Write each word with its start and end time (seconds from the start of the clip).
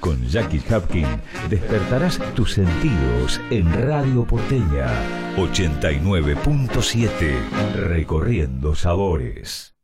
Con 0.00 0.26
Jackie 0.26 0.62
Hapkin 0.70 1.06
despertarás 1.50 2.18
tus 2.34 2.54
sentidos 2.54 3.38
en 3.50 3.70
Radio 3.86 4.24
Porteña 4.24 4.88
89.7 5.36 7.74
Recorriendo 7.74 8.74
Sabores. 8.74 9.74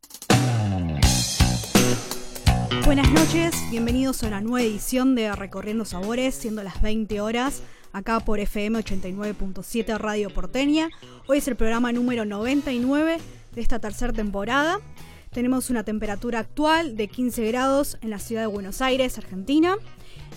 Buenas 2.86 3.12
noches, 3.12 3.54
bienvenidos 3.70 4.22
a 4.22 4.28
una 4.28 4.40
nueva 4.40 4.66
edición 4.66 5.14
de 5.14 5.36
Recorriendo 5.36 5.84
Sabores, 5.84 6.34
siendo 6.34 6.62
las 6.62 6.80
20 6.80 7.20
horas, 7.20 7.62
acá 7.92 8.20
por 8.20 8.40
FM 8.40 8.78
89.7 8.78 9.98
Radio 9.98 10.30
Porteña. 10.30 10.88
Hoy 11.26 11.36
es 11.38 11.48
el 11.48 11.56
programa 11.56 11.92
número 11.92 12.24
99 12.24 13.18
de 13.54 13.60
esta 13.60 13.80
tercera 13.80 14.14
temporada. 14.14 14.80
Tenemos 15.30 15.68
una 15.68 15.84
temperatura 15.84 16.38
actual 16.38 16.96
de 16.96 17.08
15 17.08 17.46
grados 17.48 17.98
en 18.00 18.08
la 18.08 18.18
ciudad 18.18 18.40
de 18.40 18.46
Buenos 18.46 18.80
Aires, 18.80 19.18
Argentina. 19.18 19.76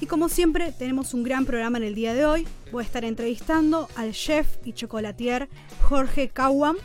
Y 0.02 0.05
como 0.05 0.30
siempre, 0.30 0.71
tenemos 0.71 1.13
un 1.13 1.23
gran 1.23 1.45
programa 1.45 1.77
en 1.77 1.84
el 1.84 1.95
día 1.95 2.13
de 2.13 2.26
hoy. 2.26 2.48
Voy 2.71 2.84
a 2.84 2.85
estar 2.85 3.03
entrevistando 3.03 3.89
al 3.95 4.13
chef 4.13 4.48
y 4.63 4.73
chocolatier 4.73 5.49
Jorge 5.81 6.30
Cauam 6.30 6.78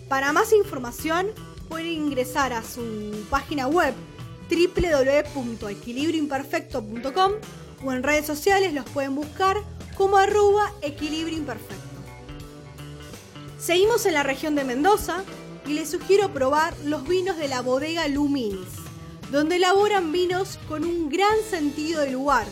Para 0.09 0.33
más 0.33 0.53
información 0.53 1.29
pueden 1.69 1.93
ingresar 1.93 2.53
a 2.53 2.63
su 2.63 3.27
página 3.31 3.67
web 3.67 3.95
www.equilibrioimperfecto.com 4.49 7.33
o 7.85 7.93
en 7.93 8.03
redes 8.03 8.27
sociales 8.27 8.73
los 8.73 8.85
pueden 8.87 9.15
buscar 9.15 9.57
como 9.97 10.17
arroba 10.17 10.73
equilibrio 10.83 11.37
imperfecto. 11.37 11.75
Seguimos 13.59 14.07
en 14.07 14.15
la 14.15 14.23
región 14.23 14.55
de 14.55 14.65
Mendoza 14.65 15.25
y 15.67 15.75
les 15.75 15.91
sugiero 15.91 16.33
probar 16.33 16.75
los 16.85 17.07
vinos 17.07 17.37
de 17.37 17.49
la 17.49 17.61
bodega 17.61 18.09
Luminis, 18.09 18.69
donde 19.31 19.57
elaboran 19.57 20.13
vinos 20.13 20.59
con 20.69 20.85
un 20.85 21.09
gran 21.09 21.37
sentido 21.51 22.01
de 22.01 22.11
lugar. 22.11 22.47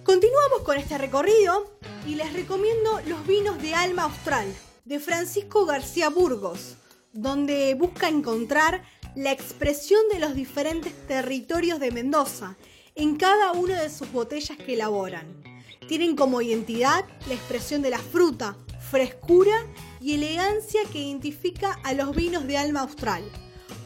Continuamos 0.03 0.61
con 0.63 0.77
este 0.77 0.97
recorrido 0.97 1.71
y 2.05 2.15
les 2.15 2.33
recomiendo 2.33 2.99
los 3.07 3.25
vinos 3.25 3.61
de 3.61 3.73
Alma 3.73 4.03
Austral 4.03 4.53
de 4.85 4.99
Francisco 4.99 5.65
García 5.65 6.09
Burgos, 6.09 6.75
donde 7.13 7.73
busca 7.75 8.09
encontrar 8.09 8.83
la 9.15 9.31
expresión 9.31 10.01
de 10.11 10.19
los 10.19 10.35
diferentes 10.35 10.91
territorios 11.07 11.79
de 11.79 11.91
Mendoza 11.91 12.57
en 12.95 13.15
cada 13.15 13.53
una 13.53 13.81
de 13.81 13.89
sus 13.89 14.11
botellas 14.11 14.57
que 14.57 14.73
elaboran. 14.73 15.41
Tienen 15.87 16.15
como 16.15 16.41
identidad 16.41 17.05
la 17.27 17.33
expresión 17.33 17.81
de 17.81 17.89
la 17.89 17.97
fruta, 17.99 18.55
frescura 18.91 19.65
y 20.01 20.15
elegancia 20.15 20.81
que 20.91 20.99
identifica 20.99 21.79
a 21.83 21.93
los 21.93 22.13
vinos 22.15 22.45
de 22.47 22.57
Alma 22.57 22.81
Austral. 22.81 23.23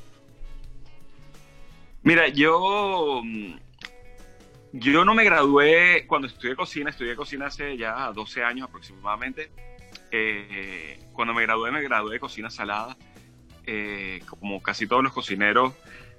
Mira, 2.03 2.29
yo 2.29 3.23
yo 4.77 5.05
no 5.05 5.15
me 5.15 5.23
gradué 5.23 6.05
cuando 6.09 6.27
estudié 6.27 6.57
cocina, 6.57 6.91
estudié 6.91 7.15
cocina 7.15 7.47
hace 7.47 7.77
ya 7.77 8.11
12 8.13 8.43
años 8.43 8.69
aproximadamente. 8.69 9.53
Eh, 10.11 10.99
cuando 11.13 11.33
me 11.33 11.43
gradué, 11.43 11.71
me 11.71 11.81
gradué 11.81 12.15
de 12.15 12.21
cocina 12.21 12.51
salada. 12.51 12.97
Eh, 13.67 14.21
como 14.29 14.61
casi 14.61 14.89
todos 14.89 15.05
los 15.05 15.13
cocineros, 15.13 15.75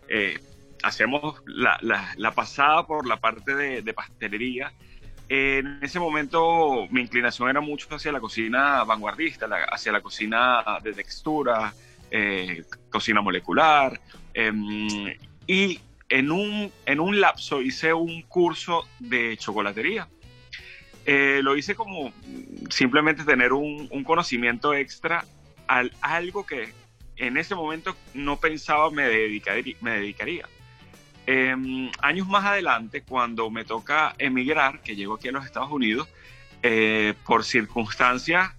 eh, 0.07 0.39
hacemos 0.85 1.41
la, 1.47 2.31
pasada 2.35 2.85
por 2.85 3.07
la 3.07 3.17
parte 3.17 3.55
de, 3.55 3.93
pastelería. 3.93 4.71
en 5.27 5.79
ese 5.81 5.99
momento 5.99 6.87
mi 6.91 7.01
inclinación 7.01 7.49
era 7.49 7.59
mucho 7.59 7.87
hacia 7.89 8.11
la 8.11 8.19
cocina 8.19 8.83
vanguardista, 8.83 9.47
hacia 9.71 9.91
la 9.91 10.01
cocina 10.01 10.63
de 10.83 10.93
textura, 10.93 11.73
eh, 12.11 12.63
cocina 12.89 13.21
molecular. 13.21 13.99
Em, 14.33 15.15
y 15.47 15.79
en 16.09 16.31
un, 16.31 16.71
en 16.85 16.99
un 16.99 17.19
lapso 17.19 17.61
hice 17.61 17.91
un 17.93 18.21
curso 18.23 18.87
de 18.99 19.37
chocolatería. 19.37 20.07
lo 21.05 21.55
hice 21.57 21.73
como 21.75 22.13
simplemente 22.69 23.23
tener 23.23 23.53
un, 23.53 23.87
un 23.91 24.03
conocimiento 24.03 24.73
extra 24.73 25.25
al 25.67 25.91
algo 26.01 26.45
que 26.45 26.73
en 27.17 27.37
ese 27.37 27.55
momento 27.55 27.95
no 28.13 28.37
pensaba 28.37 28.89
me, 28.91 29.03
dedicaría. 29.03 29.75
Me 29.81 29.91
dedicaría. 29.91 30.47
Em, 31.27 31.91
años 32.01 32.27
más 32.27 32.45
adelante, 32.45 33.01
cuando 33.01 33.49
me 33.49 33.65
toca 33.65 34.15
emigrar, 34.17 34.81
que 34.81 34.95
llego 34.95 35.15
aquí 35.15 35.29
a 35.29 35.31
los 35.31 35.45
Estados 35.45 35.71
Unidos, 35.71 36.07
eh, 36.61 37.13
por 37.25 37.43
circunstancias 37.43 38.53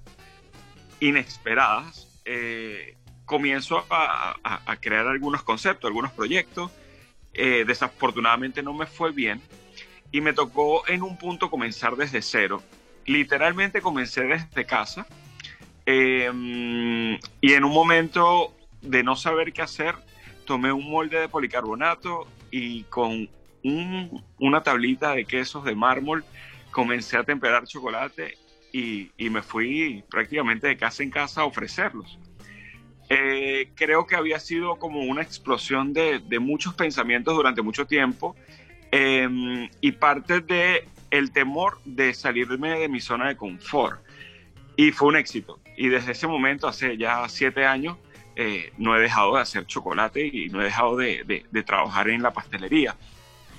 inesperadas, 1.00 2.08
eh, 2.24 2.96
comienzo 3.24 3.84
a, 3.90 4.36
crear 4.80 5.06
algunos 5.06 5.42
conceptos, 5.42 5.88
algunos 5.88 6.12
proyectos. 6.12 6.70
Eh, 7.34 7.64
desafortunadamente 7.66 8.62
no 8.62 8.72
me 8.72 8.86
fue 8.86 9.12
bien 9.12 9.42
y 10.10 10.22
me 10.22 10.32
tocó 10.32 10.88
en 10.88 11.02
un 11.02 11.18
punto 11.18 11.50
comenzar 11.50 11.96
desde 11.96 12.22
cero. 12.22 12.62
Literalmente 13.04 13.82
comencé 13.82 14.22
desde 14.22 14.64
casa 14.64 15.06
Em, 15.86 17.14
y 17.40 17.52
en 17.52 17.64
un 17.64 17.72
momento 17.72 18.52
de 18.82 19.04
no 19.04 19.14
saber 19.14 19.52
qué 19.52 19.62
hacer, 19.62 19.94
tomé 20.44 20.72
un 20.72 20.90
molde 20.90 21.20
de 21.20 21.28
policarbonato 21.28 22.26
y 22.50 22.82
con 22.84 23.28
una 24.38 24.62
tablita 24.62 25.12
de 25.12 25.24
quesos 25.24 25.64
de 25.64 25.74
mármol 25.74 26.24
comencé 26.70 27.16
a 27.16 27.24
temperar 27.24 27.66
chocolate 27.66 28.36
y, 28.72 29.10
me 29.30 29.42
fui 29.42 30.04
prácticamente 30.10 30.68
de 30.68 30.76
casa 30.76 31.02
en 31.02 31.10
casa 31.10 31.40
a 31.40 31.44
ofrecerlos. 31.44 32.18
Eh, 33.08 33.70
creo 33.74 34.06
que 34.06 34.16
había 34.16 34.38
sido 34.40 34.76
como 34.76 35.00
una 35.00 35.22
explosión 35.22 35.92
de, 35.92 36.20
muchos 36.40 36.74
pensamientos 36.74 37.34
durante 37.34 37.62
mucho 37.62 37.86
tiempo 37.86 38.36
em, 38.90 39.68
y 39.80 39.92
parte 39.92 40.40
de 40.40 40.88
el 41.10 41.30
temor 41.32 41.78
de 41.84 42.12
salirme 42.12 42.78
de 42.78 42.88
mi 42.88 43.00
zona 43.00 43.28
de 43.28 43.36
confort. 43.36 44.00
Y 44.76 44.92
fue 44.92 45.08
un 45.08 45.16
éxito. 45.16 45.58
Y 45.76 45.88
desde 45.88 46.12
ese 46.12 46.26
momento, 46.26 46.68
hace 46.68 46.96
ya 46.98 47.26
siete 47.28 47.64
años, 47.64 47.96
eh, 48.36 48.72
no 48.78 48.96
he 48.96 49.00
dejado 49.00 49.36
de 49.36 49.42
hacer 49.42 49.66
chocolate 49.66 50.26
y 50.26 50.48
no 50.48 50.60
he 50.60 50.64
dejado 50.64 50.96
de, 50.96 51.44
de, 51.50 51.62
trabajar 51.62 52.08
en 52.08 52.22
la 52.22 52.32
pastelería. 52.32 52.94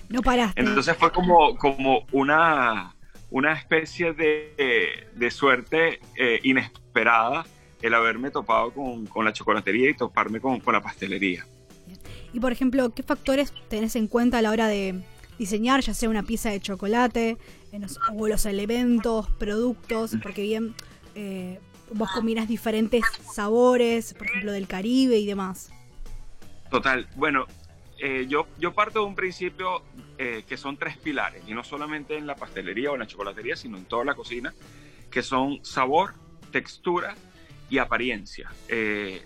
No 0.10 0.22
paraste. 0.22 0.62
Entonces 0.62 0.96
fue 0.98 1.12
como, 1.12 1.58
como 1.58 2.06
una, 2.12 2.96
una 3.30 3.54
especie 3.54 4.14
de, 4.14 5.08
de 5.14 5.32
suerte 5.32 6.00
eh, 6.16 6.40
inesperada 6.44 7.46
el 7.82 7.94
haberme 7.94 8.32
topado 8.32 8.72
con, 8.72 9.06
con, 9.08 9.26
la 9.26 9.34
chocolatería 9.34 9.90
y 9.90 9.94
toparme 9.94 10.40
con, 10.40 10.60
con 10.60 10.74
la 10.74 10.82
pastelería. 10.82 11.46
Y 12.34 12.40
por 12.40 12.52
ejemplo, 12.52 12.90
¿qué 12.92 13.04
factores 13.04 13.54
tenés 13.70 13.96
en 13.96 14.08
cuenta 14.08 14.40
a 14.40 14.42
la 14.42 14.52
hora 14.52 14.68
de, 14.68 15.02
diseñar, 15.38 15.82
ya 15.82 15.94
sea 15.94 16.10
una 16.10 16.24
pieza 16.24 16.50
de 16.50 16.60
chocolate, 16.60 17.38
o 18.16 18.28
los 18.28 18.46
elementos, 18.46 19.30
productos, 19.38 20.16
porque 20.24 20.42
bien 20.42 20.76
eh, 21.16 21.60
vos 21.92 22.12
combinas 22.12 22.48
diferentes 22.48 23.04
sabores, 23.34 24.14
por 24.14 24.28
ejemplo, 24.28 24.52
del 24.52 24.68
Caribe 24.68 25.18
y 25.18 25.26
demás. 25.26 25.72
Total, 26.70 27.08
bueno, 27.16 27.46
eh, 28.00 28.26
yo, 28.28 28.48
yo 28.60 28.74
parto 28.74 29.00
de 29.00 29.06
un 29.06 29.16
principio 29.16 29.82
eh, 30.18 30.44
que 30.48 30.58
son 30.58 30.78
tres 30.78 30.98
pilares, 30.98 31.44
y 31.48 31.54
no 31.54 31.64
solamente 31.64 32.18
en 32.18 32.28
la 32.28 32.36
pastelería 32.36 32.92
o 32.92 32.94
en 32.94 33.00
la 33.00 33.08
chocolatería, 33.08 33.56
sino 33.56 33.78
en 33.78 33.86
toda 33.86 34.06
la 34.06 34.16
cocina, 34.16 34.54
que 35.10 35.24
son 35.24 35.64
sabor, 35.64 36.14
textura 36.52 37.16
y 37.70 37.80
apariencia. 37.80 38.50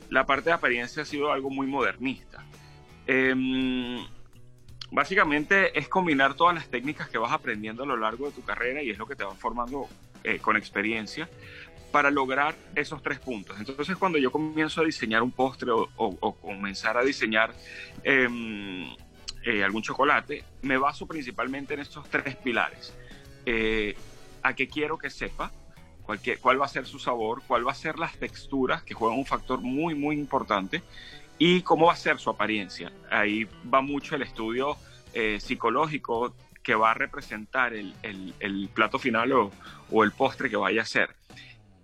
la 0.09 0.25
parte 0.25 0.49
de 0.49 0.53
apariencia 0.53 1.03
ha 1.03 1.05
sido 1.05 1.31
algo 1.31 1.49
muy 1.49 1.67
modernista. 1.67 2.43
Em, 3.05 4.03
básicamente 4.89 5.77
es 5.77 5.87
combinar 5.87 6.33
todas 6.33 6.55
las 6.55 6.67
técnicas 6.67 7.09
que 7.09 7.17
vas 7.17 7.31
aprendiendo 7.31 7.83
a 7.83 7.85
lo 7.85 7.97
largo 7.97 8.27
de 8.27 8.31
tu 8.31 8.43
carrera 8.43 8.81
y 8.81 8.89
es 8.89 8.97
lo 8.97 9.05
que 9.05 9.15
te 9.15 9.23
va 9.23 9.35
formando 9.35 9.87
con 10.41 10.55
experiencia 10.55 11.27
para 11.91 12.09
lograr 12.09 12.55
esos 12.75 13.01
tres 13.03 13.19
puntos. 13.19 13.59
Entonces, 13.59 13.97
cuando 13.97 14.17
yo 14.17 14.31
comienzo 14.31 14.81
a 14.81 14.85
diseñar 14.85 15.21
un 15.21 15.31
postre 15.31 15.71
o, 15.71 16.35
comenzar 16.41 16.97
a 16.97 17.03
diseñar 17.03 17.53
em, 18.03 18.95
eh, 19.43 19.63
algún 19.63 19.81
chocolate, 19.81 20.43
me 20.61 20.77
baso 20.77 21.05
principalmente 21.05 21.73
en 21.73 21.81
estos 21.81 22.09
tres 22.09 22.35
pilares. 22.35 22.93
Eh, 23.45 23.95
a 24.43 24.53
qué 24.53 24.67
quiero 24.67 24.97
que 24.97 25.09
sepa, 25.09 25.51
cuál 26.41 26.61
va 26.61 26.65
a 26.65 26.69
ser 26.69 26.85
su 26.85 26.99
sabor, 26.99 27.41
cuál 27.47 27.65
va 27.67 27.71
a 27.71 27.75
ser 27.75 27.99
las 27.99 28.17
texturas, 28.17 28.83
que 28.83 28.93
juegan 28.93 29.17
un 29.17 29.25
factor 29.25 29.61
muy, 29.61 29.95
muy 29.95 30.17
importante, 30.17 30.81
y 31.37 31.61
cómo 31.61 31.87
va 31.87 31.93
a 31.93 31.97
ser 31.97 32.19
su 32.19 32.29
apariencia. 32.29 32.91
Ahí 33.09 33.47
va 33.73 33.81
mucho 33.81 34.15
el 34.15 34.21
estudio 34.21 34.77
eh, 35.13 35.39
psicológico 35.39 36.35
que 36.63 36.75
va 36.75 36.91
a 36.91 36.93
representar 36.93 37.73
el, 37.73 38.69
plato 38.73 38.99
final 38.99 39.31
o, 39.31 39.51
o 39.89 40.03
el 40.03 40.11
postre 40.11 40.49
que 40.49 40.57
vaya 40.57 40.83
a 40.83 40.85
ser. 40.85 41.09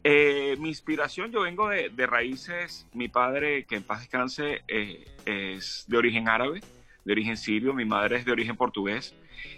Eh, 0.09 0.55
mi 0.59 0.69
inspiración, 0.69 1.33
yo 1.33 1.41
vengo 1.41 1.67
de, 1.67 2.07
raíces, 2.07 2.87
mi 2.93 3.09
padre, 3.09 3.65
que 3.65 3.75
en 3.75 3.83
paz 3.83 3.99
descanse, 3.99 4.61
eh, 4.69 5.05
es 5.25 5.83
de 5.89 5.97
origen 5.97 6.29
árabe, 6.29 6.61
de 7.03 7.11
origen 7.11 7.35
sirio, 7.35 7.73
mi 7.73 7.83
madre 7.83 8.15
es 8.15 8.23
de 8.23 8.31
origen 8.31 8.55
portugués, 8.55 9.13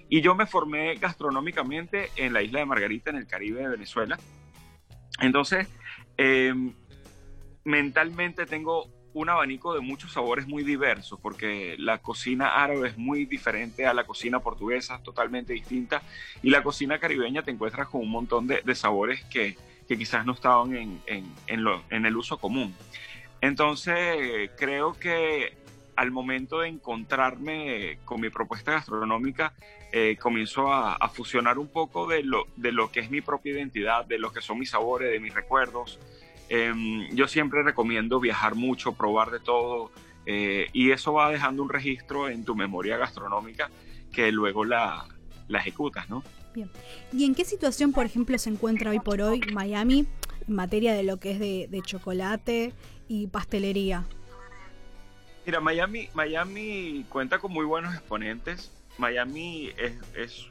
y 0.09 0.21
yo 0.21 0.33
me 0.33 0.47
formé 0.47 0.95
gastronómicamente 0.95 2.09
en 2.15 2.33
la 2.33 2.41
isla 2.41 2.61
de 2.61 2.65
Margarita, 2.65 3.11
en 3.11 3.17
el 3.17 3.27
Caribe 3.27 3.61
de 3.61 3.67
Venezuela. 3.67 4.17
Entonces, 5.21 5.67
em, 6.17 6.73
mentalmente 7.63 8.47
tengo 8.47 8.89
un 9.13 9.29
abanico 9.29 9.75
de 9.75 9.81
muchos 9.81 10.13
sabores 10.13 10.47
muy 10.47 10.63
diversos, 10.63 11.19
porque 11.19 11.75
la 11.77 11.99
cocina 11.99 12.55
árabe 12.55 12.87
es 12.87 12.97
muy 12.97 13.25
diferente 13.25 13.85
a 13.85 13.93
la 13.93 14.07
cocina 14.07 14.39
portuguesa, 14.39 14.99
totalmente 15.03 15.53
distinta, 15.53 16.01
y 16.41 16.49
la 16.49 16.63
cocina 16.63 16.97
caribeña 16.97 17.43
te 17.43 17.51
encuentras 17.51 17.87
con 17.87 18.01
un 18.01 18.09
montón 18.09 18.47
de 18.47 18.73
sabores 18.73 19.23
que, 19.25 19.55
que 19.89 19.97
quizás 19.97 20.23
no 20.23 20.33
estaban 20.33 20.75
en, 20.75 21.01
en, 21.07 22.05
el 22.05 22.15
uso 22.15 22.37
común. 22.37 22.75
Entonces, 23.41 24.51
creo 24.55 24.93
que 24.93 25.57
al 25.95 26.11
momento 26.11 26.59
de 26.59 26.67
encontrarme 26.67 27.97
con 28.05 28.21
mi 28.21 28.29
propuesta 28.29 28.71
gastronómica, 28.71 29.53
eh, 29.91 30.15
comienzo 30.21 30.71
a, 30.71 31.09
fusionar 31.09 31.57
un 31.57 31.69
poco 31.69 32.07
de 32.07 32.21
lo, 32.21 32.45
de 32.55 32.71
lo 32.71 32.91
que 32.91 32.99
es 32.99 33.09
mi 33.09 33.21
propia 33.21 33.53
identidad, 33.53 34.05
de 34.05 34.19
lo 34.19 34.31
que 34.31 34.41
son 34.41 34.59
mis 34.59 34.69
sabores, 34.69 35.11
de 35.11 35.19
mis 35.19 35.33
recuerdos. 35.33 35.99
Em, 36.49 37.09
yo 37.15 37.27
siempre 37.27 37.63
recomiendo 37.63 38.19
viajar 38.19 38.53
mucho, 38.53 38.93
probar 38.93 39.31
de 39.31 39.39
todo, 39.39 39.91
eh, 40.27 40.67
y 40.71 40.91
eso 40.91 41.13
va 41.13 41.31
dejando 41.31 41.63
un 41.63 41.69
registro 41.69 42.29
en 42.29 42.45
tu 42.45 42.55
memoria 42.55 42.95
gastronómica 42.97 43.71
que 44.13 44.31
luego 44.31 44.65
la, 44.65 45.05
la 45.49 45.59
ejecutas, 45.59 46.09
¿no? 46.09 46.23
Bien. 46.53 46.69
¿Y 47.11 47.25
en 47.25 47.35
qué 47.35 47.43
situación, 47.43 47.91
por 47.91 48.05
ejemplo, 48.05 48.37
se 48.37 48.49
encuentra 48.49 48.91
hoy 48.91 48.99
por 48.99 49.21
hoy 49.21 49.41
Miami 49.53 50.07
en 50.47 50.55
materia 50.55 50.93
de 50.93 51.03
lo 51.03 51.17
que 51.17 51.31
es 51.31 51.39
de, 51.39 51.81
chocolate 51.83 52.73
y 53.07 53.27
pastelería? 53.27 54.05
Mira, 55.45 55.59
Miami, 55.59 56.09
Miami 56.13 57.05
cuenta 57.09 57.39
con 57.39 57.51
muy 57.51 57.65
buenos 57.65 57.93
exponentes. 57.93 58.71
Miami 58.97 59.71
es, 59.77 59.93
es, 60.15 60.45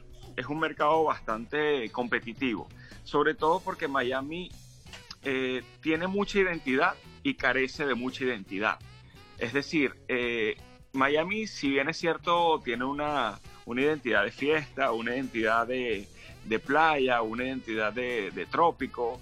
un 0.47 0.59
mercado 0.59 1.03
bastante 1.03 1.89
competitivo, 1.91 2.69
sobre 3.03 3.33
todo 3.33 3.59
porque 3.59 3.89
Miami 3.89 4.49
eh, 5.23 5.63
tiene 5.81 6.07
mucha 6.07 6.39
identidad 6.39 6.95
y 7.23 7.33
carece 7.33 7.85
de 7.85 7.93
mucha 7.93 8.23
identidad. 8.23 8.79
Es 9.37 9.53
decir, 9.53 9.95
eh, 10.07 10.55
Miami, 10.93 11.45
si 11.45 11.69
bien 11.69 11.89
es 11.89 11.97
cierto, 11.97 12.61
tiene 12.63 12.85
una, 12.85 13.39
una 13.69 13.83
identidad 13.83 14.23
de 14.23 14.31
fiesta, 14.31 14.91
una 14.91 15.15
identidad 15.15 15.67
de, 15.67 16.07
playa, 16.65 17.21
una 17.21 17.43
identidad 17.43 17.93
de, 17.93 18.47
trópico. 18.49 19.21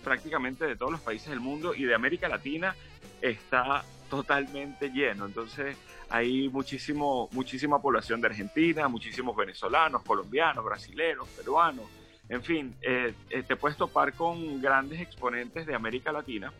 prácticamente 0.03 0.67
de 0.67 0.75
todos 0.75 0.91
los 0.91 1.01
países 1.01 1.29
del 1.29 1.39
mundo 1.39 1.77
y 1.77 1.85
de 1.85 1.95
América 1.95 2.29
Latina 2.29 2.75
está 3.23 3.85
totalmente 4.11 4.91
lleno. 4.91 5.27
Entonces 5.27 5.77
hay 6.09 6.49
muchísimo, 6.49 7.29
muchísima 7.33 7.81
población 7.81 8.21
de 8.21 8.29
Argentina, 8.29 8.89
muchísimos 8.89 9.37
venezolanos, 9.37 10.03
colombianos, 10.03 10.65
brasileños, 10.65 11.29
peruanos. 11.29 11.87
En 12.29 12.43
fin, 12.43 12.75
eh, 12.83 13.15
eh, 13.31 13.43
te 13.43 13.57
puedes 13.57 13.77
topar 13.77 14.13
con 14.13 14.61
grandes 14.61 15.01
exponentes 15.01 15.67
de 15.67 15.75
América 15.75 16.13
Latina 16.13 16.53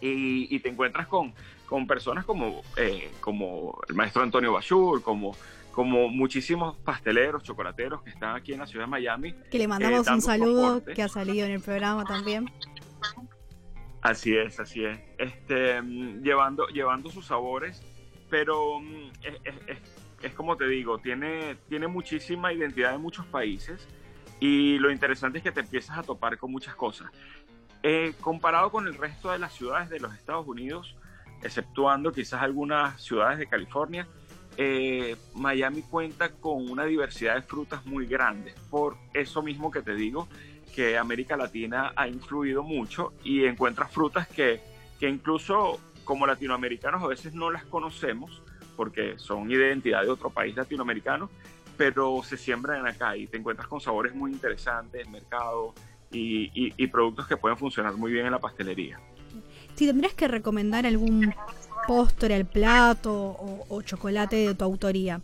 y, 0.00 0.58
te 0.60 0.68
encuentras 0.68 1.06
con, 1.06 1.32
con 1.66 1.86
personas 1.86 2.24
como, 2.24 2.62
eh, 2.76 3.10
como 3.20 3.80
el 3.88 3.94
maestro 3.94 4.22
Antonio 4.22 4.52
Bachur, 4.52 5.02
como, 5.02 5.36
como 5.72 6.08
muchísimos 6.08 6.76
pasteleros, 6.78 7.42
chocolateros 7.42 8.02
que 8.02 8.10
están 8.10 8.36
aquí 8.36 8.52
en 8.52 8.60
la 8.60 8.66
ciudad 8.66 8.84
de 8.84 8.90
Miami. 8.90 9.34
Que 9.50 9.58
le 9.58 9.68
mandamos 9.68 10.06
un 10.08 10.20
saludo, 10.20 10.84
que 10.84 11.02
ha 11.02 11.08
salido 11.08 11.46
en 11.46 11.52
el 11.52 11.60
programa 11.60 12.04
también. 12.04 12.50
Así 14.02 14.36
es, 14.36 14.60
así 14.60 14.84
es. 14.84 15.00
Este, 15.18 15.82
mm, 15.82 16.22
llevando, 16.22 16.68
llevando 16.68 17.10
sus 17.10 17.26
sabores, 17.26 17.82
pero 18.28 18.80
mm, 18.80 19.10
es, 20.22 20.32
como 20.34 20.56
te 20.56 20.66
digo, 20.66 20.98
tiene, 20.98 21.56
tiene 21.68 21.86
muchísima 21.86 22.52
identidad 22.52 22.94
en 22.94 23.00
muchos 23.00 23.26
países 23.26 23.86
y 24.40 24.78
lo 24.78 24.90
interesante 24.90 25.38
es 25.38 25.44
que 25.44 25.52
te 25.52 25.60
empiezas 25.60 25.98
a 25.98 26.02
topar 26.02 26.38
con 26.38 26.50
muchas 26.50 26.74
cosas. 26.74 27.10
Eh, 27.82 28.14
comparado 28.20 28.70
con 28.70 28.86
el 28.86 28.94
resto 28.94 29.30
de 29.30 29.38
las 29.38 29.52
ciudades 29.52 29.88
de 29.88 30.00
los 30.00 30.14
Estados 30.14 30.46
Unidos, 30.46 30.96
exceptuando 31.42 32.12
quizás 32.12 32.42
algunas 32.42 33.00
ciudades 33.02 33.38
de 33.38 33.46
California, 33.46 34.08
eh, 34.56 35.16
Miami 35.34 35.82
cuenta 35.82 36.32
con 36.32 36.70
una 36.70 36.84
diversidad 36.84 37.34
de 37.34 37.42
frutas 37.42 37.84
muy 37.86 38.06
grande. 38.06 38.54
Por 38.70 38.96
eso 39.12 39.42
mismo 39.42 39.70
que 39.70 39.82
te 39.82 39.94
digo, 39.94 40.28
que 40.74 40.98
América 40.98 41.36
Latina 41.36 41.92
ha 41.96 42.08
influido 42.08 42.62
mucho 42.62 43.12
y 43.22 43.44
encuentras 43.44 43.90
frutas 43.90 44.28
que, 44.28 44.60
que 44.98 45.08
incluso 45.08 45.78
como 46.06 46.26
latinoamericanos 46.26 47.02
a 47.02 47.08
veces 47.08 47.34
no 47.34 47.50
las 47.50 47.64
conocemos 47.64 48.40
porque 48.76 49.18
son 49.18 49.50
identidad 49.50 50.02
de 50.02 50.08
otro 50.08 50.30
país 50.30 50.56
latinoamericano, 50.56 51.28
pero 51.76 52.22
se 52.22 52.36
siembran 52.36 52.86
acá 52.86 53.16
y 53.16 53.26
te 53.26 53.36
encuentras 53.36 53.68
con 53.68 53.80
sabores 53.80 54.14
muy 54.14 54.30
interesantes, 54.30 55.06
mercado 55.08 55.74
y, 56.10 56.86
productos 56.86 57.26
que 57.26 57.36
pueden 57.36 57.58
funcionar 57.58 57.94
muy 57.94 58.12
bien 58.12 58.24
en 58.24 58.32
la 58.32 58.38
pastelería. 58.38 58.98
Si 59.74 59.86
tendrías 59.86 60.14
que 60.14 60.28
recomendar 60.28 60.86
algún 60.86 61.34
postre 61.86 62.34
al 62.34 62.46
plato 62.46 63.36
o, 63.68 63.82
chocolate 63.82 64.36
de 64.36 64.54
tu 64.54 64.64
autoría 64.64 65.20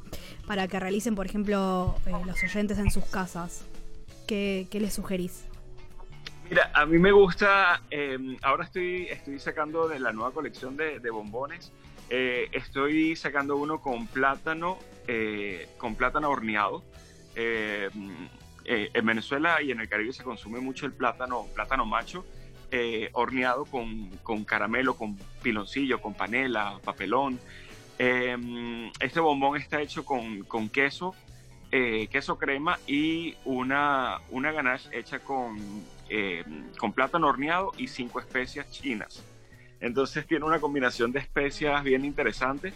para 0.46 0.68
que 0.68 0.78
realicen, 0.78 1.14
por 1.14 1.24
ejemplo, 1.24 1.96
eh, 2.06 2.12
los 2.26 2.42
oyentes 2.42 2.78
en 2.78 2.90
sus 2.90 3.04
casas, 3.04 3.64
¿qué, 4.26 4.66
qué 4.70 4.80
les 4.80 4.92
sugerís? 4.92 5.44
Mira, 6.52 6.70
a 6.74 6.84
mí 6.84 6.98
me 6.98 7.12
gusta, 7.12 7.80
em, 7.88 8.36
ahora 8.42 8.64
estoy, 8.64 9.06
estoy 9.06 9.38
sacando 9.38 9.88
de 9.88 9.98
la 9.98 10.12
nueva 10.12 10.32
colección 10.32 10.76
de, 10.76 11.10
bombones, 11.10 11.72
eh, 12.10 12.50
estoy 12.52 13.16
sacando 13.16 13.56
uno 13.56 13.80
con 13.80 14.06
plátano, 14.06 14.78
eh, 15.08 15.66
con 15.78 15.94
plátano 15.94 16.28
horneado. 16.28 16.84
Em, 17.34 18.28
eh, 18.66 18.90
en 18.92 19.06
Venezuela 19.06 19.62
y 19.62 19.70
en 19.70 19.80
el 19.80 19.88
Caribe 19.88 20.12
se 20.12 20.24
consume 20.24 20.60
mucho 20.60 20.84
el 20.84 20.92
plátano, 20.92 21.46
plátano 21.54 21.86
macho, 21.86 22.22
horneado 23.12 23.64
con, 23.64 24.10
con, 24.22 24.44
caramelo, 24.44 24.94
con 24.98 25.16
piloncillo, 25.42 26.02
con 26.02 26.12
panela, 26.12 26.78
papelón. 26.84 27.40
Em, 27.96 28.92
este 29.00 29.20
bombón 29.20 29.56
está 29.56 29.80
hecho 29.80 30.04
con, 30.04 30.42
con 30.42 30.68
queso, 30.68 31.14
eh, 31.74 32.08
queso 32.08 32.36
crema 32.36 32.78
y 32.86 33.34
una, 33.46 34.20
una 34.28 34.52
ganache 34.52 34.90
hecha 34.92 35.20
con, 35.20 35.56
eh, 36.14 36.44
con 36.76 36.92
plátano 36.92 37.26
horneado 37.26 37.72
y 37.78 37.88
cinco 37.88 38.20
especias 38.20 38.70
chinas. 38.70 39.24
Entonces 39.80 40.26
tiene 40.26 40.44
una 40.44 40.60
combinación 40.60 41.10
de 41.10 41.20
especias 41.20 41.82
bien 41.82 42.04
interesante, 42.04 42.74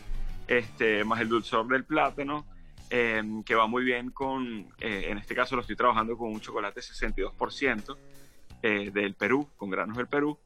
este, 0.48 1.04
más 1.04 1.20
el 1.20 1.28
dulzor 1.28 1.68
del 1.68 1.84
plátano 1.84 2.46
em, 2.88 3.42
que 3.42 3.54
va 3.54 3.66
muy 3.66 3.84
bien 3.84 4.10
con, 4.10 4.72
eh, 4.80 5.08
en 5.08 5.18
este 5.18 5.34
caso 5.34 5.54
lo 5.54 5.60
estoy 5.60 5.76
trabajando 5.76 6.16
con 6.16 6.32
un 6.32 6.40
chocolate 6.40 6.80
62% 6.80 7.98
eh, 8.62 8.90
del 8.90 9.12
Perú, 9.12 9.50
con 9.58 9.68
granos 9.68 9.98
del 9.98 10.06
Perú, 10.06 10.38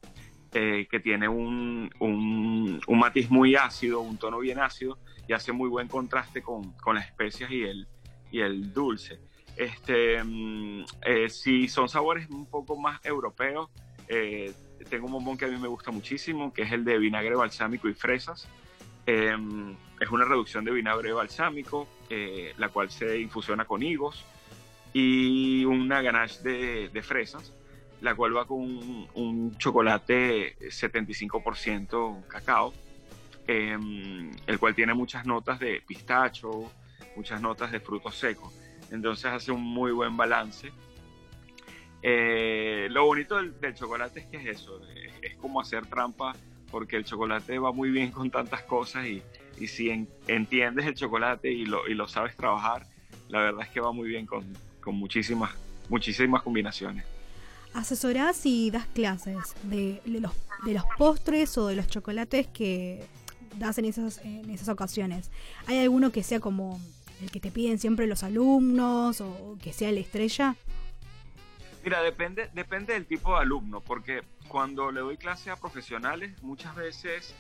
que 0.51 1.01
tiene 1.01 1.29
un, 1.29 1.89
un, 2.01 2.81
un, 2.85 2.99
matiz 2.99 3.31
muy 3.31 3.55
ácido, 3.55 4.01
un 4.01 4.19
tono 4.19 4.41
bien 4.41 4.59
ácido 4.59 4.99
y 5.29 5.33
hace 5.33 5.53
muy 5.53 5.69
buen 5.69 5.87
contraste 5.87 6.43
con, 6.43 6.73
con 6.73 6.97
las 6.97 7.07
especias 7.07 7.53
y 7.53 7.63
el, 7.63 7.87
y 8.33 8.41
el 8.41 8.73
dulce. 8.73 9.21
Este, 9.61 10.25
mm, 10.25 10.85
si 11.29 11.69
son 11.69 11.87
sabores 11.87 12.31
un 12.31 12.47
poco 12.47 12.79
más 12.79 12.99
europeos, 13.05 13.69
tengo 14.89 15.05
un 15.05 15.13
bombón 15.13 15.37
que 15.37 15.45
a 15.45 15.49
mí 15.49 15.59
me 15.59 15.69
gusta 15.69 15.91
muchísimo, 15.91 16.51
que 16.53 16.63
es 16.63 16.73
el 16.73 16.83
de 16.83 16.99
vinagre 16.99 17.35
balsámico 17.35 17.87
y 17.87 17.93
fresas. 17.93 18.49
Em, 19.05 19.77
es 20.01 20.11
una 20.11 20.25
reducción 20.25 20.65
de 20.65 20.71
vinagre 20.71 21.13
balsámico, 21.13 21.87
eh, 22.09 22.55
la 22.57 22.71
cual 22.71 22.91
se 22.91 23.21
infusiona 23.21 23.67
con 23.67 23.83
higos 23.83 24.25
y 24.95 25.65
una 25.67 26.01
ganache 26.01 26.89
de, 26.89 27.03
fresas, 27.03 27.53
la 28.01 28.15
cual 28.15 28.35
va 28.35 28.47
con 28.47 28.61
un, 29.15 29.57
chocolate 29.59 30.57
75% 30.71 32.25
cacao, 32.29 32.73
em, 33.47 34.31
el 34.47 34.59
cual 34.59 34.75
tiene 34.75 34.95
muchas 34.95 35.27
notas 35.27 35.61
de 35.61 35.83
pistacho, 35.87 36.73
muchas 37.15 37.43
notas 37.43 37.71
de 37.73 37.81
frutos 37.81 38.17
secos. 38.17 38.55
Entonces 38.91 39.27
hace 39.27 39.53
un 39.53 39.63
muy 39.63 39.93
buen 39.93 40.17
balance. 40.17 40.73
Eh, 42.03 42.89
lo 42.91 43.05
bonito 43.05 43.37
del, 43.37 43.75
chocolate 43.75 44.21
es 44.21 44.27
que 44.27 44.37
es 44.39 44.61
eso, 44.61 44.81
es 45.21 45.37
como 45.37 45.61
hacer 45.61 45.85
trampa 45.87 46.35
porque 46.71 46.97
el 46.97 47.05
chocolate 47.05 47.59
va 47.59 47.73
muy 47.73 47.91
bien 47.91 48.11
con 48.11 48.31
tantas 48.31 48.63
cosas 48.63 49.05
y, 49.07 49.23
y 49.59 49.67
si 49.67 50.07
entiendes 50.27 50.87
el 50.87 50.95
chocolate 50.95 51.51
y 51.53 51.67
lo, 51.67 51.87
y 51.89 51.95
lo, 51.95 52.09
sabes 52.09 52.37
trabajar, 52.37 52.87
la 53.29 53.41
verdad 53.41 53.63
es 53.63 53.69
que 53.69 53.81
va 53.81 53.93
muy 53.93 54.09
bien 54.09 54.25
con, 54.25 54.45
con 54.81 54.95
muchísimas, 54.95 55.51
muchísimas 55.89 56.43
combinaciones. 56.43 57.05
¿Asesorás 57.75 58.45
y 58.47 58.71
das 58.71 58.87
clases 58.87 59.55
de, 59.63 60.01
los, 60.07 60.33
de 60.65 60.75
los 60.75 60.85
postres 60.99 61.57
o 61.59 61.69
de 61.69 61.77
los 61.77 61.87
chocolates 61.87 62.47
que 62.49 63.05
das 63.59 63.79
esas, 63.79 64.19
en 64.25 64.51
esas 64.51 64.69
ocasiones? 64.69 65.31
¿Hay 65.67 65.79
alguno 65.79 66.11
que 66.11 66.23
sea 66.23 66.41
como 66.41 66.81
el 67.21 67.31
que 67.31 67.41
te 67.41 67.51
piden 67.51 67.79
siempre 67.79 68.07
los 68.07 68.23
alumnos 68.23 69.21
o 69.21 69.57
que 69.63 69.73
sea 69.73 69.93
la 69.93 70.01
estrella? 70.01 70.57
Mira, 71.83 72.03
depende, 72.03 72.51
depende 72.53 72.93
del 72.93 73.07
tipo 73.07 73.35
de 73.35 73.41
alumno, 73.41 73.81
porque 73.81 74.23
cuando 74.49 74.91
le 74.91 75.01
doy 75.01 75.17
clase 75.17 75.51
a 75.51 75.57
profesionales, 75.57 76.43
muchas 76.43 76.75
veces, 76.75 77.35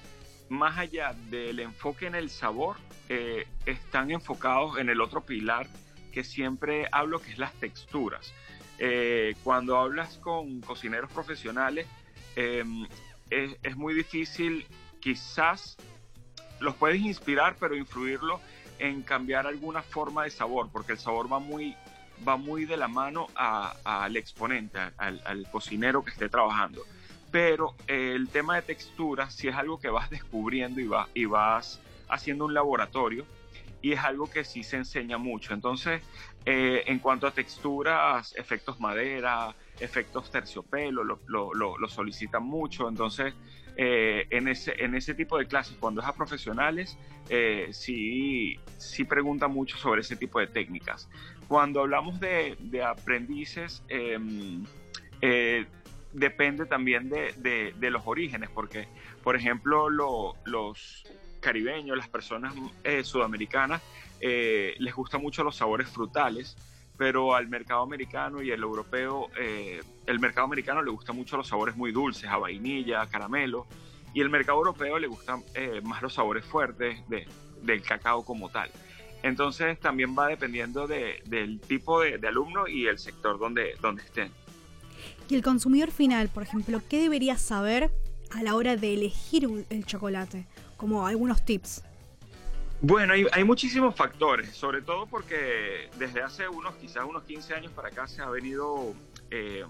más 0.48 0.78
allá 0.78 1.14
del 1.28 1.60
enfoque 1.60 2.06
en 2.06 2.14
el 2.14 2.30
sabor, 2.30 2.76
eh, 3.08 3.46
están 3.66 4.10
enfocados 4.10 4.78
en 4.78 4.88
el 4.88 5.00
otro 5.00 5.20
pilar 5.20 5.66
que 6.12 6.24
siempre 6.24 6.86
hablo, 6.90 7.20
que 7.20 7.32
es 7.32 7.38
las 7.38 7.52
texturas. 7.54 8.32
Eh, 8.78 9.34
cuando 9.44 9.76
hablas 9.76 10.16
con 10.16 10.62
cocineros 10.62 11.10
profesionales, 11.12 11.86
em, 12.34 12.86
es, 13.28 13.56
es, 13.62 13.76
muy 13.76 13.92
difícil, 13.92 14.66
quizás 15.00 15.76
los 16.60 16.74
puedes 16.76 17.00
inspirar, 17.00 17.56
pero 17.60 17.76
influirlo 17.76 18.40
en 18.80 19.02
cambiar 19.02 19.46
alguna 19.46 19.82
forma 19.82 20.24
de 20.24 20.30
sabor, 20.30 20.68
porque 20.72 20.92
el 20.92 20.98
sabor 20.98 21.32
va 21.32 21.38
muy 21.38 21.76
va 22.26 22.36
muy 22.36 22.66
de 22.66 22.76
la 22.76 22.88
mano 22.88 23.28
al 23.34 24.16
exponente, 24.16 24.78
al, 24.98 25.46
cocinero 25.50 26.04
que 26.04 26.10
esté 26.10 26.28
trabajando. 26.28 26.82
Pero 27.30 27.74
eh, 27.86 28.12
el 28.14 28.28
tema 28.28 28.56
de 28.56 28.62
textura 28.62 29.30
sí 29.30 29.48
es 29.48 29.54
algo 29.54 29.78
que 29.78 29.88
vas 29.88 30.10
descubriendo 30.18 30.80
y, 30.80 30.90
y 31.14 31.24
vas 31.24 31.80
haciendo 32.08 32.44
un 32.44 32.54
laboratorio 32.54 33.24
y 33.82 33.92
es 33.92 34.00
algo 34.00 34.28
que 34.28 34.44
sí 34.44 34.62
se 34.62 34.76
enseña 34.76 35.18
mucho. 35.18 35.54
Entonces, 35.54 36.02
eh, 36.44 36.84
en 36.86 36.98
cuanto 36.98 37.26
a 37.26 37.30
texturas, 37.30 38.34
efectos 38.36 38.80
madera, 38.80 39.54
efectos 39.78 40.30
terciopelo, 40.30 41.04
lo, 41.04 41.20
lo, 41.54 41.88
solicitan 41.88 42.42
mucho. 42.42 42.88
Entonces, 42.88 43.34
eh, 43.82 44.26
en, 44.28 44.46
ese, 44.46 44.74
en 44.76 44.94
ese 44.94 45.14
tipo 45.14 45.38
de 45.38 45.46
clases, 45.46 45.74
cuando 45.80 46.02
es 46.02 46.06
a 46.06 46.12
profesionales, 46.12 46.98
sí, 47.70 48.58
sí 48.76 49.04
preguntan 49.04 49.52
mucho 49.52 49.78
sobre 49.78 50.02
ese 50.02 50.16
tipo 50.16 50.38
de 50.38 50.48
técnicas. 50.48 51.08
Cuando 51.48 51.80
hablamos 51.80 52.20
de, 52.20 52.56
aprendices, 52.84 53.82
em, 53.88 54.64
eh, 55.22 55.64
depende 56.12 56.66
también 56.66 57.08
de, 57.08 57.74
los 57.90 58.02
orígenes, 58.04 58.50
porque, 58.50 58.86
por 59.24 59.34
ejemplo, 59.34 59.88
los 59.88 61.04
caribeños, 61.40 61.96
las 61.96 62.08
personas 62.08 62.54
eh, 62.84 63.02
sudamericanas, 63.02 63.82
eh, 64.20 64.74
les 64.78 64.94
gustan 64.94 65.22
mucho 65.22 65.42
los 65.42 65.56
sabores 65.56 65.88
frutales, 65.88 66.56
pero 67.00 67.34
al 67.34 67.48
mercado 67.48 67.80
americano 67.80 68.42
y 68.42 68.50
el 68.50 68.60
europeo, 68.60 69.30
el 70.04 70.20
mercado 70.20 70.44
americano 70.44 70.82
le 70.82 70.90
gusta 70.90 71.14
mucho 71.14 71.38
los 71.38 71.48
sabores 71.48 71.74
muy 71.74 71.92
dulces, 71.92 72.28
a 72.28 72.36
vainilla, 72.36 73.00
a 73.00 73.06
caramelo, 73.08 73.66
y 74.12 74.20
el 74.20 74.28
mercado 74.28 74.58
europeo 74.58 74.98
le 74.98 75.06
gustan 75.06 75.42
más 75.82 76.02
los 76.02 76.12
sabores 76.12 76.44
fuertes 76.44 76.98
del 77.62 77.82
cacao 77.82 78.22
como 78.22 78.50
tal. 78.50 78.70
Entonces 79.22 79.80
también 79.80 80.14
va 80.14 80.26
dependiendo 80.26 80.86
del 80.86 81.58
tipo 81.66 82.02
de, 82.02 82.20
alumno 82.28 82.68
y 82.68 82.86
el 82.86 82.98
sector 82.98 83.38
donde, 83.38 83.76
donde 83.80 84.02
estén. 84.02 84.30
Y 85.30 85.36
el 85.36 85.42
consumidor 85.42 85.92
final, 85.92 86.28
por 86.28 86.42
ejemplo, 86.42 86.82
¿qué 86.86 87.00
debería 87.00 87.38
saber 87.38 87.90
a 88.30 88.42
la 88.42 88.54
hora 88.56 88.76
de 88.76 88.92
elegir 88.92 89.48
el 89.70 89.86
chocolate? 89.86 90.46
Como 90.76 91.06
algunos 91.06 91.46
tips. 91.46 91.82
Bueno, 92.82 93.12
hay, 93.12 93.44
muchísimos 93.44 93.94
factores, 93.94 94.48
sobre 94.56 94.80
todo 94.80 95.06
porque 95.06 95.90
desde 95.98 96.22
hace 96.22 96.48
unos, 96.48 96.74
quizás 96.76 97.04
unos 97.04 97.24
15 97.24 97.54
años 97.54 97.72
para 97.72 97.88
acá 97.88 98.06
se 98.06 98.22
ha 98.22 98.30
venido 98.30 98.94
eh, 99.30 99.62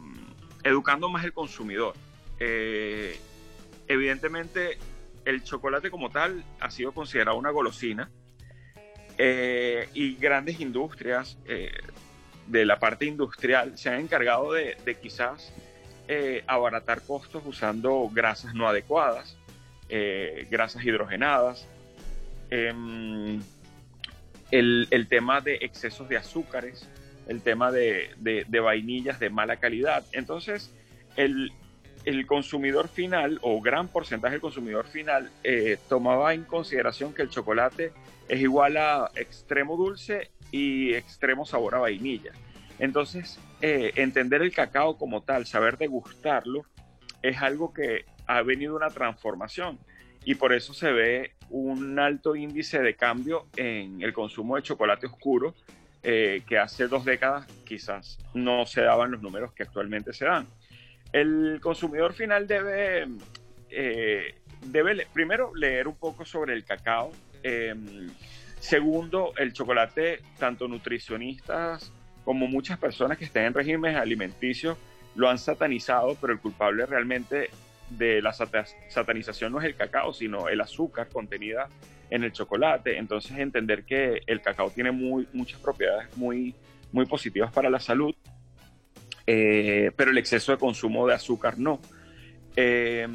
educando 0.62 1.09
más 1.09 1.25
el 1.25 1.33
consumidor. 1.33 1.94
Eh, 2.38 3.18
evidentemente, 3.88 4.79
el 5.25 5.42
chocolate 5.42 5.90
como 5.90 6.11
tal 6.11 6.44
ha 6.61 6.70
sido 6.70 6.92
considerado 6.92 7.37
una 7.37 7.51
golosina 7.51 8.09
eh, 9.18 9.88
y 9.92 10.14
grandes 10.14 10.61
industrias 10.61 11.37
de 12.46 12.64
la 12.64 12.79
parte 12.79 13.07
industrial 13.07 13.77
se 13.77 13.90
han 13.90 14.01
encargado 14.01 14.53
de, 14.53 14.77
quizás 15.03 15.53
eh, 16.07 16.44
abaratar 16.46 17.03
costos 17.03 17.42
usando 17.44 18.09
grasas 18.12 18.55
no 18.55 18.68
adecuadas, 18.68 19.37
grasas 20.49 20.85
hidrogenadas, 20.85 21.66
em, 22.50 23.40
el, 24.50 25.06
tema 25.08 25.40
de 25.40 25.56
excesos 25.56 26.08
de 26.08 26.16
azúcares, 26.16 26.88
el 27.28 27.42
tema 27.42 27.70
de, 27.70 28.10
de 28.18 28.60
vainillas 28.60 29.20
de 29.20 29.30
mala 29.30 29.56
calidad. 29.56 30.04
Entonces, 30.12 30.72
el, 31.16 31.52
el 32.04 32.26
consumidor 32.26 32.88
final 32.88 33.38
o 33.42 33.60
gran 33.60 33.88
porcentaje 33.88 34.32
del 34.32 34.40
consumidor 34.40 34.86
final 34.86 35.30
eh, 35.44 35.78
tomaba 35.88 36.34
en 36.34 36.44
consideración 36.44 37.12
que 37.12 37.22
el 37.22 37.30
chocolate 37.30 37.92
es 38.28 38.40
igual 38.40 38.76
a 38.76 39.10
extremo 39.16 39.76
dulce 39.76 40.30
y 40.50 40.94
extremo 40.94 41.44
sabor 41.44 41.74
a 41.74 41.78
vainilla. 41.78 42.32
Entonces, 42.78 43.38
eh, 43.60 43.92
entender 43.96 44.40
el 44.40 44.52
cacao 44.52 44.96
como 44.96 45.22
tal, 45.22 45.46
saber 45.46 45.76
degustarlo, 45.76 46.64
es 47.22 47.42
algo 47.42 47.74
que 47.74 48.06
ha 48.26 48.40
venido 48.42 48.76
una 48.76 48.88
transformación 48.88 49.78
y 50.24 50.35
por 50.35 50.52
eso 50.52 50.74
se 50.74 50.92
ve 50.92 51.33
un 51.48 51.98
alto 51.98 52.37
índice 52.37 52.80
de 52.80 52.94
cambio 52.94 53.46
en 53.56 54.02
el 54.02 54.12
consumo 54.12 54.56
de 54.56 54.62
chocolate 54.62 55.06
oscuro, 55.06 55.54
eh, 56.02 56.42
que 56.46 56.59
hace 56.59 56.88
dos 56.88 57.04
décadas 57.04 57.46
quizás 57.64 58.18
no 58.35 58.64
se 58.66 58.83
daban 58.83 59.11
los 59.11 59.22
números 59.22 59.52
que 59.52 59.64
actualmente 59.64 60.12
se 60.12 60.24
dan. 60.24 60.46
El 61.12 61.59
consumidor 61.61 62.12
final 62.12 62.46
debe, 62.46 63.06
eh, 63.70 64.35
debe 64.66 65.06
primero 65.12 65.52
leer 65.54 65.88
un 65.88 65.96
poco 65.96 66.24
sobre 66.24 66.54
el 66.54 66.64
cacao. 66.64 67.12
Em, 67.42 68.09
segundo, 68.61 69.33
el 69.37 69.52
chocolate, 69.52 70.20
tanto 70.38 70.68
nutricionistas 70.68 71.92
como 72.24 72.46
muchas 72.46 72.78
personas 72.78 73.18
que 73.18 73.24
estén 73.24 73.44
en 73.46 73.54
regímenes 73.54 73.96
alimenticios 73.96 74.78
lo 75.16 75.28
han 75.28 75.38
satanizado, 75.38 76.16
pero 76.20 76.33
el 76.33 76.38
culpable 76.38 76.87
realmente 76.87 77.50
de 77.90 78.22
la 78.22 78.33
satanización 78.33 79.53
no 79.53 79.59
es 79.59 79.66
el 79.66 79.74
cacao, 79.74 80.12
sino 80.12 80.48
el 80.48 80.61
azúcar 80.61 81.09
contenida 81.09 81.68
en 82.09 82.24
el 82.24 82.33
chocolate. 82.33 82.96
Entonces 82.98 83.37
entender 83.38 83.85
que 83.85 84.22
el 84.26 84.40
cacao 84.40 84.70
tiene 84.70 84.90
muy, 84.90 85.29
muchas 85.33 85.61
propiedades 85.61 86.16
muy, 86.16 86.55
muy 86.92 87.07
positivas 87.07 87.53
para 87.53 87.68
la 87.68 87.81
salud 87.81 88.14
eh, 89.33 89.92
pero 89.94 90.11
el 90.11 90.18
exceso 90.18 90.50
de 90.50 90.59
consumo 90.59 91.07
de 91.07 91.14
azúcar 91.14 91.57
no. 91.57 91.81
Eh, 92.57 93.07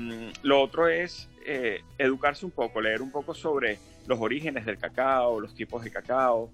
lo 0.44 0.62
otro 0.62 0.88
es 0.88 1.30
eh, 1.46 1.82
educarse 1.98 2.46
un 2.46 2.54
poco, 2.54 2.80
leer 2.80 3.02
un 3.02 3.12
poco 3.12 3.34
sobre 3.34 3.78
los 4.08 4.20
orígenes 4.22 4.66
del 4.66 4.78
cacao, 4.78 5.42
los 5.42 5.54
tipos 5.54 5.84
de 5.84 5.92
cacao, 5.92 6.52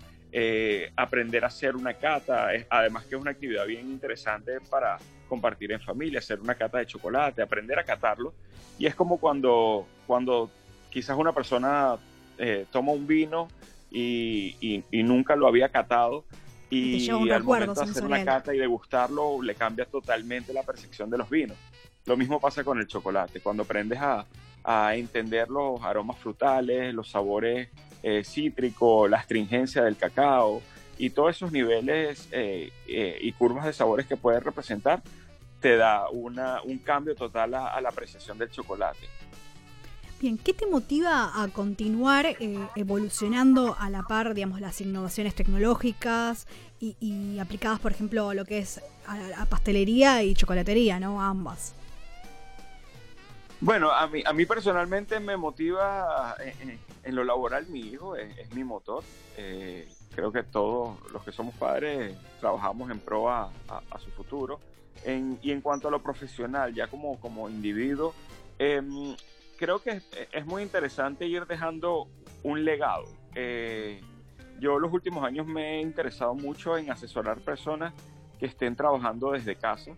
aprender 0.96 1.44
a 1.44 1.48
hacer 1.48 1.76
una 1.76 1.94
cata, 1.94 2.48
además 2.70 3.06
que 3.06 3.16
es 3.16 3.22
una 3.22 3.32
actividad 3.32 3.68
bien 3.68 3.88
interesante 3.88 4.54
para 4.68 4.98
compartir 5.32 5.72
en 5.72 5.80
familia, 5.80 6.20
hacer 6.20 6.42
una 6.42 6.56
cata 6.56 6.80
de 6.80 6.86
chocolate, 6.86 7.42
aprender 7.42 7.80
a 7.80 7.86
catarlo. 7.86 8.34
Y 8.78 8.86
es 8.86 8.96
como 8.96 9.18
cuando, 9.18 9.88
cuando 10.06 10.52
quizás 10.90 11.18
una 11.18 11.32
persona 11.32 11.96
toma 12.72 12.92
un 12.92 13.06
vino 13.06 13.48
y, 13.92 14.84
nunca 14.92 15.36
lo 15.36 15.48
había 15.48 15.70
catado. 15.70 16.26
Y 16.70 17.10
al 17.10 17.44
momento 17.44 17.74
de 17.74 17.92
hacer 17.92 18.10
la 18.10 18.24
cata 18.24 18.54
y 18.54 18.58
degustarlo, 18.58 19.42
le 19.42 19.56
cambia 19.56 19.86
totalmente 19.86 20.54
la 20.54 20.64
percepción 20.64 21.10
de 21.10 21.18
los 21.18 21.30
vinos. 21.30 21.58
Lo 22.06 22.18
mismo 22.18 22.40
pasa 22.40 22.64
con 22.64 22.80
el 22.80 22.88
chocolate. 22.88 23.42
Cuando 23.42 23.64
aprendes 23.64 24.00
a, 24.02 24.26
entender 24.96 25.50
los 25.50 25.82
aromas 25.82 26.20
frutales, 26.20 26.94
los 26.94 27.10
sabores 27.10 27.70
eh, 28.04 28.24
cítricos, 28.24 29.10
la 29.10 29.18
astringencia 29.18 29.84
del 29.84 29.98
cacao 29.98 30.62
y 31.00 31.10
todos 31.10 31.36
esos 31.36 31.52
niveles 31.52 32.28
eh, 32.32 32.72
eh, 32.88 33.18
y 33.20 33.32
curvas 33.32 33.66
de 33.66 33.74
sabores 33.74 34.06
que 34.06 34.18
puede 34.18 34.40
representar, 34.40 35.02
te 35.62 35.78
da 35.78 36.10
una, 36.10 36.62
un 36.64 36.80
cambio 36.80 37.16
total 37.16 37.54
a 37.54 37.80
la 37.80 37.90
apreciación 37.90 38.38
del 38.38 38.50
chocolate. 38.50 39.08
Bien, 40.22 40.38
¿qué 40.38 40.54
te 40.54 40.68
motiva 40.68 41.42
a 41.42 41.48
continuar 41.48 42.28
eh, 42.28 42.60
evolucionando 42.76 43.76
a 43.80 43.90
la 43.90 44.04
par, 44.04 44.36
digamos, 44.36 44.62
las 44.62 44.80
innovaciones 44.80 45.34
tecnológicas 45.34 46.46
y, 46.80 47.40
aplicadas, 47.40 47.80
por 47.80 47.92
ejemplo, 47.92 48.30
a 48.30 48.36
lo 48.36 48.46
que 48.46 48.60
es 48.60 48.82
a, 49.08 49.46
pastelería 49.48 50.22
y 50.22 50.36
chocolatería, 50.36 51.00
¿no? 51.00 51.20
ambas. 51.20 51.74
Bueno, 53.62 53.90
a 53.90 54.06
mí, 54.06 54.22
a 54.24 54.32
mí 54.32 54.46
personalmente 54.46 55.20
me 55.20 55.38
motiva 55.38 56.36
en, 57.04 57.16
lo 57.16 57.24
laboral 57.24 57.66
mi 57.66 57.80
hijo, 57.80 58.16
es, 58.16 58.54
mi 58.54 58.64
motor. 58.64 59.04
Eh, 59.38 59.92
creo 60.14 60.32
que 60.32 60.44
todos 60.44 61.00
los 61.12 61.24
que 61.24 61.32
somos 61.32 61.56
padres 61.56 62.16
trabajamos 62.40 62.92
en 62.92 63.00
pro 63.00 63.28
a, 63.28 63.50
su 64.04 64.12
futuro. 64.12 64.60
Y 65.06 65.52
en 65.52 65.62
cuanto 65.62 65.88
a 65.88 65.92
lo 65.92 66.02
profesional, 66.02 66.74
ya 66.74 66.88
como, 66.88 67.20
como 67.20 67.50
individuo, 67.50 68.14
em, 68.60 69.16
creo 69.58 69.82
que 69.82 70.02
es, 70.32 70.46
muy 70.46 70.64
interesante 70.64 71.26
ir 71.26 71.46
dejando 71.46 72.08
un 72.44 72.64
legado. 72.64 73.06
Eh, 73.36 74.02
yo 74.60 74.80
los 74.80 74.94
últimos 74.94 75.24
años 75.24 75.48
me 75.48 75.78
he 75.78 75.82
interesado 75.82 76.36
mucho 76.36 76.78
en 76.78 76.92
asesorar 76.92 77.40
personas 77.40 77.94
que 78.40 78.46
estén 78.46 78.76
trabajando 78.76 79.32
desde 79.32 79.56
casa, 79.56 79.92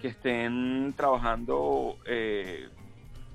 que 0.00 0.08
estén 0.08 0.94
trabajando 0.96 1.98
eh, 2.06 2.68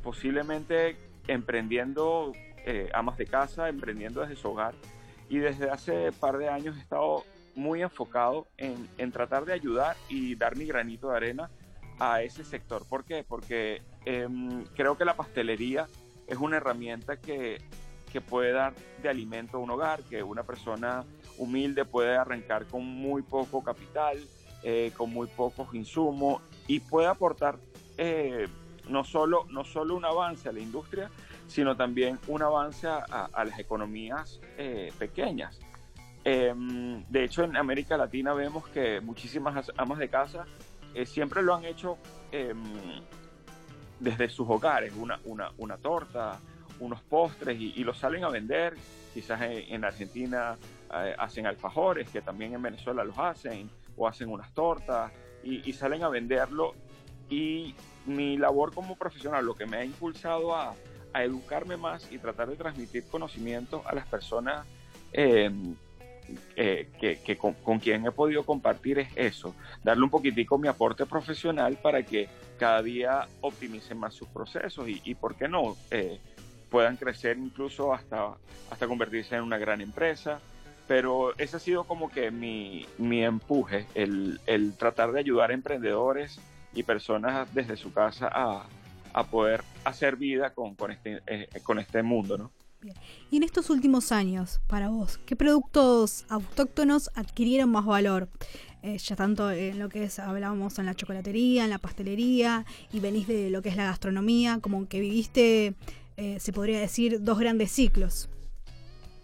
posiblemente 0.04 0.98
emprendiendo 1.28 2.34
eh, 2.66 2.90
amas 2.94 3.18
de 3.18 3.26
casa, 3.26 3.70
emprendiendo 3.70 4.22
desde 4.22 4.36
su 4.36 4.50
hogar. 4.50 4.76
Y 5.30 5.38
desde 5.38 5.70
hace 5.70 6.12
par 6.12 6.38
de 6.38 6.50
años 6.50 6.78
he 6.78 6.80
estado 6.80 7.24
muy 7.56 7.82
enfocado 7.82 8.48
en, 8.58 8.88
en 8.98 9.12
tratar 9.12 9.46
de 9.46 9.54
ayudar 9.54 9.96
y 10.10 10.36
dar 10.36 10.56
mi 10.56 10.66
granito 10.66 11.10
de 11.10 11.18
arena 11.18 11.50
a 12.00 12.22
ese 12.22 12.44
sector. 12.44 12.86
¿Por 12.88 13.04
qué? 13.04 13.24
Porque 13.28 13.82
Em, 14.06 14.64
creo 14.76 14.98
que 14.98 15.06
la 15.06 15.16
pastelería 15.16 15.88
es 16.28 16.38
una 16.38 16.58
herramienta 16.58 17.18
que, 17.18 17.62
puede 18.30 18.52
dar 18.52 18.74
de 19.02 19.08
alimento 19.08 19.56
a 19.56 19.60
un 19.62 19.70
hogar, 19.70 20.04
que 20.04 20.22
una 20.22 20.44
persona 20.44 21.06
humilde 21.38 21.86
puede 21.86 22.18
arrancar 22.18 22.66
con 22.66 22.84
muy 22.84 23.22
poco 23.22 23.64
capital, 23.64 24.18
eh, 24.64 24.92
con 24.98 25.14
muy 25.14 25.28
pocos 25.28 25.74
insumos 25.74 26.42
y 26.68 26.82
puede 26.82 27.08
aportar 27.08 27.58
eh, 27.98 28.50
no, 28.90 29.06
solo, 29.06 29.46
no 29.50 29.64
solo 29.64 29.96
un 29.96 30.04
avance 30.04 30.50
a 30.50 30.52
la 30.52 30.60
industria, 30.60 31.10
sino 31.48 31.78
también 31.78 32.20
un 32.28 32.42
avance 32.42 32.86
a, 32.86 33.30
las 33.46 33.58
economías 33.60 34.42
eh, 34.58 34.92
pequeñas. 35.00 35.58
Em, 36.24 37.04
de 37.10 37.24
hecho, 37.24 37.44
en 37.44 37.58
América 37.58 37.98
Latina 37.98 38.34
vemos 38.34 38.68
que 38.70 39.02
muchísimas 39.02 39.72
amas 39.78 39.98
de 39.98 40.10
casa 40.10 40.46
siempre 41.06 41.42
lo 41.42 41.56
han 41.56 41.64
hecho 41.64 41.98
em, 42.34 42.62
desde 44.02 44.30
sus 44.30 44.50
hogares, 44.50 44.94
una, 44.98 45.20
una, 45.26 45.52
una 45.58 45.78
torta, 45.78 46.40
unos 46.82 47.02
postres 47.04 47.60
y, 47.60 47.84
los 47.84 47.98
salen 47.98 48.24
a 48.24 48.30
vender. 48.30 48.74
Quizás 49.14 49.42
en, 49.42 49.84
Argentina 49.86 50.58
eh, 50.94 51.16
hacen 51.18 51.46
alfajores, 51.46 52.10
que 52.10 52.22
también 52.22 52.54
en 52.54 52.62
Venezuela 52.62 53.04
los 53.04 53.18
hacen, 53.18 53.70
o 53.96 54.08
hacen 54.08 54.30
unas 54.30 54.54
tortas 54.54 55.12
y, 55.44 55.72
salen 55.74 56.04
a 56.04 56.10
venderlo. 56.10 56.74
Y 57.30 57.76
mi 58.06 58.38
labor 58.38 58.74
como 58.74 58.98
profesional, 58.98 59.46
lo 59.46 59.56
que 59.56 59.66
me 59.66 59.78
ha 59.78 59.86
impulsado 59.86 60.56
a, 60.56 60.74
a 61.14 61.24
educarme 61.24 61.78
más 61.78 62.12
y 62.12 62.18
tratar 62.18 62.50
de 62.50 62.56
transmitir 62.56 63.06
conocimiento 63.06 63.84
a 63.86 63.94
las 63.94 64.08
personas 64.08 64.66
em, 65.14 65.76
eh, 66.56 66.90
que, 67.00 67.38
con, 67.38 67.54
con, 67.54 67.80
quien 67.80 68.06
he 68.06 68.12
podido 68.12 68.44
compartir 68.44 69.00
es 69.00 69.10
eso, 69.16 69.56
darle 69.84 70.04
un 70.04 70.10
poquitico 70.10 70.58
mi 70.58 70.68
aporte 70.68 71.06
profesional 71.06 71.78
para 71.82 72.04
que 72.04 72.30
cada 72.58 72.82
día 72.82 73.28
optimicen 73.42 73.98
más 73.98 74.14
sus 74.14 74.28
procesos 74.28 74.88
y, 74.88 75.02
y 75.04 75.16
¿por 75.16 75.36
qué 75.36 75.48
no? 75.48 75.76
Eh, 75.90 76.20
puedan 76.70 76.96
crecer 76.96 77.38
incluso 77.38 77.94
hasta, 77.94 78.36
hasta 78.72 78.88
convertirse 78.88 79.36
en 79.36 79.44
una 79.44 79.58
gran 79.58 79.82
empresa. 79.82 80.40
Pero 80.88 81.38
ese 81.38 81.58
ha 81.58 81.60
sido 81.60 81.84
como 81.84 82.10
que 82.10 82.32
mi, 82.32 82.86
mi 82.98 83.24
empuje, 83.24 83.86
el, 83.94 84.42
el, 84.46 84.74
tratar 84.76 85.12
de 85.12 85.20
ayudar 85.20 85.52
a 85.52 85.54
emprendedores 85.54 86.40
y 86.74 86.84
personas 86.84 87.54
desde 87.54 87.78
su 87.78 87.94
casa 87.94 88.30
a, 88.32 88.66
a 89.14 89.24
poder 89.26 89.64
hacer 89.84 90.16
vida 90.16 90.54
con, 90.54 90.76
con, 90.76 90.92
este, 90.92 91.22
eh, 91.28 91.48
con 91.64 91.80
este 91.80 92.02
mundo, 92.04 92.38
¿no? 92.38 92.52
Y 93.30 93.38
en 93.38 93.44
estos 93.44 93.70
últimos 93.70 94.12
años, 94.12 94.60
para 94.68 94.90
vos, 94.90 95.20
¿qué 95.26 95.36
productos 95.36 96.26
autóctonos 96.30 97.12
adquirieron 97.16 97.70
más 97.70 97.86
valor? 97.86 98.28
Eh, 98.84 98.98
ya 98.98 99.16
tanto 99.16 99.52
en 99.52 99.78
lo 99.78 99.90
que 99.90 100.06
es, 100.06 100.18
hablábamos 100.18 100.80
en 100.80 100.88
la 100.88 100.96
chocolatería, 100.96 101.64
en 101.64 101.70
la 101.70 101.78
pastelería, 101.78 102.66
y 102.92 103.00
venís 103.00 103.28
de 103.28 103.52
lo 103.52 103.62
que 103.62 103.70
es 103.70 103.76
la 103.76 103.86
gastronomía, 103.86 104.60
como 104.60 104.88
que 104.88 105.00
viviste, 105.00 105.76
eh, 106.18 106.40
se 106.40 106.52
podría 106.52 106.80
decir, 106.80 107.22
dos 107.22 107.38
grandes 107.38 107.72
ciclos. 107.72 108.30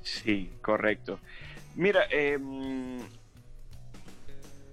Sí, 0.03 0.51
correcto. 0.61 1.19
Mira, 1.75 2.05
em, 2.11 2.99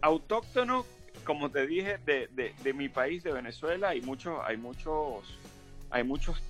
autóctono, 0.03 0.85
como 1.25 1.51
te 1.51 1.67
dije, 1.67 1.99
de, 2.05 2.29
de, 2.63 2.73
mi 2.75 2.91
país, 2.91 3.23
de 3.23 3.33
Venezuela, 3.33 3.89
hay 3.89 4.03
muchos, 4.03 4.39
hay 4.45 4.59
muchos, 4.59 5.39
hay 5.91 6.05
muchos 6.05 6.41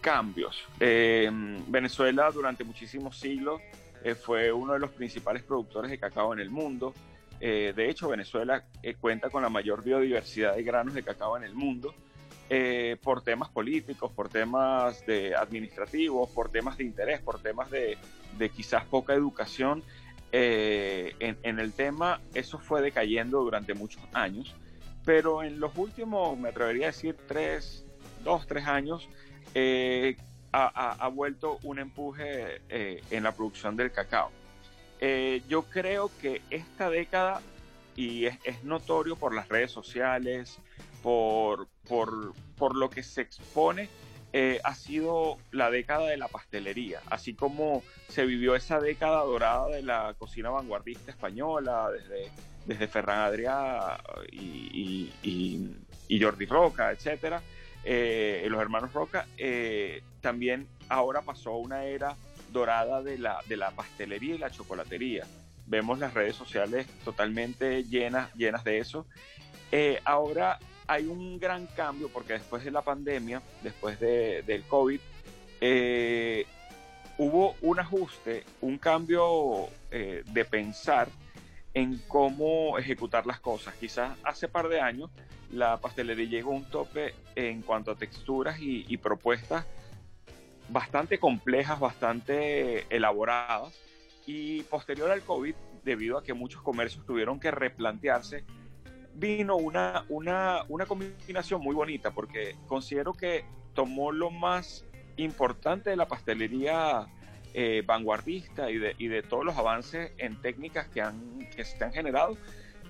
cambios. 0.00 0.64
Em, 0.78 1.62
Venezuela 1.68 2.30
durante 2.30 2.64
muchísimos 2.64 3.18
siglos 3.18 3.60
eh, 4.02 4.14
fue 4.14 4.50
uno 4.50 4.72
de 4.72 4.78
los 4.78 4.90
principales 4.90 5.42
productores 5.42 5.90
de 5.90 5.98
cacao 5.98 6.32
en 6.32 6.40
el 6.40 6.50
mundo. 6.50 6.94
Eh, 7.40 7.72
de 7.74 7.88
hecho, 7.88 8.08
Venezuela 8.08 8.64
eh, 8.82 8.94
cuenta 8.94 9.30
con 9.30 9.42
la 9.42 9.48
mayor 9.48 9.84
biodiversidad 9.84 10.56
de 10.56 10.62
granos 10.62 10.94
de 10.94 11.02
cacao 11.02 11.36
en 11.36 11.44
el 11.44 11.54
mundo 11.54 11.94
por 13.00 13.22
temas 13.22 13.48
políticos, 13.48 14.10
por 14.10 14.28
temas 14.28 15.06
de 15.06 15.36
administrativos, 15.36 16.28
por 16.30 16.50
temas 16.50 16.76
de 16.78 16.82
interés, 16.82 17.20
por 17.20 17.40
temas 17.40 17.70
de, 17.70 17.96
quizás 18.52 18.84
poca 18.86 19.14
educación. 19.14 19.84
En, 20.32 21.38
en, 21.44 21.60
el 21.60 21.72
tema, 21.72 22.20
eso 22.34 22.58
fue 22.58 22.82
decayendo 22.82 23.40
durante 23.40 23.72
muchos 23.72 24.02
años, 24.12 24.52
pero 25.04 25.44
en 25.44 25.60
los 25.60 25.76
últimos, 25.76 26.36
me 26.36 26.48
atrevería 26.48 26.86
a 26.86 26.88
decir, 26.88 27.16
tres, 27.28 27.84
dos, 28.24 28.48
tres 28.48 28.66
años, 28.66 29.08
eh, 29.54 30.16
ha, 30.52 31.08
vuelto 31.08 31.58
un 31.62 31.78
empuje 31.78 32.60
eh, 32.68 33.02
en 33.10 33.22
la 33.22 33.32
producción 33.32 33.76
del 33.76 33.92
cacao. 33.92 34.30
Eh, 35.00 35.42
yo 35.48 35.62
creo 35.62 36.10
que 36.20 36.42
esta 36.50 36.90
década, 36.90 37.40
y 37.96 38.26
es, 38.26 38.64
notorio 38.64 39.16
por 39.16 39.34
las 39.34 39.48
redes 39.48 39.70
sociales, 39.70 40.58
por, 41.02 41.68
por, 41.88 42.76
lo 42.76 42.90
que 42.90 43.02
se 43.02 43.22
expone, 43.22 43.88
ha 44.62 44.74
sido 44.74 45.38
la 45.50 45.70
década 45.70 46.06
de 46.06 46.16
la 46.16 46.28
pastelería, 46.28 47.00
así 47.10 47.34
como 47.34 47.82
se 48.08 48.26
vivió 48.26 48.54
esa 48.54 48.78
década 48.80 49.22
dorada 49.24 49.68
de 49.68 49.82
la 49.82 50.14
cocina 50.18 50.50
vanguardista 50.50 51.10
española, 51.10 51.90
desde, 51.90 52.30
desde 52.66 52.86
Ferran 52.86 53.20
Adrià 53.20 53.98
y, 54.30 55.10
y 56.08 56.20
Jordi 56.22 56.46
Roca, 56.46 56.92
etcétera 56.92 57.42
eh, 57.84 58.46
los 58.48 58.60
hermanos 58.60 58.92
Roca, 58.92 59.26
eh, 59.38 60.02
también 60.20 60.68
ahora 60.88 61.22
pasó 61.22 61.56
una 61.56 61.84
era 61.84 62.16
dorada 62.52 63.02
de 63.02 63.18
la, 63.18 63.40
de 63.46 63.56
la 63.56 63.70
pastelería 63.70 64.34
y 64.34 64.38
la 64.38 64.50
chocolatería. 64.50 65.26
Vemos 65.66 65.98
las 65.98 66.14
redes 66.14 66.36
sociales 66.36 66.86
totalmente 67.04 67.84
llenas, 67.84 68.34
llenas 68.34 68.64
de 68.64 68.78
eso. 68.78 69.06
Eh, 69.70 70.00
ahora 70.04 70.58
hay 70.86 71.06
un 71.06 71.38
gran 71.38 71.66
cambio 71.68 72.08
porque 72.08 72.34
después 72.34 72.64
de 72.64 72.72
la 72.72 72.82
pandemia, 72.82 73.40
después 73.62 74.00
de, 74.00 74.42
del 74.42 74.64
COVID, 74.64 75.00
hubo 77.18 77.54
un 77.60 77.78
ajuste, 77.78 78.44
un 78.60 78.78
cambio 78.78 79.68
de 79.90 80.44
pensar 80.44 81.08
en 81.74 81.98
cómo 82.08 82.78
ejecutar 82.78 83.26
las 83.26 83.40
cosas. 83.40 83.74
Quizás 83.74 84.18
hace 84.24 84.48
par 84.48 84.68
de 84.68 84.80
años 84.80 85.10
la 85.52 85.78
pastelería 85.78 86.28
llegó 86.28 86.52
a 86.52 86.56
un 86.56 86.64
tope 86.64 87.14
en 87.34 87.62
cuanto 87.62 87.90
a 87.90 87.96
texturas 87.96 88.58
y, 88.60 88.96
propuestas 88.98 89.66
bastante 90.68 91.18
complejas, 91.18 91.80
bastante 91.80 92.86
elaboradas. 92.94 93.78
Y 94.26 94.62
posterior 94.64 95.10
al 95.10 95.22
COVID, 95.22 95.54
debido 95.84 96.18
a 96.18 96.22
que 96.22 96.34
muchos 96.34 96.62
comercios 96.62 97.04
tuvieron 97.04 97.40
que 97.40 97.50
replantearse, 97.50 98.44
vino 99.14 99.56
una, 99.56 100.04
una, 100.08 100.64
una 100.68 100.86
combinación 100.86 101.60
muy 101.60 101.74
bonita 101.74 102.12
porque 102.12 102.56
considero 102.66 103.12
que 103.12 103.44
tomó 103.74 104.12
lo 104.12 104.30
más 104.30 104.84
importante 105.16 105.90
de 105.90 105.96
la 105.96 106.06
pastelería 106.06 107.06
eh, 107.52 107.82
vanguardista 107.84 108.70
y 108.70 108.78
de, 108.78 109.22
todos 109.22 109.44
los 109.44 109.56
avances 109.56 110.12
en 110.18 110.36
técnicas 110.36 110.86
que, 110.88 111.00
han, 111.00 111.48
se 111.56 111.84
han 111.84 111.92
generado 111.92 112.36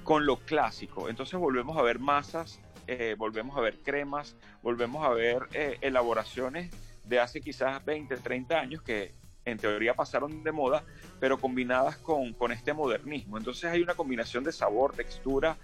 con 0.04 0.26
lo 0.26 0.36
clásico. 0.36 1.08
Entonces 1.08 1.38
volvemos 1.38 1.78
a 1.78 1.82
ver 1.82 1.98
masas, 1.98 2.60
eh, 2.86 3.14
volvemos 3.16 3.56
a 3.56 3.60
ver 3.60 3.78
cremas, 3.78 4.36
volvemos 4.62 5.06
a 5.06 5.10
ver 5.10 5.48
eh, 5.54 5.78
elaboraciones 5.80 6.70
de 7.04 7.20
hace 7.20 7.40
quizás 7.40 7.82
20, 7.84 8.16
30 8.18 8.58
años 8.58 8.82
que 8.82 9.12
en 9.46 9.56
teoría 9.56 9.94
pasaron 9.94 10.42
de 10.44 10.52
moda, 10.52 10.84
pero 11.18 11.38
combinadas 11.38 11.96
con 11.96 12.52
este 12.52 12.74
modernismo. 12.74 13.38
Entonces 13.38 13.64
hay 13.64 13.80
una 13.80 13.94
combinación 13.94 14.44
de 14.44 14.52
sabor, 14.52 14.92
textura 14.92 15.56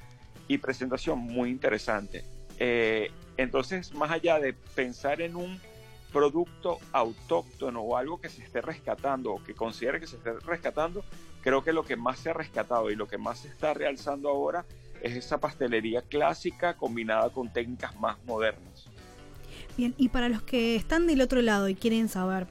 y 0.48 0.56
presentación 0.58 1.18
muy 1.18 1.50
interesante. 1.50 2.24
entonces, 3.36 3.92
más 3.92 4.10
allá 4.10 4.38
de 4.40 4.54
pensar 4.54 5.20
en 5.20 5.36
un 5.36 5.60
producto 6.12 6.78
autóctono 6.92 7.80
o 7.80 7.96
algo 7.96 8.20
que 8.20 8.28
se 8.28 8.42
esté 8.42 8.60
rescatando 8.60 9.32
o 9.32 9.44
que 9.44 9.54
considere 9.54 10.00
que 10.00 10.06
se 10.06 10.16
esté 10.16 10.32
rescatando, 10.40 11.04
creo 11.42 11.62
que 11.62 11.72
lo 11.72 11.84
que 11.84 11.96
más 11.96 12.18
se 12.18 12.30
ha 12.30 12.32
rescatado 12.32 12.90
y 12.90 12.96
lo 12.96 13.06
que 13.06 13.18
más 13.18 13.40
se 13.40 13.48
está 13.48 13.74
realzando 13.74 14.28
ahora 14.28 14.64
es 15.02 15.14
esa 15.14 15.38
pastelería 15.38 16.02
clásica 16.02 16.74
combinada 16.74 17.30
con 17.30 17.52
técnicas 17.52 17.94
más 18.00 18.16
modernas. 18.24 18.88
Bien, 19.76 19.94
y 19.98 20.08
para 20.08 20.28
los 20.28 20.42
que 20.42 20.74
están 20.74 21.06
del 21.06 21.20
otro 21.20 21.42
lado 21.42 21.68
y 21.68 21.74
quieren 21.74 22.08
saber, 22.08 22.46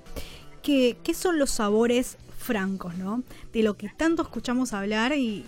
¿qué, 0.61 0.97
qué 1.03 1.13
son 1.13 1.39
los 1.39 1.49
sabores 1.49 2.17
francos, 2.37 2.95
¿no? 2.95 3.23
De 3.51 3.63
lo 3.63 3.75
que 3.75 3.89
tanto 3.89 4.21
escuchamos 4.21 4.73
hablar 4.73 5.13
y, 5.13 5.19
y 5.39 5.45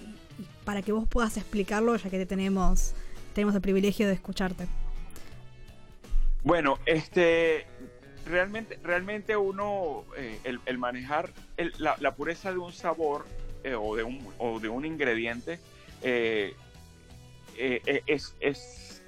para 0.65 0.81
que 0.81 0.91
vos 0.91 1.07
puedas 1.07 1.37
explicarlo, 1.37 1.95
ya 1.95 2.09
que 2.09 2.25
tenemos, 2.25 2.93
tenemos 3.33 3.53
el 3.53 3.61
privilegio 3.61 4.07
de 4.07 4.13
escucharte. 4.13 4.67
Bueno, 6.43 6.79
este, 6.85 7.67
realmente, 8.27 8.79
realmente 8.83 9.35
uno, 9.35 10.03
eh, 10.17 10.39
el, 10.43 10.77
manejar 10.77 11.31
la, 11.77 12.15
pureza 12.15 12.51
de 12.51 12.57
un 12.57 12.71
sabor 12.71 13.25
eh, 13.63 13.75
o, 13.75 13.95
de 13.95 14.03
un, 14.03 14.27
o 14.37 14.59
de 14.59 14.69
un 14.69 14.85
ingrediente 14.85 15.59
eh, 16.01 16.55
es, 17.57 18.35
es, 18.39 19.03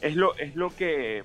es, 0.00 0.16
lo, 0.16 0.36
es, 0.36 0.56
lo 0.56 0.74
que, 0.74 1.24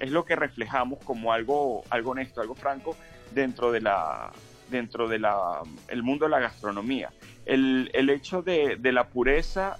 es 0.00 0.10
lo 0.10 0.24
que 0.24 0.36
reflejamos 0.36 0.98
como 1.04 1.32
algo, 1.32 1.84
algo 1.90 2.10
honesto, 2.10 2.40
algo 2.40 2.54
franco 2.54 2.96
dentro 3.32 3.72
de 3.72 3.80
la 3.80 4.32
dentro 4.70 5.08
de 5.08 5.18
la, 5.18 5.62
el 5.88 6.02
mundo 6.02 6.26
de 6.26 6.30
la 6.30 6.40
gastronomía. 6.40 7.10
El, 7.46 7.90
el 7.94 8.10
hecho 8.10 8.42
de, 8.42 8.76
de 8.76 8.92
la 8.92 9.08
pureza 9.08 9.78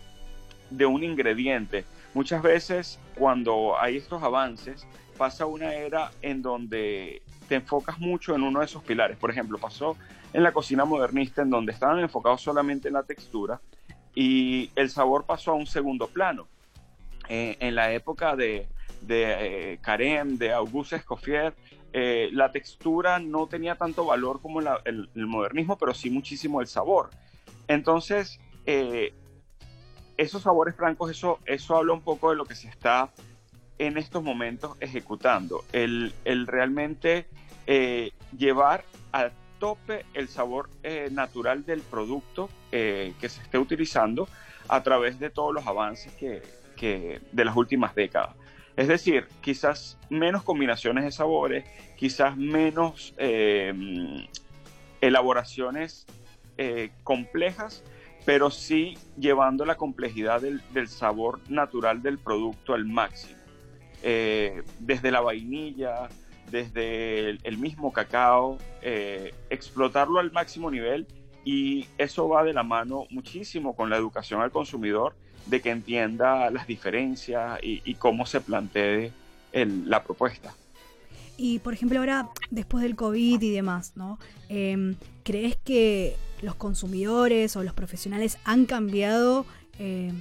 de 0.71 0.87
un 0.87 1.05
ingrediente. 1.05 1.85
Muchas 2.15 2.43
veces 2.43 2.99
cuando 3.15 3.79
hay 3.79 3.97
estos 3.97 4.23
avances, 4.23 4.87
pasa 5.19 5.45
una 5.45 5.75
era 5.75 6.11
en 6.23 6.41
donde 6.41 7.21
te 7.49 7.57
enfocas 7.57 7.99
mucho 7.99 8.35
en 8.35 8.43
uno 8.43 8.61
de 8.61 8.67
esos 8.67 8.83
pilares. 8.83 9.19
Por 9.19 9.31
ejemplo, 9.31 9.59
pasó 9.59 9.97
en 10.33 10.43
la 10.43 10.53
cocina 10.53 10.85
modernista 10.85 11.43
en 11.43 11.51
donde 11.51 11.73
estaban 11.73 11.99
enfocados 11.99 12.41
solamente 12.41 12.89
en 12.89 12.95
la 12.95 13.03
textura 13.03 13.61
y 14.15 14.71
el 14.75 14.91
sabor 14.91 15.25
pasó 15.25 15.53
a 15.53 15.55
un 15.55 15.67
segundo 15.67 16.09
plano. 16.09 16.47
Eh, 17.29 17.57
en 17.61 17.75
la 17.75 17.93
época 17.93 18.37
de, 18.37 18.67
de 19.03 19.75
eh, 19.75 20.25
de 20.25 20.53
Auguste 20.53 20.97
Escoffier, 20.97 21.55
eh, 21.93 22.31
la 22.33 22.51
textura 22.51 23.19
no 23.19 23.47
tenía 23.47 23.75
tanto 23.75 24.05
valor 24.05 24.41
como 24.41 24.61
el, 24.61 25.09
modernismo, 25.15 25.77
pero 25.77 25.95
sí 25.95 26.11
muchísimo 26.11 26.61
el 26.61 26.67
sabor. 26.67 27.11
Entonces, 27.67 28.41
esos 30.17 30.43
sabores 30.43 30.75
francos, 30.75 31.11
eso, 31.11 31.39
eso 31.47 31.77
habla 31.77 31.93
un 31.93 32.03
poco 32.03 32.31
de 32.31 32.37
lo 32.37 32.45
que 32.45 32.55
se 32.55 32.69
está 32.69 33.11
en 33.79 33.97
estos 33.97 34.23
momentos 34.23 34.77
ejecutando, 34.81 35.65
el, 35.73 36.13
realmente 36.47 37.27
eh, 37.67 38.13
llevar 38.37 38.85
a 39.13 39.31
tope 39.59 40.05
el 40.15 40.29
sabor 40.29 40.69
eh, 40.83 41.09
natural 41.11 41.65
del 41.65 41.81
producto 41.83 42.49
eh, 42.73 43.15
que 43.21 43.29
se 43.29 43.41
esté 43.43 43.59
utilizando 43.59 44.29
a 44.69 44.83
través 44.83 45.19
de 45.19 45.31
todos 45.31 45.55
los 45.55 45.67
avances 45.67 46.13
que, 46.13 46.43
de 47.33 47.45
las 47.45 47.57
últimas 47.57 47.95
décadas. 47.95 48.37
Es 48.77 48.87
decir, 48.87 49.27
quizás 49.41 49.99
menos 50.09 50.45
combinaciones 50.45 51.03
de 51.05 51.11
sabores, 51.11 51.65
quizás 51.97 52.37
menos 52.37 53.13
elaboraciones 55.01 56.07
complejas, 57.03 57.83
pero 58.25 58.51
sí 58.51 58.97
llevando 59.19 59.65
la 59.65 59.75
complejidad 59.77 60.41
del 60.43 60.89
sabor 60.89 61.41
natural 61.49 62.03
del 62.03 62.19
producto 62.19 62.75
al 62.75 62.85
máximo. 62.85 63.38
Eh, 64.03 64.63
desde 64.79 65.11
la 65.11 65.21
vainilla, 65.21 66.09
desde 66.51 67.31
el, 67.31 67.59
mismo 67.59 67.93
cacao, 67.93 68.59
eh, 68.83 69.35
explotarlo 69.51 70.21
al 70.21 70.33
máximo 70.33 70.71
nivel 70.71 71.07
y 71.45 71.87
eso 71.99 72.29
va 72.29 72.45
de 72.45 72.53
la 72.53 72.63
mano 72.63 73.07
muchísimo 73.11 73.75
con 73.75 73.91
la 73.91 73.97
educación 73.97 74.41
al 74.41 74.51
consumidor 74.51 75.15
de 75.47 75.61
que 75.61 75.71
entienda 75.71 76.51
las 76.51 76.67
diferencias 76.67 77.59
y, 77.63 77.95
cómo 77.95 78.27
se 78.27 78.41
plantee 78.41 79.13
la 79.53 80.03
propuesta. 80.05 80.55
Y 81.37 81.61
por 81.61 81.73
ejemplo 81.73 82.01
ahora, 82.01 82.29
después 82.51 82.83
del 82.83 82.97
COVID 82.97 83.41
y 83.41 83.51
demás, 83.51 83.93
¿no? 83.97 84.19
Em, 84.49 84.97
¿Crees 85.23 85.57
que 85.57 86.17
los 86.43 86.55
consumidores 86.55 87.57
o 87.57 87.63
los 87.63 87.73
profesionales 87.73 88.39
han 88.45 88.67
cambiado? 88.67 89.47
Em, 89.79 90.21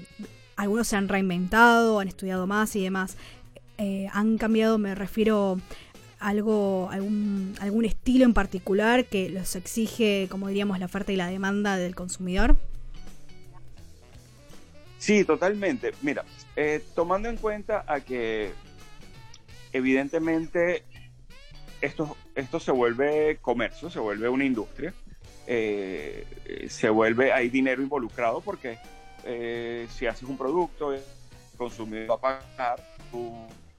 algunos 0.56 0.88
se 0.88 0.96
han 0.96 1.08
reinventado, 1.08 2.00
han 2.00 2.08
estudiado 2.08 2.48
más 2.48 2.76
y 2.76 2.84
demás. 2.84 3.18
Eh, 3.78 4.08
han 4.12 4.38
cambiado, 4.38 4.80
me 4.80 4.96
refiero 4.96 5.60
algo, 6.20 6.90
algún, 6.92 7.54
algún 7.60 7.86
estilo 7.86 8.26
en 8.26 8.34
particular 8.34 9.06
que 9.06 9.30
los 9.30 9.56
exige, 9.56 10.28
como 10.32 10.48
diríamos, 10.48 10.80
la 10.80 10.86
oferta 10.86 11.12
y 11.12 11.16
la 11.16 11.28
demanda 11.28 11.78
del 11.78 11.94
consumidor? 11.94 12.56
Sí, 14.98 15.24
totalmente. 15.24 15.92
Mira, 16.02 16.26
eh, 16.56 16.84
tomando 16.96 17.30
en 17.30 17.38
cuenta 17.38 17.86
a 17.88 18.00
que 18.00 18.52
evidentemente 19.74 20.84
esto, 21.82 22.18
esto 22.34 22.60
se 22.60 22.72
vuelve 22.72 23.38
comercio, 23.40 23.92
se 23.92 24.00
vuelve 24.00 24.28
una 24.28 24.44
industria, 24.44 24.92
eh, 25.46 26.26
se 26.68 26.90
vuelve, 26.90 27.32
hay 27.32 27.50
dinero 27.50 27.84
involucrado 27.84 28.42
porque 28.42 28.80
si 29.90 30.08
haces 30.08 30.24
un 30.24 30.38
producto, 30.38 30.94
el 30.94 31.02
consumidor 31.58 32.10
va 32.10 32.16
a 32.16 32.22
pagar, 32.22 32.84
tu 33.12 33.36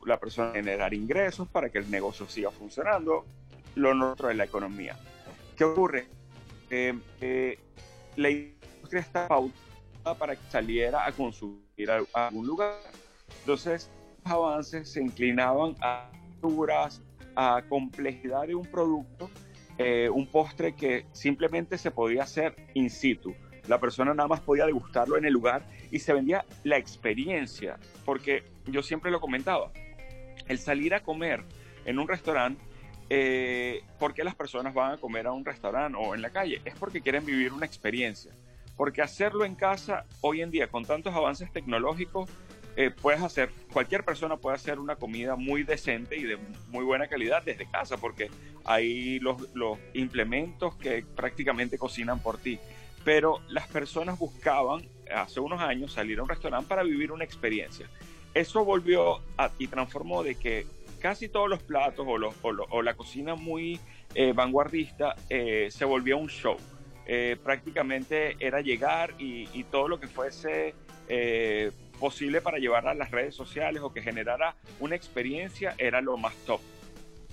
la 0.08 0.18
persona 0.18 0.52
generar 0.52 0.92
ingresos 0.94 1.48
para 1.48 1.68
que 1.68 1.78
el 1.78 1.90
negocio 1.90 2.28
siga 2.28 2.50
funcionando, 2.50 3.24
lo 3.74 3.94
nuestro 3.94 4.28
de 4.28 4.34
la 4.34 4.44
economía. 4.44 4.98
¿Qué 5.56 5.64
ocurre? 5.64 6.06
Eh, 6.70 6.98
eh, 7.20 7.58
la 8.16 8.30
industria 8.30 9.00
está 9.00 9.28
pautada 9.28 10.18
para 10.18 10.36
que 10.36 10.50
saliera 10.50 11.06
a 11.06 11.12
consumir 11.12 11.90
a, 11.90 12.26
algún 12.26 12.46
lugar. 12.46 12.74
Entonces, 13.40 13.90
los 14.24 14.32
avances 14.32 14.90
se 14.90 15.02
inclinaban 15.02 15.76
a 15.80 16.10
figuras, 16.40 17.02
a 17.36 17.62
complejidad 17.68 18.46
de 18.46 18.54
un 18.54 18.66
producto, 18.66 19.30
eh, 19.78 20.08
un 20.08 20.26
postre 20.26 20.74
que 20.74 21.06
simplemente 21.12 21.78
se 21.78 21.90
podía 21.90 22.24
hacer 22.24 22.56
in 22.74 22.90
situ. 22.90 23.34
La 23.68 23.78
persona 23.78 24.14
nada 24.14 24.28
más 24.28 24.40
podía 24.40 24.66
degustarlo 24.66 25.16
en 25.16 25.24
el 25.24 25.32
lugar 25.32 25.62
y 25.90 25.98
se 25.98 26.12
vendía 26.12 26.44
la 26.64 26.78
experiencia, 26.78 27.78
porque 28.04 28.42
yo 28.66 28.82
siempre 28.82 29.10
lo 29.10 29.20
comentaba, 29.20 29.70
el 30.48 30.58
salir 30.58 30.94
a 30.94 31.00
comer 31.00 31.44
en 31.84 31.98
un 31.98 32.08
restaurante, 32.08 32.62
eh, 33.10 33.82
¿por 33.98 34.14
qué 34.14 34.24
las 34.24 34.34
personas 34.34 34.74
van 34.74 34.92
a 34.92 34.96
comer 34.98 35.26
a 35.26 35.32
un 35.32 35.44
restaurante 35.44 35.96
o 36.00 36.14
en 36.14 36.22
la 36.22 36.30
calle? 36.30 36.60
Es 36.64 36.74
porque 36.74 37.00
quieren 37.00 37.24
vivir 37.24 37.52
una 37.52 37.66
experiencia. 37.66 38.32
Porque 38.76 39.02
hacerlo 39.02 39.44
en 39.44 39.54
casa, 39.54 40.04
hoy 40.20 40.42
en 40.42 40.50
día, 40.50 40.68
con 40.68 40.84
tantos 40.84 41.14
avances 41.14 41.52
tecnológicos, 41.52 42.30
eh, 42.76 42.90
puedes 42.90 43.22
hacer, 43.22 43.50
cualquier 43.72 44.04
persona 44.04 44.36
puede 44.36 44.54
hacer 44.54 44.78
una 44.78 44.96
comida 44.96 45.34
muy 45.34 45.64
decente 45.64 46.16
y 46.16 46.22
de 46.22 46.38
muy 46.68 46.84
buena 46.84 47.08
calidad 47.08 47.42
desde 47.42 47.66
casa, 47.66 47.96
porque 47.96 48.30
hay 48.64 49.18
los, 49.18 49.52
los 49.54 49.78
implementos 49.94 50.76
que 50.76 51.04
prácticamente 51.16 51.76
cocinan 51.76 52.20
por 52.20 52.38
ti. 52.38 52.60
Pero 53.04 53.40
las 53.48 53.66
personas 53.66 54.18
buscaban 54.18 54.86
hace 55.12 55.40
unos 55.40 55.60
años 55.60 55.92
salir 55.92 56.20
a 56.20 56.22
un 56.22 56.28
restaurante 56.28 56.68
para 56.68 56.82
vivir 56.82 57.10
una 57.10 57.24
experiencia 57.24 57.88
eso 58.38 58.64
volvió 58.64 59.20
y 59.58 59.66
transformó 59.66 60.22
de 60.22 60.36
que 60.36 60.64
casi 61.00 61.28
todos 61.28 61.48
los 61.48 61.60
platos 61.60 62.06
o, 62.06 62.82
la 62.82 62.94
cocina 62.94 63.34
muy 63.34 63.80
eh, 64.14 64.32
vanguardista 64.32 65.16
eh, 65.28 65.68
se 65.70 65.84
volvió 65.84 66.18
un 66.18 66.28
show. 66.28 66.56
Eh, 67.06 67.36
prácticamente 67.42 68.36
era 68.38 68.60
llegar 68.60 69.14
y, 69.18 69.64
todo 69.64 69.88
lo 69.88 69.98
que 69.98 70.06
fuese 70.06 70.74
posible 71.98 72.40
para 72.40 72.58
llevar 72.58 72.86
a 72.86 72.94
las 72.94 73.10
redes 73.10 73.34
sociales 73.34 73.82
o 73.82 73.92
que 73.92 74.02
generara 74.02 74.54
una 74.78 74.94
experiencia 74.94 75.74
era 75.78 76.00
lo 76.00 76.16
más 76.16 76.34
top. 76.46 76.60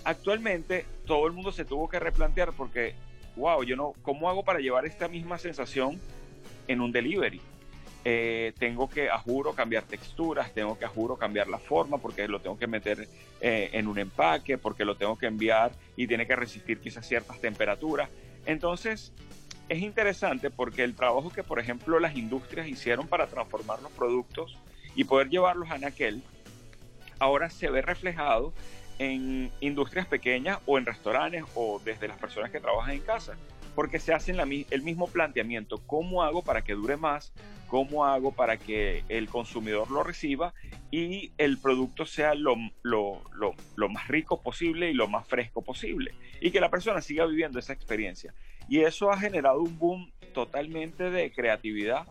Actualmente 0.06 0.86
todo 1.06 1.28
el 1.28 1.34
mundo 1.34 1.52
se 1.52 1.66
tuvo 1.66 1.88
que 1.88 2.00
replantear 2.00 2.52
porque, 2.54 2.96
wow, 3.36 3.64
yo 3.64 3.76
no, 3.76 3.94
¿cómo 4.02 4.30
hago 4.30 4.44
para 4.44 4.60
llevar 4.60 4.86
esta 4.86 5.08
misma 5.08 5.38
sensación 5.38 6.00
en 6.68 6.82
un 6.82 6.92
delivery? 6.92 7.42
Eh, 8.08 8.54
tengo 8.60 8.88
que, 8.88 9.10
a 9.10 9.18
juro, 9.18 9.54
cambiar 9.54 9.84
texturas, 9.84 10.54
tengo 10.54 10.78
que, 10.78 10.86
a 10.86 10.90
juro, 10.90 11.18
cambiar 11.18 11.48
la 11.48 11.58
forma 11.58 11.98
porque 11.98 12.28
lo 12.28 12.40
tengo 12.40 12.56
que 12.56 12.68
meter 12.68 13.08
eh, 13.42 13.72
en 13.74 13.88
un 13.88 13.98
empaque, 13.98 14.60
porque 14.60 14.86
lo 14.86 14.96
tengo 14.96 15.18
que 15.18 15.26
enviar 15.26 15.72
y 15.96 16.06
tiene 16.06 16.28
que 16.28 16.36
resistir 16.36 16.80
quizás 16.80 17.08
ciertas 17.08 17.42
temperaturas. 17.42 18.08
Entonces, 18.46 19.12
es 19.70 19.80
interesante 19.80 20.52
porque 20.52 20.84
el 20.84 20.94
trabajo 20.94 21.32
que, 21.32 21.42
por 21.42 21.60
ejemplo, 21.60 22.00
las 22.00 22.16
industrias 22.16 22.68
hicieron 22.68 23.08
para 23.08 23.26
transformar 23.26 23.82
los 23.82 23.92
productos 23.92 24.56
y 24.96 25.06
poder 25.06 25.30
llevarlos 25.30 25.72
a 25.72 25.80
Naquel, 25.80 26.22
ahora 27.18 27.50
se 27.50 27.72
ve 27.72 27.82
reflejado 27.82 28.54
en 29.00 29.52
industrias 29.62 30.06
pequeñas 30.06 30.60
o 30.68 30.78
en 30.78 30.86
restaurantes 30.86 31.44
o 31.56 31.82
desde 31.84 32.08
las 32.08 32.20
personas 32.20 32.52
que 32.52 32.60
trabajan 32.60 32.92
en 32.92 33.02
casa 33.02 33.36
porque 33.76 34.00
se 34.00 34.14
hacen 34.14 34.40
el 34.40 34.82
mismo 34.82 35.08
planteamiento. 35.08 35.82
¿Cómo 35.86 36.24
hago 36.24 36.42
para 36.42 36.64
que 36.64 36.74
dure 36.74 36.98
más? 36.98 37.34
¿Cómo 37.68 38.06
hago 38.06 38.32
para 38.32 38.58
que 38.58 39.04
el 39.10 39.28
consumidor 39.28 39.92
lo 39.92 40.04
reciba 40.04 40.54
y 40.92 41.32
el 41.38 41.58
producto 41.58 42.06
sea 42.06 42.34
lo, 42.36 42.56
más 42.56 44.08
rico 44.08 44.42
posible 44.42 44.90
y 44.90 44.94
lo 44.94 45.08
más 45.08 45.28
fresco 45.28 45.62
posible? 45.62 46.16
Y 46.42 46.52
que 46.52 46.62
la 46.62 46.72
persona 46.72 47.02
siga 47.02 47.26
viviendo 47.26 47.60
esa 47.60 47.74
experiencia. 47.74 48.34
Y 48.70 48.82
eso 48.82 49.12
ha 49.12 49.20
generado 49.20 49.62
un 49.62 49.78
boom 49.78 50.12
totalmente 50.34 51.10
de 51.10 51.32
creatividad 51.32 52.08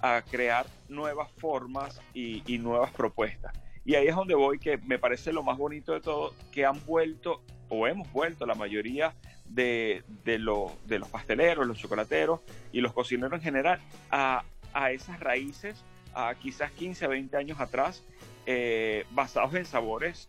a 0.00 0.22
crear 0.22 0.66
nuevas 0.88 1.30
formas 1.32 2.00
y 2.14 2.58
nuevas 2.58 2.92
propuestas. 2.92 3.52
Y 3.88 3.94
ahí 3.94 4.06
es 4.06 4.14
donde 4.14 4.34
voy, 4.34 4.58
que 4.58 4.76
me 4.76 4.98
parece 4.98 5.32
lo 5.32 5.42
más 5.42 5.56
bonito 5.56 5.94
de 5.94 6.02
todo, 6.02 6.34
que 6.52 6.66
han 6.66 6.78
vuelto 6.84 7.42
o 7.70 7.86
hemos 7.86 8.12
vuelto 8.12 8.44
la 8.44 8.54
mayoría 8.54 9.14
de, 9.48 10.02
de, 10.24 10.38
de 10.86 10.98
los 10.98 11.08
pasteleros, 11.08 11.66
los 11.66 11.78
chocolateros 11.78 12.40
y 12.72 12.80
los 12.80 12.92
cocineros 12.92 13.34
en 13.34 13.42
general 13.42 13.80
a, 14.10 14.44
a 14.72 14.90
esas 14.90 15.20
raíces, 15.20 15.84
a 16.14 16.34
quizás 16.34 16.70
15 16.72 17.04
a 17.04 17.08
20 17.08 17.36
años 17.36 17.60
atrás, 17.60 18.04
eh, 18.46 19.04
basados 19.10 19.54
en 19.54 19.64
sabores 19.64 20.28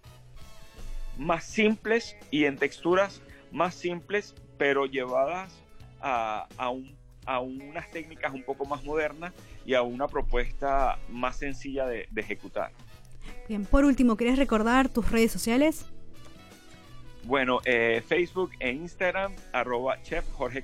más 1.17 1.43
simples 1.43 2.15
y 2.31 2.45
en 2.45 2.57
texturas 2.57 3.21
más 3.51 3.75
simples, 3.75 4.35
pero 4.57 4.85
llevadas 4.85 5.53
a, 6.01 6.47
a, 6.57 6.69
un, 6.69 6.95
a 7.25 7.39
unas 7.39 7.89
técnicas 7.91 8.33
un 8.33 8.43
poco 8.43 8.65
más 8.65 8.83
modernas 8.83 9.33
y 9.65 9.73
a 9.73 9.81
una 9.81 10.07
propuesta 10.07 10.97
más 11.09 11.37
sencilla 11.37 11.85
de, 11.85 12.07
de 12.11 12.21
ejecutar. 12.21 12.71
Bien, 13.47 13.65
por 13.65 13.85
último, 13.85 14.15
¿querés 14.15 14.37
recordar 14.37 14.89
tus 14.89 15.11
redes 15.11 15.31
sociales? 15.31 15.85
Bueno, 17.23 17.59
eh, 17.65 18.01
Facebook 18.07 18.51
e 18.59 18.71
Instagram, 18.71 19.33
arroba 19.51 20.01
chef 20.01 20.25
Jorge. 20.33 20.63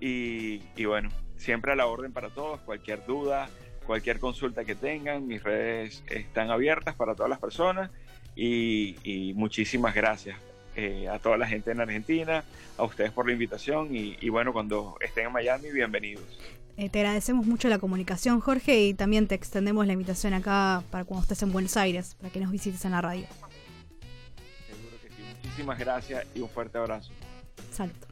Y, 0.00 0.84
bueno, 0.84 1.10
siempre 1.36 1.72
a 1.72 1.76
la 1.76 1.86
orden 1.86 2.12
para 2.12 2.28
todos, 2.28 2.60
cualquier 2.60 3.04
duda, 3.06 3.48
cualquier 3.86 4.18
consulta 4.18 4.64
que 4.64 4.74
tengan, 4.74 5.26
mis 5.26 5.42
redes 5.42 6.02
están 6.08 6.50
abiertas 6.50 6.94
para 6.94 7.14
todas 7.14 7.30
las 7.30 7.38
personas. 7.38 7.90
Y, 8.36 9.32
muchísimas 9.36 9.94
gracias 9.94 10.38
eh, 10.76 11.08
a 11.08 11.18
toda 11.18 11.36
la 11.36 11.46
gente 11.46 11.70
en 11.70 11.80
Argentina, 11.80 12.44
a 12.76 12.82
ustedes 12.82 13.12
por 13.12 13.26
la 13.26 13.32
invitación. 13.32 13.88
Y, 13.92 14.28
bueno, 14.28 14.52
cuando 14.52 14.96
estén 15.00 15.26
en 15.26 15.32
Miami, 15.32 15.70
bienvenidos. 15.70 16.24
Eh, 16.76 16.88
te 16.88 17.00
agradecemos 17.00 17.46
mucho 17.46 17.68
la 17.68 17.78
comunicación, 17.78 18.40
Jorge, 18.40 18.82
y 18.82 18.94
también 18.94 19.28
te 19.28 19.36
extendemos 19.36 19.86
la 19.86 19.92
invitación 19.92 20.34
acá 20.34 20.82
para 20.90 21.04
cuando 21.04 21.22
estés 21.22 21.42
en 21.42 21.52
Buenos 21.52 21.76
Aires, 21.76 22.16
para 22.16 22.32
que 22.32 22.40
nos 22.40 22.50
visites 22.50 22.84
en 22.84 22.90
la 22.90 23.00
radio. 23.00 23.26
Muchísimas 25.54 25.78
gracias 25.78 26.26
y 26.34 26.40
un 26.40 26.48
fuerte 26.48 26.78
abrazo. 26.78 27.12
Salto. 27.70 28.08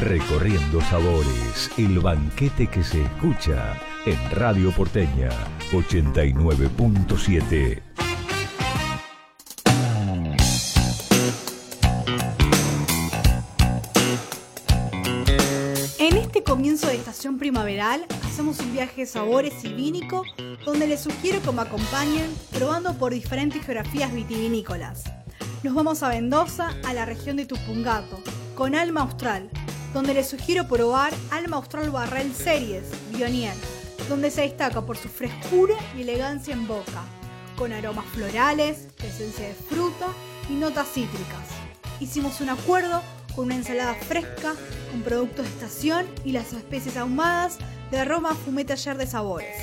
Recorriendo 0.00 0.80
sabores, 0.80 1.70
el 1.76 1.98
banquete 1.98 2.68
que 2.68 2.82
se 2.82 3.02
escucha 3.02 3.78
en 4.06 4.16
Radio 4.30 4.72
Porteña 4.72 5.28
89.7. 5.72 7.82
En 15.98 16.16
este 16.16 16.42
comienzo 16.44 16.86
de 16.86 16.94
estación 16.94 17.38
primaveral 17.38 18.06
hacemos 18.24 18.58
un 18.60 18.72
viaje 18.72 19.02
de 19.02 19.06
sabores 19.06 19.62
y 19.64 19.74
vínico 19.74 20.24
donde 20.64 20.86
les 20.86 21.00
sugiero 21.00 21.42
que 21.42 21.52
me 21.52 21.60
acompañen 21.60 22.34
probando 22.54 22.94
por 22.94 23.12
diferentes 23.12 23.66
geografías 23.66 24.14
vitivinícolas. 24.14 25.04
Nos 25.62 25.74
vamos 25.74 26.02
a 26.02 26.08
Mendoza, 26.08 26.70
a 26.86 26.94
la 26.94 27.04
región 27.04 27.36
de 27.36 27.44
Tupungato, 27.44 28.18
con 28.54 28.74
Alma 28.74 29.02
Austral, 29.02 29.50
donde 29.92 30.14
les 30.14 30.28
sugiero 30.28 30.66
probar 30.68 31.12
Alma 31.30 31.56
Austral 31.56 31.90
Barrel 31.90 32.32
Series, 32.34 32.84
Bionier, 33.10 33.54
donde 34.08 34.30
se 34.30 34.42
destaca 34.42 34.84
por 34.84 34.96
su 34.96 35.08
frescura 35.08 35.74
y 35.96 36.02
elegancia 36.02 36.52
en 36.52 36.66
boca, 36.66 37.04
con 37.56 37.72
aromas 37.72 38.06
florales, 38.06 38.88
presencia 38.96 39.48
de 39.48 39.54
fruta 39.54 40.06
y 40.48 40.54
notas 40.54 40.88
cítricas. 40.88 41.48
Hicimos 42.00 42.40
un 42.40 42.50
acuerdo 42.50 43.02
con 43.34 43.46
una 43.46 43.56
ensalada 43.56 43.94
fresca, 43.94 44.54
con 44.90 45.02
productos 45.02 45.44
de 45.44 45.50
estación 45.52 46.06
y 46.24 46.32
las 46.32 46.52
especies 46.52 46.96
ahumadas 46.96 47.58
de 47.90 47.98
aroma 47.98 48.34
fumé 48.34 48.64
taller 48.64 48.96
de 48.96 49.06
sabores. 49.06 49.56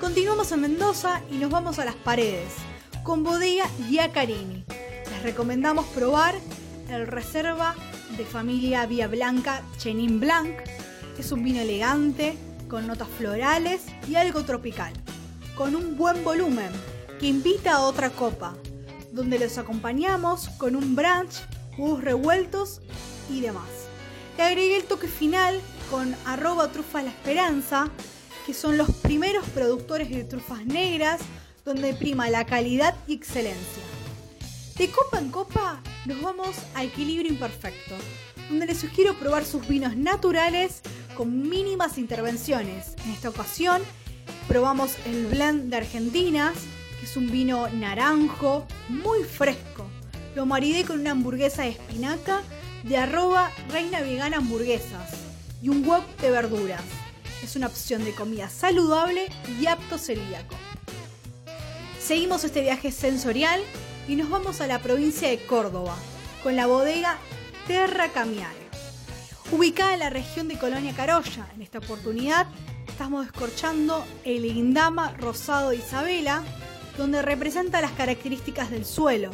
Continuamos 0.00 0.50
en 0.52 0.62
Mendoza 0.62 1.20
y 1.30 1.36
nos 1.36 1.50
vamos 1.50 1.78
a 1.78 1.84
las 1.84 1.94
paredes, 1.94 2.52
con 3.04 3.22
bodega 3.22 3.66
Giacarini. 3.88 4.64
Les 5.10 5.22
recomendamos 5.22 5.86
probar 5.86 6.34
el 6.92 7.06
Reserva 7.06 7.74
de 8.16 8.24
familia 8.24 8.86
Vía 8.86 9.08
Blanca 9.08 9.62
Chenin 9.78 10.20
Blanc. 10.20 10.54
Es 11.18 11.32
un 11.32 11.42
vino 11.42 11.60
elegante, 11.60 12.36
con 12.68 12.86
notas 12.86 13.08
florales 13.18 13.82
y 14.08 14.16
algo 14.16 14.44
tropical, 14.44 14.92
con 15.56 15.74
un 15.74 15.96
buen 15.96 16.22
volumen 16.24 16.70
que 17.18 17.26
invita 17.26 17.74
a 17.74 17.80
otra 17.80 18.10
copa, 18.10 18.54
donde 19.12 19.38
los 19.38 19.58
acompañamos 19.58 20.48
con 20.58 20.76
un 20.76 20.94
brunch, 20.94 21.42
huevos 21.78 22.02
revueltos 22.02 22.80
y 23.30 23.40
demás. 23.40 23.68
Le 24.36 24.44
agregué 24.44 24.76
el 24.76 24.84
toque 24.84 25.08
final 25.08 25.60
con 25.90 26.14
arroba 26.24 26.68
trufa 26.68 27.02
la 27.02 27.10
esperanza, 27.10 27.90
que 28.46 28.54
son 28.54 28.76
los 28.76 28.90
primeros 28.90 29.46
productores 29.48 30.10
de 30.10 30.24
trufas 30.24 30.64
negras, 30.64 31.20
donde 31.64 31.94
prima 31.94 32.28
la 32.30 32.44
calidad 32.44 32.94
y 33.06 33.14
excelencia. 33.14 33.91
De 34.82 34.90
copa 34.90 35.20
en 35.20 35.30
copa 35.30 35.80
nos 36.06 36.20
vamos 36.20 36.56
a 36.74 36.82
Equilibrio 36.82 37.30
Imperfecto, 37.30 37.94
donde 38.48 38.66
les 38.66 38.78
sugiero 38.78 39.14
probar 39.14 39.44
sus 39.44 39.68
vinos 39.68 39.96
naturales 39.96 40.80
con 41.16 41.48
mínimas 41.48 41.98
intervenciones. 41.98 42.96
En 43.04 43.12
esta 43.12 43.28
ocasión 43.28 43.80
probamos 44.48 44.96
el 45.06 45.26
blend 45.26 45.70
de 45.70 45.76
Argentinas, 45.76 46.54
que 46.98 47.06
es 47.06 47.16
un 47.16 47.30
vino 47.30 47.68
naranjo, 47.68 48.66
muy 48.88 49.22
fresco. 49.22 49.86
Lo 50.34 50.46
maridé 50.46 50.82
con 50.82 50.98
una 50.98 51.12
hamburguesa 51.12 51.62
de 51.62 51.68
espinaca 51.68 52.42
de 52.82 52.96
arroba 52.96 53.52
reina 53.70 54.00
vegana 54.00 54.38
hamburguesas 54.38 55.12
y 55.62 55.68
un 55.68 55.86
wok 55.86 56.04
de 56.20 56.32
verduras. 56.32 56.82
Es 57.40 57.54
una 57.54 57.68
opción 57.68 58.04
de 58.04 58.16
comida 58.16 58.48
saludable 58.48 59.28
y 59.60 59.66
apto 59.66 59.96
celíaco. 59.96 60.56
Seguimos 62.00 62.42
este 62.42 62.62
viaje 62.62 62.90
sensorial 62.90 63.60
y 64.08 64.16
nos 64.16 64.30
vamos 64.30 64.60
a 64.60 64.66
la 64.66 64.80
provincia 64.80 65.28
de 65.28 65.38
Córdoba 65.44 65.96
con 66.42 66.56
la 66.56 66.66
bodega 66.66 67.18
Terra 67.66 68.08
Camiare. 68.08 68.62
Ubicada 69.52 69.94
en 69.94 70.00
la 70.00 70.10
región 70.10 70.48
de 70.48 70.58
Colonia 70.58 70.94
Carolla, 70.94 71.46
en 71.54 71.62
esta 71.62 71.78
oportunidad 71.78 72.46
estamos 72.88 73.26
descorchando 73.26 74.04
el 74.24 74.44
Indama 74.44 75.12
Rosado 75.18 75.72
Isabela, 75.72 76.42
donde 76.96 77.22
representa 77.22 77.80
las 77.80 77.92
características 77.92 78.70
del 78.70 78.84
suelo. 78.84 79.30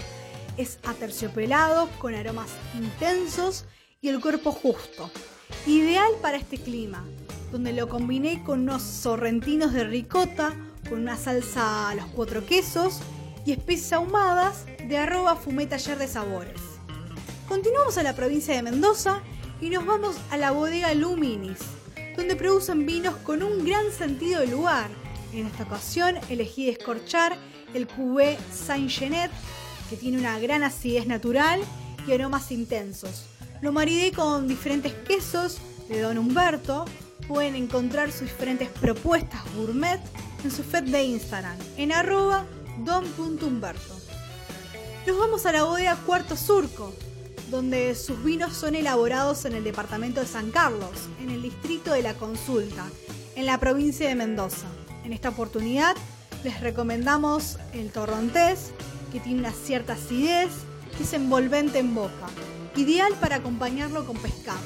Es 0.56 0.78
aterciopelado, 0.84 1.88
con 1.98 2.14
aromas 2.14 2.50
intensos 2.74 3.64
y 4.00 4.08
el 4.08 4.20
cuerpo 4.20 4.52
justo. 4.52 5.10
Ideal 5.66 6.12
para 6.20 6.36
este 6.36 6.58
clima, 6.58 7.04
donde 7.52 7.72
lo 7.72 7.88
combiné 7.88 8.42
con 8.42 8.60
unos 8.60 8.82
sorrentinos 8.82 9.72
de 9.72 9.84
ricota, 9.84 10.54
con 10.88 11.00
una 11.00 11.16
salsa 11.16 11.90
a 11.90 11.94
los 11.94 12.06
cuatro 12.06 12.44
quesos 12.44 13.00
y 13.48 13.52
especies 13.52 13.94
ahumadas 13.94 14.66
de 14.88 14.98
arroba 14.98 15.34
fumé 15.34 15.66
taller 15.66 15.96
de 15.96 16.06
sabores. 16.06 16.60
Continuamos 17.48 17.96
a 17.96 18.02
la 18.02 18.14
provincia 18.14 18.54
de 18.54 18.60
Mendoza 18.60 19.22
y 19.58 19.70
nos 19.70 19.86
vamos 19.86 20.16
a 20.30 20.36
la 20.36 20.50
bodega 20.50 20.92
Luminis, 20.92 21.56
donde 22.14 22.36
producen 22.36 22.84
vinos 22.84 23.16
con 23.24 23.42
un 23.42 23.64
gran 23.64 23.90
sentido 23.90 24.42
de 24.42 24.48
lugar. 24.48 24.90
En 25.32 25.46
esta 25.46 25.62
ocasión 25.62 26.16
elegí 26.28 26.66
descorchar 26.66 27.38
el 27.72 27.88
Cuvée 27.88 28.36
Saint-Genet, 28.52 29.30
que 29.88 29.96
tiene 29.96 30.18
una 30.18 30.38
gran 30.38 30.62
acidez 30.62 31.06
natural 31.06 31.62
y 32.06 32.12
aromas 32.12 32.52
intensos. 32.52 33.24
Lo 33.62 33.72
maridé 33.72 34.12
con 34.12 34.46
diferentes 34.46 34.92
quesos 34.92 35.56
de 35.88 36.02
Don 36.02 36.18
Humberto. 36.18 36.84
Pueden 37.26 37.54
encontrar 37.54 38.12
sus 38.12 38.28
diferentes 38.28 38.68
propuestas 38.68 39.40
gourmet 39.56 40.00
en 40.44 40.50
su 40.50 40.62
feed 40.62 40.84
de 40.90 41.02
Instagram, 41.02 41.56
en 41.78 41.92
arroba 41.92 42.44
don.humberto. 42.84 43.94
Nos 45.06 45.18
vamos 45.18 45.46
a 45.46 45.52
la 45.52 45.64
bodega 45.64 45.96
Cuarto 46.06 46.36
Surco, 46.36 46.92
donde 47.50 47.94
sus 47.94 48.22
vinos 48.22 48.52
son 48.54 48.74
elaborados 48.74 49.44
en 49.44 49.54
el 49.54 49.64
departamento 49.64 50.20
de 50.20 50.26
San 50.26 50.50
Carlos, 50.50 51.08
en 51.20 51.30
el 51.30 51.42
distrito 51.42 51.92
de 51.92 52.02
la 52.02 52.14
Consulta, 52.14 52.84
en 53.34 53.46
la 53.46 53.58
provincia 53.58 54.08
de 54.08 54.14
Mendoza. 54.14 54.66
En 55.04 55.12
esta 55.12 55.30
oportunidad 55.30 55.96
les 56.44 56.60
recomendamos 56.60 57.58
el 57.72 57.90
torrontés, 57.90 58.72
que 59.12 59.20
tiene 59.20 59.40
una 59.40 59.52
cierta 59.52 59.94
acidez, 59.94 60.50
que 60.96 61.04
es 61.04 61.12
envolvente 61.14 61.78
en 61.78 61.94
boca, 61.94 62.28
ideal 62.76 63.12
para 63.20 63.36
acompañarlo 63.36 64.04
con 64.04 64.16
pescado. 64.18 64.58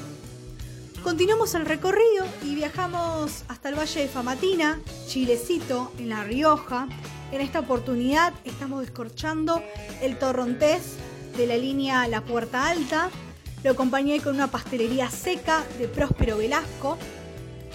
Continuamos 1.03 1.53
el 1.53 1.65
recorrido 1.65 2.25
y 2.43 2.55
viajamos 2.55 3.43
hasta 3.47 3.69
el 3.69 3.75
Valle 3.75 4.01
de 4.01 4.07
Famatina, 4.07 4.79
Chilecito, 5.07 5.91
en 5.97 6.09
La 6.09 6.23
Rioja. 6.23 6.87
En 7.33 7.41
esta 7.41 7.61
oportunidad 7.61 8.31
estamos 8.45 8.81
descorchando 8.81 9.63
el 10.03 10.19
torrontés 10.19 10.83
de 11.35 11.47
la 11.47 11.57
línea 11.57 12.07
La 12.07 12.21
Puerta 12.21 12.67
Alta. 12.67 13.09
Lo 13.63 13.71
acompañé 13.71 14.21
con 14.21 14.35
una 14.35 14.51
pastelería 14.51 15.09
seca 15.09 15.65
de 15.79 15.87
Próspero 15.87 16.37
Velasco. 16.37 16.95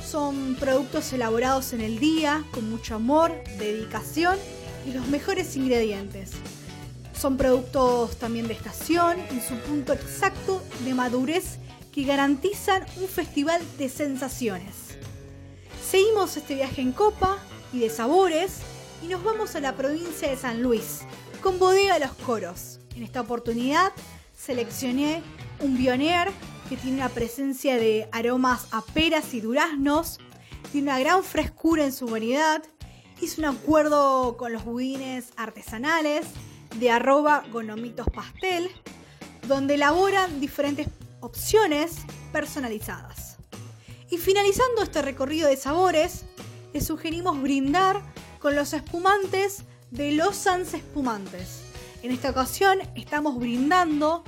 Son 0.01 0.55
productos 0.61 1.13
elaborados 1.13 1.73
en 1.73 1.81
el 1.81 1.99
día, 1.99 2.45
con 2.53 2.71
mucho 2.71 2.95
amor, 2.95 3.33
dedicación 3.59 4.39
y 4.87 4.93
los 4.93 5.09
mejores 5.09 5.57
ingredientes. 5.57 6.35
Son 7.13 7.37
productos 7.37 8.17
también 8.17 8.47
de 8.47 8.55
estación, 8.55 9.19
en 9.29 9.43
su 9.43 9.57
punto 9.57 9.93
exacto 9.93 10.63
de 10.85 10.95
madurez 10.95 11.59
que 11.93 12.05
garantizan 12.05 12.87
un 13.01 13.09
festival 13.09 13.61
de 13.77 13.89
sensaciones. 13.89 14.97
Seguimos 15.85 16.37
este 16.37 16.55
viaje 16.55 16.81
en 16.81 16.93
copa 16.93 17.39
y 17.73 17.81
de 17.81 17.91
sabores 17.91 18.61
y 19.03 19.07
nos 19.07 19.23
vamos 19.23 19.55
a 19.55 19.61
la 19.61 19.77
provincia 19.77 20.29
de 20.29 20.37
San 20.37 20.63
Luis, 20.63 21.01
con 21.43 21.59
Bodega 21.59 21.99
Los 21.99 22.13
Coros. 22.13 22.81
En 22.97 23.03
esta 23.03 23.21
oportunidad 23.21 23.93
seleccioné 24.37 25.23
un 25.61 25.77
Bionier 25.77 26.31
que 26.69 26.77
tiene 26.77 26.99
una 26.99 27.09
presencia 27.09 27.77
de 27.77 28.09
aromas 28.13 28.67
a 28.73 28.83
peras 28.83 29.35
y 29.35 29.41
duraznos, 29.41 30.19
tiene 30.73 30.91
una 30.91 30.99
gran 30.99 31.23
frescura 31.23 31.85
en 31.85 31.93
su 31.93 32.07
variedad, 32.07 32.63
hice 33.21 33.41
un 33.41 33.47
acuerdo 33.47 34.37
con 34.37 34.53
los 34.53 34.65
budines 34.65 35.33
artesanales 35.37 36.27
de 36.79 36.91
arroba 36.91 37.45
gonomitos 37.53 38.09
pastel, 38.15 38.71
donde 39.47 39.75
elaboran 39.75 40.41
diferentes 40.41 40.89
opciones 41.21 41.99
personalizadas. 42.33 43.37
Y 44.11 44.19
finalizando 44.19 44.83
este 44.83 45.03
recorrido 45.03 45.49
de 45.49 45.57
sabores, 45.57 46.25
les 46.73 46.87
sugerimos 46.87 47.41
brindar 47.41 48.03
con 48.39 48.55
los 48.55 48.73
espumantes 48.73 49.65
de 49.91 50.13
Los 50.13 50.37
Sans 50.37 50.75
Espumantes. 50.75 51.63
En 52.03 52.13
esta 52.13 52.31
ocasión 52.31 52.79
estamos 52.95 53.39
brindando 53.39 54.23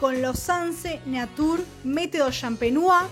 con 0.00 0.20
los 0.20 0.38
Sanse 0.38 1.00
Nature 1.06 1.62
Método 1.84 2.30
Champenois, 2.30 3.04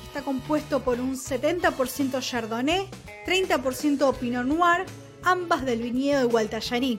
que 0.00 0.06
está 0.06 0.22
compuesto 0.22 0.80
por 0.80 1.00
un 1.00 1.16
70% 1.16 2.20
Chardonnay, 2.20 2.88
30% 3.26 4.14
Pinot 4.16 4.46
Noir, 4.46 4.86
ambas 5.22 5.64
del 5.66 5.82
viñedo 5.82 6.20
de 6.20 6.26
Gualtallarí. 6.26 6.98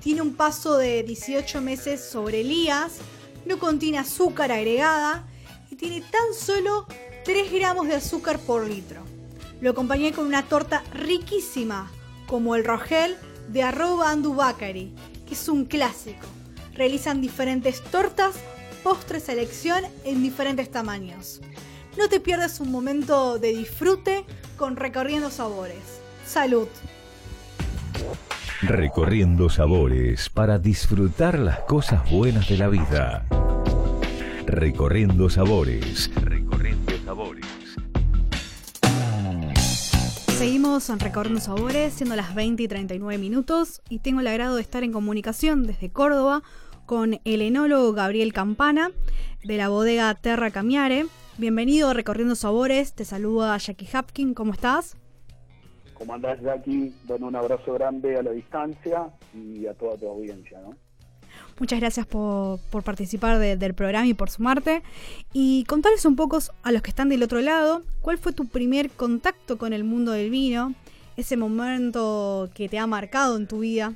Tiene 0.00 0.22
un 0.22 0.34
paso 0.34 0.78
de 0.78 1.02
18 1.02 1.60
meses 1.60 2.02
sobre 2.02 2.40
Elías, 2.40 2.98
no 3.44 3.58
contiene 3.58 3.98
azúcar 3.98 4.50
agregada 4.50 5.26
y 5.70 5.76
tiene 5.76 6.00
tan 6.00 6.32
solo 6.34 6.86
3 7.24 7.52
gramos 7.52 7.88
de 7.88 7.96
azúcar 7.96 8.38
por 8.38 8.66
litro. 8.66 9.02
Lo 9.60 9.70
acompañé 9.70 10.12
con 10.12 10.24
una 10.26 10.46
torta 10.46 10.82
riquísima, 10.92 11.90
como 12.28 12.54
el 12.54 12.64
Rogel 12.64 13.16
de 13.48 13.64
arroba 13.64 14.14
que 14.54 14.92
es 15.32 15.48
un 15.48 15.64
clásico. 15.64 16.26
Realizan 16.74 17.20
diferentes 17.20 17.82
tortas 17.82 18.36
postre 18.84 19.18
selección 19.18 19.82
en 20.04 20.22
diferentes 20.22 20.70
tamaños. 20.70 21.40
No 21.96 22.08
te 22.08 22.20
pierdas 22.20 22.60
un 22.60 22.70
momento 22.70 23.38
de 23.38 23.48
disfrute 23.48 24.24
con 24.56 24.76
Recorriendo 24.76 25.30
Sabores. 25.30 26.00
Salud. 26.24 26.68
Recorriendo 28.62 29.48
sabores 29.50 30.28
para 30.28 30.58
disfrutar 30.58 31.38
las 31.38 31.60
cosas 31.60 32.08
buenas 32.10 32.48
de 32.48 32.58
la 32.58 32.68
vida. 32.68 33.26
Recorriendo 34.46 35.30
sabores. 35.30 36.10
Seguimos 40.38 40.88
en 40.88 41.00
Recorriendo 41.00 41.40
Sabores, 41.40 41.94
siendo 41.94 42.14
las 42.14 42.32
20 42.32 42.62
y 42.62 42.68
39 42.68 43.18
minutos, 43.18 43.82
y 43.88 43.98
tengo 43.98 44.20
el 44.20 44.28
agrado 44.28 44.54
de 44.54 44.62
estar 44.62 44.84
en 44.84 44.92
comunicación 44.92 45.66
desde 45.66 45.90
Córdoba 45.90 46.42
con 46.86 47.18
el 47.24 47.42
enólogo 47.42 47.92
Gabriel 47.92 48.32
Campana 48.32 48.92
de 49.42 49.56
la 49.56 49.68
bodega 49.68 50.14
Terra 50.14 50.52
Camiare. 50.52 51.06
Bienvenido 51.38 51.88
a 51.88 51.94
Recorriendo 51.94 52.36
Sabores, 52.36 52.94
te 52.94 53.04
saluda 53.04 53.58
Jackie 53.58 53.88
Hapkin, 53.92 54.32
¿cómo 54.32 54.52
estás? 54.52 54.96
¿Cómo 55.94 56.14
andás, 56.14 56.40
Jackie? 56.40 56.94
Bueno, 57.08 57.26
un 57.26 57.34
abrazo 57.34 57.72
grande 57.72 58.16
a 58.16 58.22
la 58.22 58.30
distancia 58.30 59.10
y 59.34 59.66
a 59.66 59.74
toda 59.74 59.96
tu 59.96 60.06
audiencia, 60.06 60.60
¿no? 60.60 60.76
Muchas 61.58 61.80
gracias 61.80 62.06
por, 62.06 62.60
participar 62.84 63.38
del 63.38 63.74
programa 63.74 64.06
y 64.06 64.14
por 64.14 64.30
sumarte. 64.30 64.82
Y 65.32 65.64
contarles 65.64 66.04
un 66.04 66.16
poco 66.16 66.38
a 66.62 66.72
los 66.72 66.82
que 66.82 66.90
están 66.90 67.08
del 67.08 67.22
otro 67.22 67.40
lado, 67.40 67.82
¿cuál 68.00 68.18
fue 68.18 68.32
tu 68.32 68.46
primer 68.46 68.90
contacto 68.90 69.58
con 69.58 69.72
el 69.72 69.84
mundo 69.84 70.12
del 70.12 70.30
vino? 70.30 70.74
Ese 71.16 71.36
momento 71.36 72.48
que 72.54 72.68
te 72.68 72.78
ha 72.78 72.86
marcado 72.86 73.36
en 73.36 73.46
tu 73.46 73.60
vida. 73.60 73.92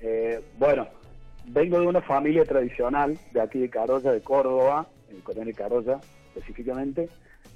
Eh, 0.00 0.42
bueno, 0.58 0.88
vengo 1.46 1.80
de 1.80 1.86
una 1.86 2.00
familia 2.00 2.44
tradicional 2.44 3.18
de 3.32 3.40
aquí 3.40 3.58
de 3.58 3.68
Carolla, 3.68 4.12
de 4.12 4.20
Córdoba, 4.20 4.86
en 5.10 5.20
Coronel 5.20 5.54
Carolla 5.54 6.00
específicamente. 6.34 7.08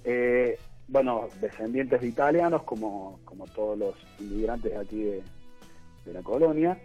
Eh, 0.05 0.59
bueno, 0.87 1.29
descendientes 1.41 2.01
de 2.01 2.09
italianos, 2.09 2.63
como, 2.63 3.21
como 3.25 3.47
todos 3.47 3.79
los 3.79 3.95
inmigrantes 4.21 4.75
aquí 4.77 5.03
de, 5.03 5.23
la 6.07 6.23
colonia. 6.23 6.79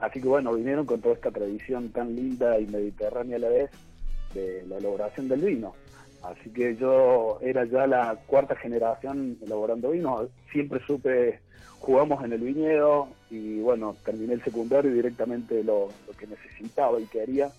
Así 0.00 0.20
que 0.20 0.28
bueno, 0.28 0.54
vinieron 0.54 0.86
con 0.86 1.00
toda 1.00 1.14
esta 1.14 1.30
tradición 1.30 1.90
tan 1.90 2.14
linda 2.14 2.58
y 2.58 2.66
mediterránea 2.66 3.36
a 3.36 3.40
la 3.40 3.48
vez 3.48 3.70
de 4.34 4.64
la 4.66 4.78
elaboración 4.78 5.28
del 5.28 5.40
vino. 5.40 5.74
Así 6.22 6.50
que 6.50 6.76
yo 6.76 7.38
era 7.40 7.64
ya 7.64 7.86
la 7.86 8.16
cuarta 8.26 8.56
generación 8.56 9.38
elaborando 9.42 9.90
vino. 9.90 10.28
Siempre 10.52 10.80
supe, 10.86 11.40
jugamos 11.80 12.24
en 12.24 12.32
el 12.32 12.40
viñedo 12.40 13.08
y 13.30 13.60
bueno, 13.60 13.96
terminé 14.04 14.34
el 14.34 14.44
secundario 14.44 14.90
y 14.90 14.94
directamente 14.94 15.62
lo, 15.62 15.88
lo 16.06 16.12
que 16.16 16.26
necesitaba 16.26 17.00
y 17.00 17.06
quería 17.06 17.50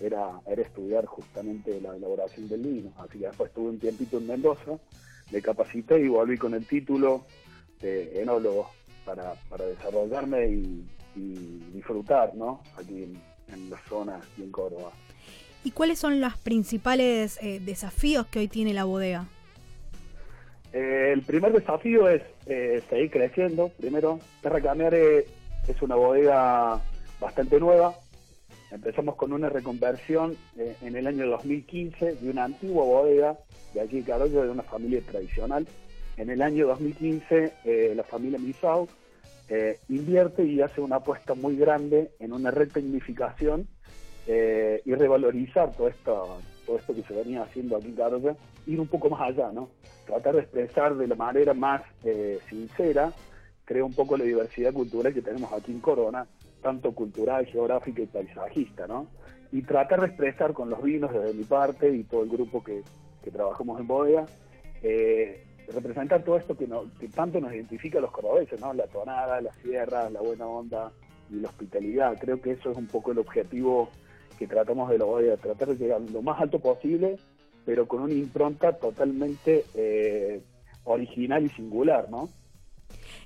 era, 0.00 0.40
era 0.46 0.62
estudiar 0.62 1.06
justamente 1.06 1.80
la 1.80 1.96
elaboración 1.96 2.48
del 2.48 2.62
vino. 2.62 2.92
Así 2.98 3.18
que 3.18 3.26
después 3.26 3.48
estuve 3.48 3.70
un 3.70 3.78
tiempito 3.78 4.18
en 4.18 4.26
Mendoza, 4.26 4.78
me 5.30 5.40
capacité 5.40 5.98
y 6.00 6.08
volví 6.08 6.36
con 6.36 6.54
el 6.54 6.66
título 6.66 7.24
de 7.80 8.20
enólogo 8.22 8.70
para, 9.04 9.34
para 9.48 9.66
desarrollarme 9.66 10.48
y, 10.48 10.84
disfrutar 11.14 12.34
¿no? 12.34 12.62
aquí 12.78 13.04
en, 13.48 13.70
la 13.70 13.78
zona 13.88 14.20
y 14.36 14.42
en 14.42 14.50
Córdoba. 14.50 14.90
¿Y 15.62 15.70
cuáles 15.70 15.98
son 15.98 16.20
los 16.20 16.36
principales 16.36 17.38
eh, 17.40 17.60
desafíos 17.60 18.26
que 18.26 18.40
hoy 18.40 18.48
tiene 18.48 18.74
la 18.74 18.84
bodega? 18.84 19.26
Eh, 20.72 21.10
el 21.12 21.22
primer 21.22 21.52
desafío 21.52 22.08
es 22.08 22.22
eh, 22.46 22.82
seguir 22.90 23.10
creciendo. 23.10 23.68
Primero, 23.78 24.18
Terra 24.42 24.60
Camere 24.60 25.26
es 25.68 25.82
una 25.82 25.94
bodega 25.94 26.80
bastante 27.20 27.60
nueva, 27.60 27.94
Empezamos 28.74 29.14
con 29.14 29.32
una 29.32 29.48
reconversión 29.48 30.36
eh, 30.58 30.74
en 30.82 30.96
el 30.96 31.06
año 31.06 31.28
2015 31.28 32.16
de 32.16 32.28
una 32.28 32.42
antigua 32.42 32.84
bodega 32.84 33.38
de 33.72 33.80
aquí 33.80 34.00
de 34.00 34.02
Carollo, 34.02 34.42
de 34.42 34.50
una 34.50 34.64
familia 34.64 35.00
tradicional. 35.00 35.64
En 36.16 36.28
el 36.28 36.42
año 36.42 36.66
2015 36.66 37.52
eh, 37.64 37.92
la 37.94 38.02
familia 38.02 38.40
Misau 38.40 38.88
eh, 39.48 39.78
invierte 39.88 40.44
y 40.44 40.60
hace 40.60 40.80
una 40.80 40.96
apuesta 40.96 41.34
muy 41.34 41.56
grande 41.56 42.12
en 42.18 42.32
una 42.32 42.50
retecnificación 42.50 43.68
y 44.26 44.94
revalorizar 44.94 45.72
todo 45.76 45.88
esto, 45.88 46.38
todo 46.64 46.78
esto 46.78 46.94
que 46.94 47.02
se 47.02 47.12
venía 47.12 47.42
haciendo 47.42 47.76
aquí 47.76 47.94
en 47.94 48.36
ir 48.66 48.80
un 48.80 48.86
poco 48.86 49.10
más 49.10 49.20
allá, 49.20 49.52
¿no? 49.52 49.68
Tratar 50.06 50.36
de 50.36 50.40
expresar 50.40 50.96
de 50.96 51.06
la 51.06 51.14
manera 51.14 51.52
más 51.52 51.82
sincera, 52.48 53.12
creo 53.66 53.84
un 53.84 53.92
poco 53.92 54.16
la 54.16 54.24
diversidad 54.24 54.72
cultural 54.72 55.12
que 55.12 55.20
tenemos 55.20 55.52
aquí 55.52 55.72
en 55.72 55.80
Corona, 55.80 56.26
tanto 56.64 56.92
cultural, 56.92 57.46
geográfica 57.46 58.02
y 58.02 58.06
paisajista, 58.06 58.86
¿no? 58.86 59.06
Y 59.52 59.62
tratar 59.62 60.00
de 60.00 60.06
expresar 60.06 60.52
con 60.52 60.70
los 60.70 60.82
vinos 60.82 61.12
desde 61.12 61.34
mi 61.34 61.44
parte 61.44 61.94
y 61.94 62.02
todo 62.04 62.24
el 62.24 62.30
grupo 62.30 62.64
que, 62.64 62.82
trabajamos 63.30 63.80
en 63.80 63.86
bodega, 63.86 64.26
eh, 64.82 65.44
representar 65.72 66.22
todo 66.22 66.36
esto 66.36 66.56
que, 66.56 66.66
tanto 67.08 67.40
nos 67.40 67.52
identifica 67.52 67.98
a 67.98 68.02
los 68.02 68.10
cordobeses, 68.10 68.60
¿no? 68.60 68.72
La 68.72 68.86
tonada, 68.86 69.40
la 69.40 69.52
sierra, 69.54 70.10
la 70.10 70.20
buena 70.20 70.46
onda 70.46 70.92
y 71.30 71.36
la 71.36 71.48
hospitalidad. 71.48 72.18
Creo 72.20 72.40
que 72.40 72.52
eso 72.52 72.70
es 72.70 72.76
un 72.76 72.86
poco 72.86 73.12
el 73.12 73.18
objetivo 73.18 73.90
que 74.38 74.46
tratamos 74.46 74.90
de 74.90 74.98
bodega, 74.98 75.36
tratar 75.36 75.68
de 75.68 75.76
llegar 75.76 76.00
lo 76.00 76.22
más 76.22 76.40
alto 76.40 76.58
posible, 76.58 77.16
pero 77.64 77.86
con 77.86 78.02
una 78.02 78.14
impronta 78.14 78.72
totalmente 78.72 79.64
eh, 79.74 80.42
original 80.84 81.44
y 81.44 81.48
singular, 81.50 82.10
¿no? 82.10 82.28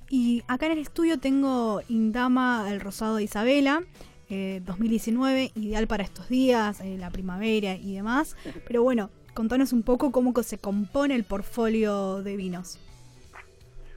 Y 0.09 0.43
acá 0.47 0.67
en 0.67 0.73
el 0.73 0.79
estudio 0.79 1.19
tengo 1.19 1.81
Indama 1.87 2.67
el 2.71 2.79
Rosado 2.79 3.17
de 3.17 3.23
Isabela, 3.23 3.83
2019, 4.29 5.43
eh, 5.43 5.51
ideal 5.55 5.87
para 5.87 6.03
estos 6.03 6.29
días, 6.29 6.81
eh, 6.81 6.97
la 6.97 7.09
primavera 7.09 7.75
y 7.75 7.95
demás. 7.95 8.35
Pero 8.67 8.83
bueno, 8.83 9.09
contanos 9.39 9.71
un 9.71 9.83
poco 9.83 10.11
cómo 10.11 10.33
se 10.43 10.57
compone 10.57 11.15
el 11.15 11.23
portfolio 11.23 12.21
de 12.21 12.35
vinos. 12.35 12.77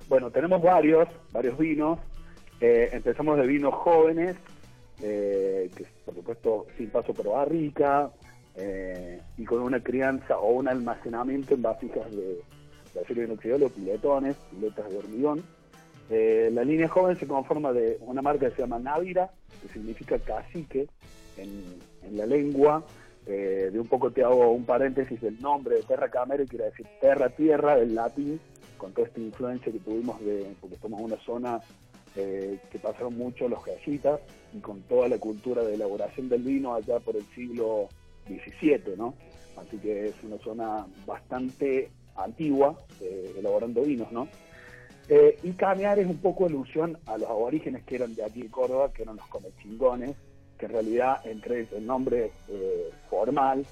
Bueno, 0.08 0.30
tenemos 0.30 0.62
varios, 0.62 1.08
varios 1.32 1.58
vinos. 1.58 1.98
Eh, 2.60 2.90
empezamos 2.92 3.36
de 3.38 3.46
vinos 3.48 3.74
jóvenes, 3.74 4.36
que 5.00 5.84
por 6.04 6.14
supuesto 6.14 6.66
sin 6.78 6.90
paso 6.90 7.12
por 7.12 7.28
barrica, 7.28 8.12
y 9.36 9.44
con 9.44 9.62
una 9.62 9.82
crianza 9.82 10.38
o 10.38 10.52
un 10.52 10.68
almacenamiento 10.68 11.54
en 11.54 11.62
vasijas 11.62 12.08
de, 12.12 12.40
de 12.94 13.00
acero 13.00 13.24
inoxidable 13.24 13.66
o 13.66 13.68
piletones, 13.68 14.36
piletas 14.52 14.88
de 14.88 14.96
hormigón 14.96 15.42
eh, 16.14 16.50
la 16.52 16.62
línea 16.62 16.88
joven 16.88 17.16
se 17.16 17.26
conforma 17.26 17.72
de 17.72 17.96
una 18.02 18.20
marca 18.20 18.48
que 18.50 18.56
se 18.56 18.62
llama 18.62 18.78
Návira, 18.78 19.30
que 19.62 19.68
significa 19.68 20.18
cacique 20.18 20.86
en, 21.38 21.80
la 22.16 22.26
lengua. 22.26 22.84
Eh, 23.26 23.70
de 23.72 23.78
un 23.78 23.86
poco 23.86 24.10
te 24.10 24.24
hago 24.24 24.50
un 24.50 24.64
paréntesis 24.64 25.20
del 25.20 25.40
nombre 25.40 25.76
de 25.76 25.82
Terra 25.82 26.10
Camere, 26.10 26.46
quiere 26.46 26.66
decir 26.66 26.86
terra, 27.00 27.28
tierra, 27.30 27.76
del 27.76 27.94
latín, 27.94 28.40
con 28.76 28.92
toda 28.92 29.06
esta 29.06 29.20
influencia 29.20 29.70
que 29.70 29.78
tuvimos 29.78 30.20
de, 30.24 30.54
porque 30.60 30.76
en 30.82 30.92
una 30.94 31.16
zona 31.24 31.60
eh, 32.16 32.58
que 32.70 32.78
pasaron 32.78 33.16
mucho 33.16 33.48
los 33.48 33.64
gallitas 33.64 34.20
y 34.52 34.58
con 34.58 34.82
toda 34.82 35.08
la 35.08 35.18
cultura 35.18 35.62
de 35.62 35.74
elaboración 35.74 36.28
del 36.28 36.42
vino 36.42 36.74
allá 36.74 36.98
por 36.98 37.16
el 37.16 37.24
siglo 37.34 37.88
XVII, 38.26 38.96
¿no? 38.96 39.14
Así 39.56 39.78
que 39.78 40.06
es 40.06 40.14
una 40.24 40.38
zona 40.38 40.86
bastante 41.06 41.90
antigua, 42.16 42.76
elaborando 43.38 43.82
vinos, 43.82 44.10
¿no? 44.10 44.26
Eh, 45.08 45.36
y 45.42 45.52
Camear 45.52 45.98
es 45.98 46.06
un 46.06 46.18
poco 46.18 46.46
alusión 46.46 46.96
a 47.06 47.18
los 47.18 47.28
aborígenes 47.28 47.84
que 47.84 47.96
eran 47.96 48.14
de 48.14 48.24
aquí 48.24 48.42
de 48.42 48.50
Córdoba, 48.50 48.92
que 48.92 49.02
eran 49.02 49.16
los 49.16 49.26
comechingones, 49.26 50.16
que 50.62 50.66
en 50.66 50.72
realidad 50.72 51.26
entre 51.26 51.66
el 51.72 51.84
nombre 51.84 52.30
eh, 52.48 52.90
formal 53.10 53.66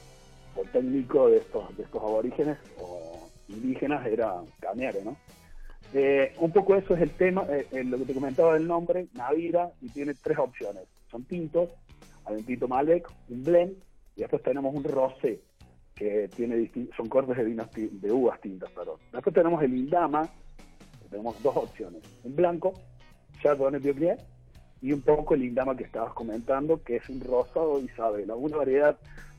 o 0.56 0.62
técnico 0.72 1.28
de 1.28 1.36
estos, 1.36 1.76
de 1.76 1.84
estos 1.84 2.02
aborígenes 2.02 2.58
o 2.80 3.28
indígenas 3.48 4.04
era 4.06 4.40
Cameare, 4.58 5.04
¿no? 5.04 5.16
Eh, 5.94 6.34
un 6.38 6.50
poco 6.50 6.74
eso 6.74 6.94
es 6.96 7.02
el 7.02 7.10
tema, 7.12 7.44
lo 7.44 7.98
que 7.98 8.04
te 8.06 8.14
comentaba 8.14 8.54
del 8.54 8.66
nombre, 8.66 9.06
Navira, 9.14 9.70
y 9.80 9.88
tiene 9.90 10.14
tres 10.14 10.38
opciones. 10.38 10.82
Son 11.12 11.22
tintos, 11.24 11.68
hay 12.24 12.36
un 12.36 12.44
tinto 12.44 12.66
un 12.66 13.44
blend, 13.44 13.76
y 14.16 14.20
después 14.22 14.42
tenemos 14.42 14.74
un 14.74 14.82
rosé, 14.82 15.40
que 15.94 16.28
tiene 16.34 16.70
son 16.96 17.08
cortes 17.08 17.36
de, 17.36 17.44
vinos 17.44 17.68
de 17.72 18.12
uvas 18.12 18.40
tintas, 18.40 18.70
perdón. 18.70 18.98
Después 19.12 19.34
tenemos 19.34 19.62
el 19.62 19.76
Indama, 19.76 20.28
tenemos 21.08 21.40
dos 21.40 21.56
opciones. 21.56 22.02
Un 22.24 22.34
blanco, 22.34 22.74
Chardonnay 23.42 23.80
Biblier, 23.80 24.18
y 24.82 24.92
un 24.92 25.02
poco 25.02 25.34
el 25.34 25.44
Indama 25.44 25.76
que 25.76 25.84
estabas 25.84 26.12
comentando, 26.14 26.82
que 26.82 26.96
es 26.96 27.08
un 27.08 27.20
rosado 27.20 27.80
Isabela, 27.80 28.34
una 28.34 28.56
variedad 28.56 28.96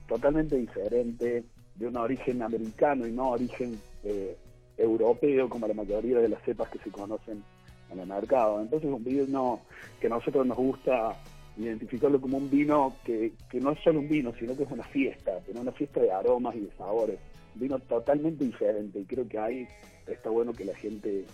totalmente 0.07 0.57
diferente, 0.57 1.43
de 1.75 1.87
un 1.87 1.97
origen 1.97 2.43
americano 2.43 3.07
y 3.07 3.11
no 3.11 3.29
origen 3.29 3.79
eh, 4.03 4.37
europeo, 4.77 5.49
como 5.49 5.67
la 5.67 5.73
mayoría 5.73 6.19
de 6.19 6.29
las 6.29 6.41
cepas 6.43 6.69
que 6.69 6.79
se 6.79 6.91
conocen 6.91 7.43
en 7.91 7.99
el 7.99 8.07
mercado. 8.07 8.61
Entonces 8.61 8.89
un 8.91 9.03
vino 9.03 9.61
que 9.99 10.07
a 10.07 10.11
nosotros 10.11 10.45
nos 10.45 10.57
gusta 10.57 11.15
identificarlo 11.57 12.21
como 12.21 12.37
un 12.37 12.49
vino 12.49 12.95
que, 13.03 13.33
que 13.49 13.59
no 13.59 13.71
es 13.71 13.79
solo 13.83 13.99
un 13.99 14.09
vino, 14.09 14.33
sino 14.39 14.55
que 14.55 14.63
es 14.63 14.71
una 14.71 14.83
fiesta, 14.83 15.39
tiene 15.39 15.59
una 15.59 15.71
fiesta 15.71 15.99
de 15.99 16.11
aromas 16.11 16.55
y 16.55 16.61
de 16.61 16.71
sabores. 16.77 17.19
Un 17.55 17.61
vino 17.61 17.79
totalmente 17.79 18.45
diferente 18.45 18.99
y 18.99 19.05
creo 19.05 19.27
que 19.27 19.39
ahí 19.39 19.67
está 20.07 20.29
bueno 20.29 20.53
que 20.53 20.65
la 20.65 20.75
gente 20.75 21.25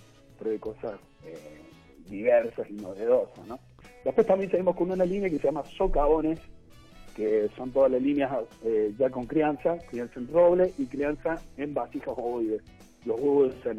de 0.43 0.59
cosas 0.59 0.99
eh, 1.25 1.61
diversas 2.07 2.69
y 2.69 2.73
novedosas, 2.73 3.45
¿no? 3.47 3.59
Después 4.07 4.25
también 4.25 4.49
seguimos 4.49 4.77
con 4.77 4.89
una 4.89 5.03
línea 5.03 5.29
que 5.29 5.37
se 5.37 5.47
llama 5.47 5.65
Socavones, 5.77 6.39
que 7.13 7.49
son 7.57 7.71
todas 7.71 7.91
las 7.91 8.01
líneas 8.01 8.31
eh, 8.63 8.93
ya 8.97 9.09
con 9.09 9.25
crianza, 9.25 9.77
crianza 9.89 10.21
en 10.21 10.31
roble 10.31 10.71
y 10.77 10.85
crianza 10.85 11.41
en 11.57 11.73
vasijas 11.73 12.17
ovoides, 12.17 12.61
los 13.03 13.19
huevos 13.19 13.53
de 13.65 13.75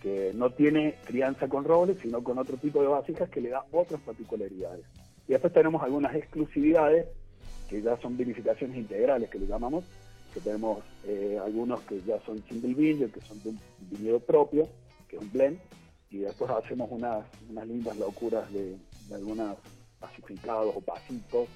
que 0.00 0.32
no 0.34 0.48
tiene 0.48 0.94
crianza 1.04 1.46
con 1.46 1.64
roble, 1.64 1.94
sino 2.00 2.24
con 2.24 2.38
otro 2.38 2.56
tipo 2.56 2.80
de 2.80 2.88
vasijas 2.88 3.28
que 3.28 3.42
le 3.42 3.50
da 3.50 3.62
otras 3.70 4.00
particularidades. 4.00 4.86
Y 5.28 5.32
después 5.32 5.52
tenemos 5.52 5.82
algunas 5.82 6.14
exclusividades, 6.14 7.06
que 7.68 7.82
ya 7.82 7.98
son 7.98 8.16
vinificaciones 8.16 8.78
integrales, 8.78 9.28
que 9.28 9.40
le 9.40 9.46
llamamos, 9.46 9.84
que 10.32 10.40
tenemos 10.40 10.82
eh, 11.06 11.38
algunos 11.44 11.80
que 11.80 12.00
ya 12.00 12.18
son 12.24 12.42
single 12.48 12.72
vineyard, 12.72 13.10
que 13.10 13.20
son 13.20 13.42
de 13.42 13.50
un 13.50 13.60
viñedo 13.90 14.20
propio, 14.20 14.66
que 15.06 15.16
es 15.16 15.22
un 15.22 15.30
blend, 15.30 15.58
y 16.08 16.20
después 16.20 16.50
hacemos 16.50 16.90
unas, 16.90 17.26
unas 17.50 17.68
lindas 17.68 17.98
locuras 17.98 18.50
de, 18.50 18.78
de 19.08 19.14
algunos 19.14 19.56
pacificados 19.98 20.74
o 20.76 20.80
pasitos, 20.80 21.48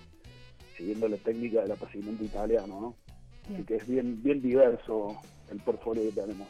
siguiendo 0.77 1.09
la 1.09 1.17
técnica 1.17 1.63
del 1.63 1.73
apacimiento 1.73 2.25
italiano, 2.25 2.81
¿no? 2.81 2.95
Así 3.53 3.63
que 3.65 3.77
es 3.77 3.89
bien, 3.89 4.23
bien 4.23 4.43
diverso 4.43 5.17
el 5.51 5.59
portfolio 5.61 6.03
que 6.03 6.21
tenemos. 6.21 6.49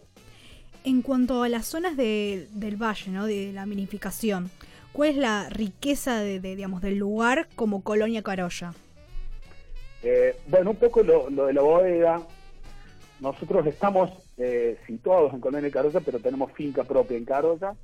En 0.85 1.03
cuanto 1.03 1.43
a 1.43 1.49
las 1.49 1.67
zonas 1.67 1.97
de, 1.97 2.49
del 2.53 2.77
valle, 2.77 3.11
¿no? 3.11 3.27
de 3.27 3.53
la 3.53 3.67
minificación, 3.67 4.51
¿cuál 4.93 5.11
es 5.11 5.17
la 5.17 5.49
riqueza 5.49 6.21
de, 6.21 6.41
de, 6.41 6.57
digamos, 6.57 6.83
del 6.83 6.97
lugar 6.99 7.49
como 7.55 7.83
colonia 7.83 8.23
Carolla? 8.23 8.75
Eh, 10.03 10.37
bueno, 10.47 10.71
un 10.71 10.77
poco 10.77 11.03
lo, 11.03 11.29
lo, 11.31 11.47
de 11.47 11.53
la 11.53 11.63
bodega. 11.63 12.23
Nosotros 13.21 13.67
estamos 13.67 14.11
eh, 14.37 14.79
situados 14.87 15.35
en 15.35 15.41
Colonia 15.41 15.71
Carolla, 15.71 16.01
pero 16.01 16.21
tenemos 16.21 16.53
finca 16.53 16.85
propia 16.85 17.17
en 17.17 17.25
Carolla. 17.25 17.75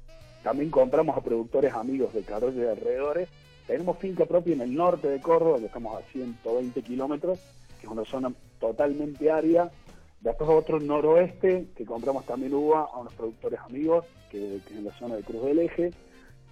También 0.44 0.70
compramos 0.70 1.16
a 1.16 1.22
productores 1.22 1.72
amigos 1.72 2.12
de 2.12 2.22
Carolla 2.22 2.54
y 2.54 2.60
de 2.60 2.70
alrededores. 2.70 3.28
Tenemos 3.66 3.96
finca 3.96 4.26
propia 4.26 4.52
en 4.52 4.60
el 4.60 4.74
norte 4.74 5.08
de 5.08 5.18
Córdoba, 5.18 5.58
que 5.58 5.64
estamos 5.64 5.96
a 5.96 6.04
120 6.12 6.82
kilómetros, 6.82 7.38
que 7.80 7.86
es 7.86 7.90
una 7.90 8.04
zona 8.04 8.30
totalmente 8.60 9.30
árida. 9.30 9.72
Después 10.20 10.50
otro 10.50 10.78
noroeste, 10.78 11.68
que 11.74 11.86
compramos 11.86 12.26
también 12.26 12.52
uva 12.52 12.90
a 12.92 12.98
unos 12.98 13.14
productores 13.14 13.58
amigos, 13.60 14.04
que, 14.30 14.56
es 14.56 14.70
en 14.70 14.84
la 14.84 14.92
zona 14.98 15.16
de 15.16 15.22
Cruz 15.22 15.42
del 15.46 15.60
Eje. 15.60 15.92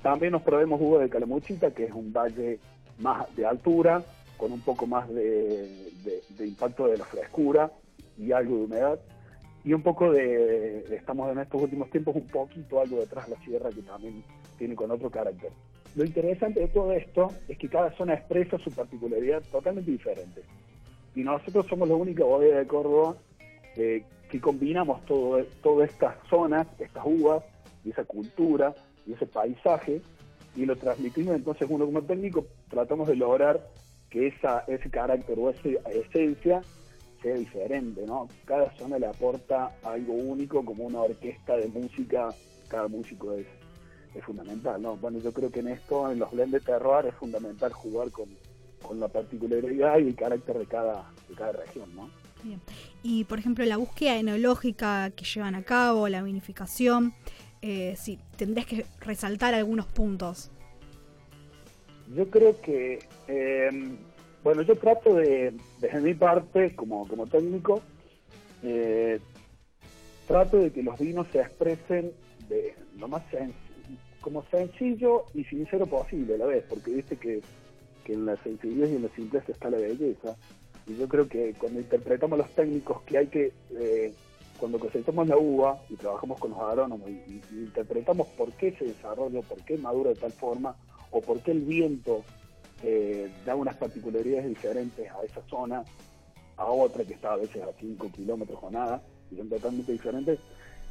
También 0.02 0.32
nos 0.32 0.40
probemos 0.40 0.80
uva 0.80 1.02
de 1.02 1.10
Calamuchita, 1.10 1.72
que 1.72 1.84
es 1.84 1.92
un 1.92 2.14
valle 2.14 2.60
más 2.98 3.26
de 3.36 3.44
altura, 3.44 4.02
con 4.38 4.52
un 4.52 4.60
poco 4.62 4.86
más 4.86 5.06
de, 5.10 5.92
de, 6.30 6.46
impacto 6.46 6.86
de 6.86 6.96
la 6.96 7.04
frescura 7.04 7.70
y 8.16 8.32
algo 8.32 8.56
de 8.56 8.64
humedad. 8.64 8.98
Y 9.64 9.72
un 9.72 9.82
poco 9.82 10.10
de, 10.10 10.84
estamos 10.94 11.30
en 11.30 11.38
estos 11.38 11.62
últimos 11.62 11.88
tiempos 11.90 12.16
un 12.16 12.26
poquito 12.26 12.80
algo 12.80 12.98
detrás 12.98 13.28
de 13.28 13.36
la 13.36 13.42
sierra 13.42 13.70
que 13.70 13.82
también 13.82 14.24
tiene 14.58 14.74
con 14.74 14.90
otro 14.90 15.10
carácter. 15.10 15.50
Lo 15.94 16.04
interesante 16.04 16.60
de 16.60 16.68
todo 16.68 16.92
esto 16.92 17.30
es 17.48 17.58
que 17.58 17.68
cada 17.68 17.92
zona 17.96 18.14
expresa 18.14 18.58
su 18.58 18.70
particularidad 18.70 19.42
totalmente 19.52 19.90
diferente. 19.90 20.42
Y 21.14 21.22
nosotros 21.22 21.66
somos 21.68 21.88
la 21.88 21.94
única 21.94 22.24
bodega 22.24 22.58
de 22.58 22.66
Córdoba 22.66 23.16
eh, 23.76 24.04
que 24.30 24.40
combinamos 24.40 25.04
todo, 25.04 25.44
todas 25.62 25.90
estas 25.90 26.16
zonas, 26.28 26.66
estas 26.78 27.04
uvas, 27.04 27.44
y 27.84 27.90
esa 27.90 28.04
cultura, 28.04 28.74
y 29.06 29.12
ese 29.12 29.26
paisaje, 29.26 30.00
y 30.56 30.66
lo 30.66 30.76
transmitimos 30.76 31.34
entonces 31.34 31.68
uno 31.70 31.86
como 31.86 32.02
técnico, 32.02 32.46
tratamos 32.68 33.08
de 33.08 33.16
lograr 33.16 33.68
que 34.10 34.28
esa, 34.28 34.64
ese 34.68 34.90
carácter 34.90 35.38
o 35.38 35.50
esa 35.50 35.68
esencia 35.90 36.62
sea 37.22 37.34
diferente, 37.34 38.04
¿no? 38.06 38.28
Cada 38.44 38.76
zona 38.76 38.98
le 38.98 39.06
aporta 39.06 39.76
algo 39.82 40.12
único, 40.12 40.64
como 40.64 40.84
una 40.84 41.00
orquesta 41.00 41.56
de 41.56 41.68
música, 41.68 42.34
cada 42.68 42.88
músico 42.88 43.32
es, 43.32 43.46
es 44.14 44.24
fundamental, 44.24 44.82
¿no? 44.82 44.96
Bueno, 44.96 45.18
yo 45.20 45.32
creo 45.32 45.50
que 45.50 45.60
en 45.60 45.68
esto, 45.68 46.10
en 46.10 46.18
los 46.18 46.30
blends 46.32 46.52
de 46.52 46.60
terroir, 46.60 47.06
es 47.06 47.14
fundamental 47.14 47.72
jugar 47.72 48.10
con, 48.10 48.26
con 48.82 48.98
la 49.00 49.08
particularidad 49.08 49.98
y 49.98 50.08
el 50.08 50.14
carácter 50.16 50.58
de 50.58 50.66
cada, 50.66 51.10
de 51.28 51.34
cada 51.34 51.52
región, 51.52 51.94
¿no? 51.94 52.10
Bien. 52.42 52.60
Y, 53.02 53.24
por 53.24 53.38
ejemplo, 53.38 53.64
la 53.64 53.76
búsqueda 53.76 54.16
enológica 54.16 55.10
que 55.10 55.24
llevan 55.24 55.54
a 55.54 55.62
cabo, 55.62 56.08
la 56.08 56.22
vinificación, 56.22 57.14
eh, 57.62 57.94
sí, 57.96 58.18
tendrías 58.36 58.66
que 58.66 58.84
resaltar 59.00 59.54
algunos 59.54 59.86
puntos. 59.86 60.50
Yo 62.14 62.28
creo 62.28 62.60
que, 62.60 62.98
eh, 63.28 63.70
bueno, 64.44 64.62
yo 64.62 64.76
trato 64.76 65.14
de, 65.14 65.54
desde 65.80 66.00
mi 66.00 66.14
parte, 66.14 66.74
como, 66.74 67.06
como 67.06 67.26
técnico, 67.26 67.80
eh, 68.62 69.20
trato 70.26 70.58
de 70.58 70.72
que 70.72 70.82
los 70.82 70.98
vinos 70.98 71.26
se 71.32 71.40
expresen 71.40 72.12
de 72.48 72.74
lo 72.98 73.08
más 73.08 73.22
como 74.20 74.44
sencillo 74.50 75.26
y 75.34 75.44
sincero 75.44 75.86
posible 75.86 76.34
a 76.34 76.38
la 76.38 76.46
vez, 76.46 76.64
porque 76.68 76.92
viste 76.92 77.16
que, 77.16 77.40
que 78.04 78.14
en 78.14 78.26
la 78.26 78.36
sencillez 78.36 78.90
y 78.90 78.96
en 78.96 79.02
la 79.02 79.08
simpleza 79.10 79.52
está 79.52 79.70
la 79.70 79.78
belleza. 79.78 80.36
Y 80.86 80.96
yo 80.96 81.08
creo 81.08 81.28
que 81.28 81.54
cuando 81.54 81.80
interpretamos 81.80 82.38
los 82.38 82.50
técnicos 82.50 83.02
que 83.02 83.18
hay 83.18 83.26
que, 83.28 83.52
eh, 83.78 84.12
cuando 84.58 84.80
cosechamos 84.80 85.28
la 85.28 85.36
uva 85.36 85.80
y 85.88 85.94
trabajamos 85.94 86.38
con 86.40 86.50
los 86.50 86.60
agrónomos 86.60 87.08
y, 87.08 87.12
y 87.12 87.42
interpretamos 87.52 88.26
por 88.28 88.52
qué 88.52 88.72
se 88.72 88.86
desarrolla, 88.86 89.40
por 89.42 89.58
qué 89.64 89.78
madura 89.78 90.10
de 90.10 90.16
tal 90.16 90.32
forma, 90.32 90.74
o 91.10 91.20
por 91.20 91.40
qué 91.40 91.52
el 91.52 91.60
viento 91.60 92.24
eh, 92.82 93.30
da 93.44 93.54
unas 93.54 93.76
particularidades 93.76 94.48
diferentes 94.48 95.10
a 95.10 95.24
esa 95.24 95.42
zona, 95.48 95.84
a 96.56 96.66
otra 96.66 97.04
que 97.04 97.14
está 97.14 97.32
a 97.32 97.36
veces 97.36 97.62
a 97.62 97.72
5 97.78 98.10
kilómetros 98.12 98.58
o 98.62 98.70
nada, 98.70 99.02
y 99.30 99.36
son 99.36 99.48
totalmente 99.48 99.92
diferentes. 99.92 100.38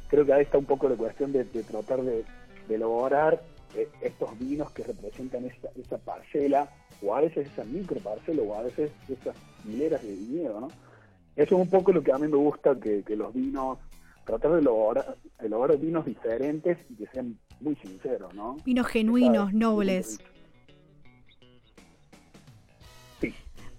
Creo 0.08 0.26
que 0.26 0.32
ahí 0.32 0.42
está 0.42 0.58
un 0.58 0.64
poco 0.64 0.88
la 0.88 0.96
cuestión 0.96 1.32
de, 1.32 1.44
de 1.44 1.62
tratar 1.62 2.02
de, 2.02 2.24
de 2.68 2.74
elaborar 2.74 3.42
eh, 3.74 3.88
estos 4.00 4.38
vinos 4.38 4.70
que 4.72 4.84
representan 4.84 5.44
esa, 5.46 5.68
esa, 5.76 5.98
parcela, 5.98 6.68
o 7.02 7.14
a 7.14 7.20
veces 7.20 7.48
esa 7.48 7.64
micro 7.64 8.00
parcela, 8.00 8.42
o 8.42 8.54
a 8.54 8.62
veces 8.62 8.90
esas 9.08 9.36
hileras 9.66 10.02
de 10.02 10.12
viñedo, 10.12 10.60
¿no? 10.60 10.68
Eso 11.34 11.54
es 11.56 11.62
un 11.62 11.70
poco 11.70 11.92
lo 11.92 12.02
que 12.02 12.12
a 12.12 12.18
mí 12.18 12.28
me 12.28 12.36
gusta, 12.36 12.78
que, 12.78 13.02
que 13.02 13.16
los 13.16 13.32
vinos, 13.32 13.78
tratar 14.24 14.52
de 14.52 14.60
elaborar, 14.60 15.16
elaborar 15.40 15.78
vinos 15.78 16.04
diferentes 16.04 16.78
y 16.90 16.94
que 16.96 17.06
sean 17.06 17.38
muy 17.60 17.74
sinceros, 17.76 18.34
¿no? 18.34 18.56
Vinos 18.64 18.86
genuinos, 18.88 19.54
nobles. 19.54 20.18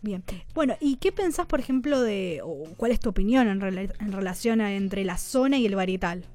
Bien. 0.04 0.22
Bueno, 0.54 0.76
¿y 0.82 0.98
qué 0.98 1.14
pensás, 1.14 1.46
por 1.46 1.62
ejemplo, 1.62 2.02
de, 2.02 2.42
o 2.44 2.66
cuál 2.76 2.92
es 2.92 3.00
tu 3.00 3.10
opinión 3.10 3.48
en, 3.48 3.62
rela 3.62 3.84
en 3.84 4.12
relación 4.12 4.60
a, 4.60 4.74
entre 4.74 5.06
la 5.06 5.18
zona 5.18 5.58
y 5.58 5.66
el 5.66 5.76
varietal? 5.76 6.26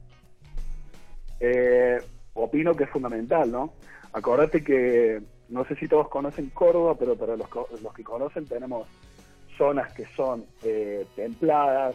Eh, 1.38 2.00
opino 2.32 2.74
que 2.74 2.84
es 2.84 2.90
fundamental, 2.90 3.52
¿no? 3.52 3.74
Acordate 4.14 4.64
que, 4.64 5.20
no 5.50 5.66
sé 5.66 5.76
si 5.76 5.86
todos 5.86 6.08
conocen 6.08 6.48
Córdoba, 6.48 6.96
pero 6.98 7.14
para 7.14 7.36
los, 7.36 7.46
los 7.82 7.92
que 7.92 8.02
conocen 8.02 8.46
tenemos 8.46 8.88
zonas 9.58 9.92
que 9.92 10.06
son 10.16 10.46
eh, 10.62 11.04
templadas, 11.14 11.94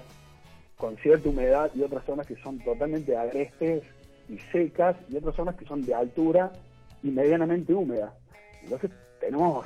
con 0.78 0.96
cierta 0.98 1.28
humedad, 1.28 1.72
y 1.74 1.82
otras 1.82 2.06
zonas 2.06 2.28
que 2.28 2.36
son 2.36 2.60
totalmente 2.60 3.18
agrestes 3.18 3.82
y 4.30 4.38
secas, 4.52 4.96
y 5.10 5.18
otras 5.18 5.36
zonas 5.36 5.56
que 5.56 5.66
son 5.66 5.84
de 5.84 5.96
altura 5.96 6.52
y 7.02 7.10
medianamente 7.10 7.74
húmedas. 7.74 8.14
Entonces 8.62 8.92
tenemos 9.20 9.66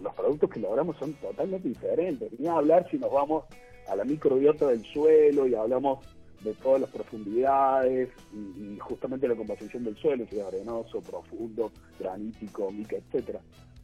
los 0.00 0.14
productos 0.14 0.50
que 0.50 0.60
logramos 0.60 0.96
son 0.96 1.12
totalmente 1.14 1.68
diferentes. 1.68 2.30
Ni 2.38 2.46
hablar 2.46 2.88
si 2.90 2.98
nos 2.98 3.12
vamos 3.12 3.44
a 3.88 3.96
la 3.96 4.04
microbiota 4.04 4.68
del 4.68 4.84
suelo 4.84 5.46
y 5.46 5.54
hablamos 5.54 6.04
de 6.42 6.54
todas 6.54 6.80
las 6.80 6.90
profundidades 6.90 8.10
y, 8.32 8.74
y 8.74 8.78
justamente 8.78 9.28
la 9.28 9.36
composición 9.36 9.84
del 9.84 9.96
suelo, 9.96 10.26
si 10.28 10.38
es 10.38 10.44
arenoso, 10.44 11.00
profundo, 11.00 11.70
granítico, 11.98 12.70
mica, 12.70 12.96
etcétera. 12.96 13.40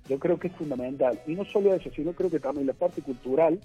Yo 0.09 0.19
creo 0.19 0.39
que 0.39 0.49
es 0.49 0.57
fundamental. 0.57 1.21
Y 1.27 1.35
no 1.35 1.45
solo 1.45 1.75
eso, 1.75 1.91
sino 1.95 2.13
creo 2.13 2.31
que 2.31 2.41
también 2.41 2.67
la 2.67 2.73
parte 2.73 3.03
cultural 3.03 3.61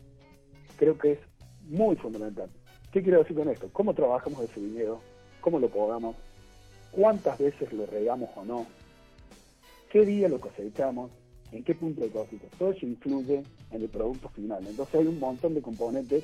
creo 0.78 0.98
que 0.98 1.14
es 1.14 1.20
muy 1.68 1.96
fundamental. 1.96 2.50
¿Qué 2.92 3.02
quiero 3.02 3.20
decir 3.20 3.36
con 3.36 3.50
esto? 3.50 3.70
¿Cómo 3.72 3.94
trabajamos 3.94 4.42
ese 4.42 4.60
viñedo? 4.60 5.00
¿Cómo 5.42 5.60
lo 5.60 5.70
podamos? 5.70 6.16
¿Cuántas 6.92 7.40
veces 7.40 7.72
lo 7.74 7.86
regamos 7.86 8.30
o 8.36 8.46
no? 8.46 8.68
¿Qué 9.90 10.06
día 10.06 10.30
lo 10.30 10.40
cosechamos? 10.40 11.12
¿En 11.54 11.64
qué 11.64 11.76
punto 11.76 12.02
de 12.02 12.10
cosecha? 12.10 12.48
Todo 12.58 12.72
eso 12.72 12.86
influye 12.86 13.44
en 13.72 13.82
el 13.82 13.88
producto 13.88 14.28
final. 14.30 14.66
Entonces 14.68 14.96
hay 14.96 15.06
un 15.06 15.20
montón 15.20 15.54
de 15.54 15.62
componentes 15.62 16.24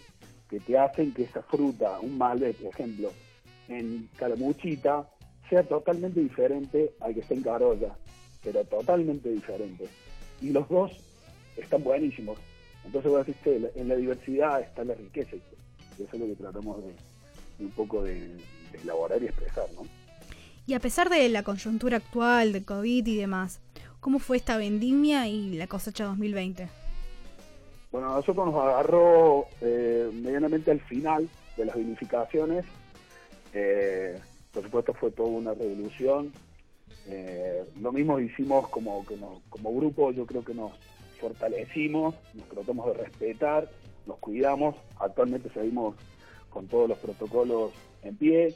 que 0.50 0.60
te 0.60 0.78
hacen 0.78 1.14
que 1.14 1.24
esa 1.24 1.44
fruta, 1.44 2.00
un 2.00 2.18
Malbec, 2.18 2.56
por 2.58 2.74
ejemplo, 2.74 3.12
en 3.68 4.10
Calamuchita, 4.18 5.08
sea 5.48 5.64
totalmente 5.64 6.20
diferente 6.20 6.94
al 7.00 7.14
que 7.14 7.20
está 7.20 7.36
en 7.36 7.44
Carolla, 7.44 7.96
pero 8.44 8.64
totalmente 8.66 9.30
diferente. 9.30 9.86
Y 10.42 10.50
los 10.50 10.68
dos 10.68 10.92
están 11.56 11.84
buenísimos. 11.84 12.40
Entonces 12.84 13.12
voy 13.12 13.22
a 13.22 13.24
decir 13.24 13.72
en 13.76 13.88
la 13.88 13.96
diversidad 13.96 14.62
está 14.62 14.84
la 14.84 14.96
riqueza. 14.96 15.36
Y 15.36 16.04
eso 16.04 16.10
es 16.14 16.20
lo 16.20 16.26
que 16.26 16.36
tratamos 16.36 16.84
de, 16.84 17.64
un 17.64 17.72
poco 17.72 18.04
de, 18.04 18.36
elaborar 18.82 19.22
y 19.22 19.26
expresar, 19.26 19.66
¿no? 19.76 19.86
Y 20.66 20.74
a 20.74 20.80
pesar 20.80 21.10
de 21.10 21.28
la 21.30 21.44
coyuntura 21.44 21.98
actual, 21.98 22.54
de 22.54 22.64
COVID 22.64 23.06
y 23.08 23.18
demás, 23.18 23.60
¿cómo 24.00 24.20
fue 24.20 24.38
esta 24.38 24.58
vendimia 24.58 25.28
y 25.28 25.56
la 25.56 25.68
cosecha 25.68 26.06
2020? 26.06 26.70
Bueno, 27.92 28.14
nosotros 28.14 28.46
nos 28.46 28.56
agarró 28.56 29.46
eh, 29.62 30.10
medianamente 30.14 30.72
al 30.72 30.80
final 30.82 31.28
de 31.58 31.66
las 31.66 31.76
vinificaciones. 31.76 32.66
Eh, 33.54 34.20
por 34.54 34.64
supuesto 34.64 34.94
fue 34.94 35.12
toda 35.12 35.30
una 35.30 35.54
revolución. 35.54 36.32
Eh, 37.08 37.64
lo 37.82 37.92
mismo 37.92 38.20
hicimos 38.20 38.68
como, 38.70 39.04
nos, 39.20 39.42
como 39.50 39.76
grupo, 39.76 40.12
yo 40.12 40.26
creo 40.26 40.44
que 40.44 40.54
nos 40.54 40.74
fortalecimos, 41.20 42.16
nos 42.36 42.48
tratamos 42.48 42.86
de 42.88 42.94
respetar, 42.94 43.70
nos 44.06 44.18
cuidamos, 44.20 44.76
actualmente 45.00 45.50
seguimos 45.50 45.96
con 46.50 46.68
todos 46.68 46.90
los 46.90 46.98
protocolos 47.00 47.72
en 48.04 48.16
pie, 48.16 48.56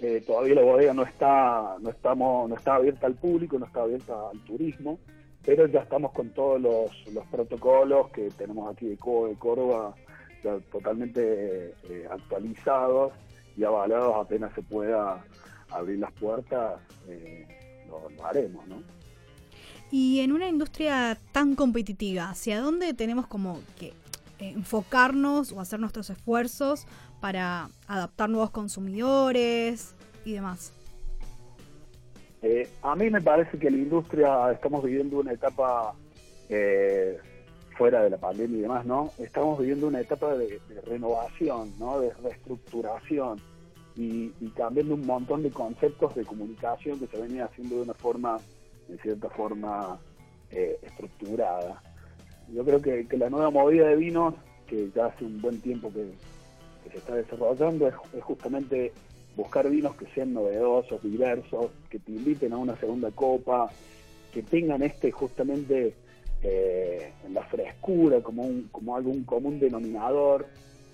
eh, 0.00 0.22
todavía 0.26 0.56
la 0.56 0.62
bodega 0.62 0.92
no 0.92 1.02
está, 1.04 1.76
no 1.80 1.90
estamos, 1.90 2.48
no 2.48 2.54
está 2.54 2.74
abierta 2.74 3.06
al 3.06 3.14
público, 3.14 3.58
no 3.58 3.66
está 3.66 3.82
abierta 3.82 4.14
al 4.30 4.38
turismo, 4.40 4.98
pero 5.44 5.66
ya 5.66 5.80
estamos 5.80 6.12
con 6.12 6.30
todos 6.30 6.60
los, 6.60 7.14
los 7.14 7.24
protocolos 7.28 8.10
que 8.10 8.30
tenemos 8.30 8.74
aquí 8.74 8.88
de, 8.88 8.96
Córdoba 8.98 9.94
ya 10.44 10.58
totalmente 10.70 11.72
eh, 11.88 12.06
actualizados 12.10 13.12
y 13.56 13.64
avalados 13.64 14.14
apenas 14.16 14.52
se 14.54 14.62
pueda 14.62 15.24
abrir 15.70 15.98
las 15.98 16.12
puertas, 16.12 16.80
eh, 17.08 17.46
lo, 17.88 18.24
haremos, 18.24 18.66
¿no? 18.66 18.82
Y 19.90 20.20
en 20.20 20.32
una 20.32 20.48
industria 20.48 21.16
tan 21.32 21.54
competitiva, 21.54 22.28
¿hacia 22.28 22.60
dónde 22.60 22.92
tenemos 22.92 23.26
como 23.28 23.60
que 23.78 23.92
enfocarnos 24.38 25.52
o 25.52 25.60
hacer 25.60 25.80
nuestros 25.80 26.10
esfuerzos 26.10 26.86
para 27.20 27.68
adaptar 27.86 28.28
nuevos 28.30 28.50
consumidores 28.50 29.94
y 30.24 30.32
demás? 30.32 30.72
Eh, 32.42 32.68
a 32.82 32.94
mí 32.94 33.10
me 33.10 33.20
parece 33.20 33.58
que 33.58 33.70
la 33.70 33.78
industria 33.78 34.52
estamos 34.52 34.84
viviendo 34.84 35.18
una 35.18 35.32
etapa 35.32 35.94
eh, 36.48 37.18
fuera 37.76 38.02
de 38.02 38.10
la 38.10 38.18
pandemia 38.18 38.58
y 38.58 38.62
demás, 38.62 38.86
¿no? 38.86 39.10
Estamos 39.18 39.58
viviendo 39.58 39.88
una 39.88 40.00
etapa 40.00 40.34
de, 40.36 40.60
renovación, 40.86 41.72
¿no? 41.78 42.00
De 42.00 42.12
reestructuración 42.22 43.40
y, 43.96 44.30
cambiando 44.56 44.94
un 44.94 45.06
montón 45.06 45.42
de 45.42 45.50
conceptos 45.50 46.14
de 46.14 46.24
comunicación 46.24 46.98
que 46.98 47.06
se 47.06 47.20
venía 47.20 47.46
haciendo 47.46 47.76
de 47.76 47.82
una 47.82 47.94
forma, 47.94 48.38
en 48.88 48.98
cierta 48.98 49.28
forma, 49.30 49.98
eh, 50.50 50.78
estructurada. 50.82 51.82
Yo 52.52 52.64
creo 52.64 52.80
que, 52.80 53.06
la 53.16 53.30
nueva 53.30 53.50
movida 53.50 53.88
de 53.88 53.96
vinos, 53.96 54.34
que 54.66 54.90
ya 54.94 55.06
hace 55.06 55.24
un 55.24 55.40
buen 55.40 55.60
tiempo 55.60 55.92
que, 55.92 56.10
se 56.90 56.98
está 56.98 57.14
desarrollando, 57.14 57.88
es, 57.88 57.94
justamente 58.22 58.92
buscar 59.36 59.68
vinos 59.68 59.96
que 59.96 60.06
sean 60.14 60.32
novedosos, 60.32 61.02
diversos, 61.02 61.66
que 61.90 61.98
te 61.98 62.12
inviten 62.12 62.52
a 62.52 62.58
una 62.58 62.76
segunda 62.76 63.10
copa, 63.10 63.70
que 64.32 64.42
tengan 64.42 64.82
este 64.82 65.10
justamente 65.10 65.94
eh, 66.42 67.12
la 67.32 67.42
frescura 67.44 68.20
como, 68.20 68.44
un, 68.44 68.68
como 68.70 68.96
algún 68.96 69.24
común 69.24 69.58
denominador, 69.58 70.46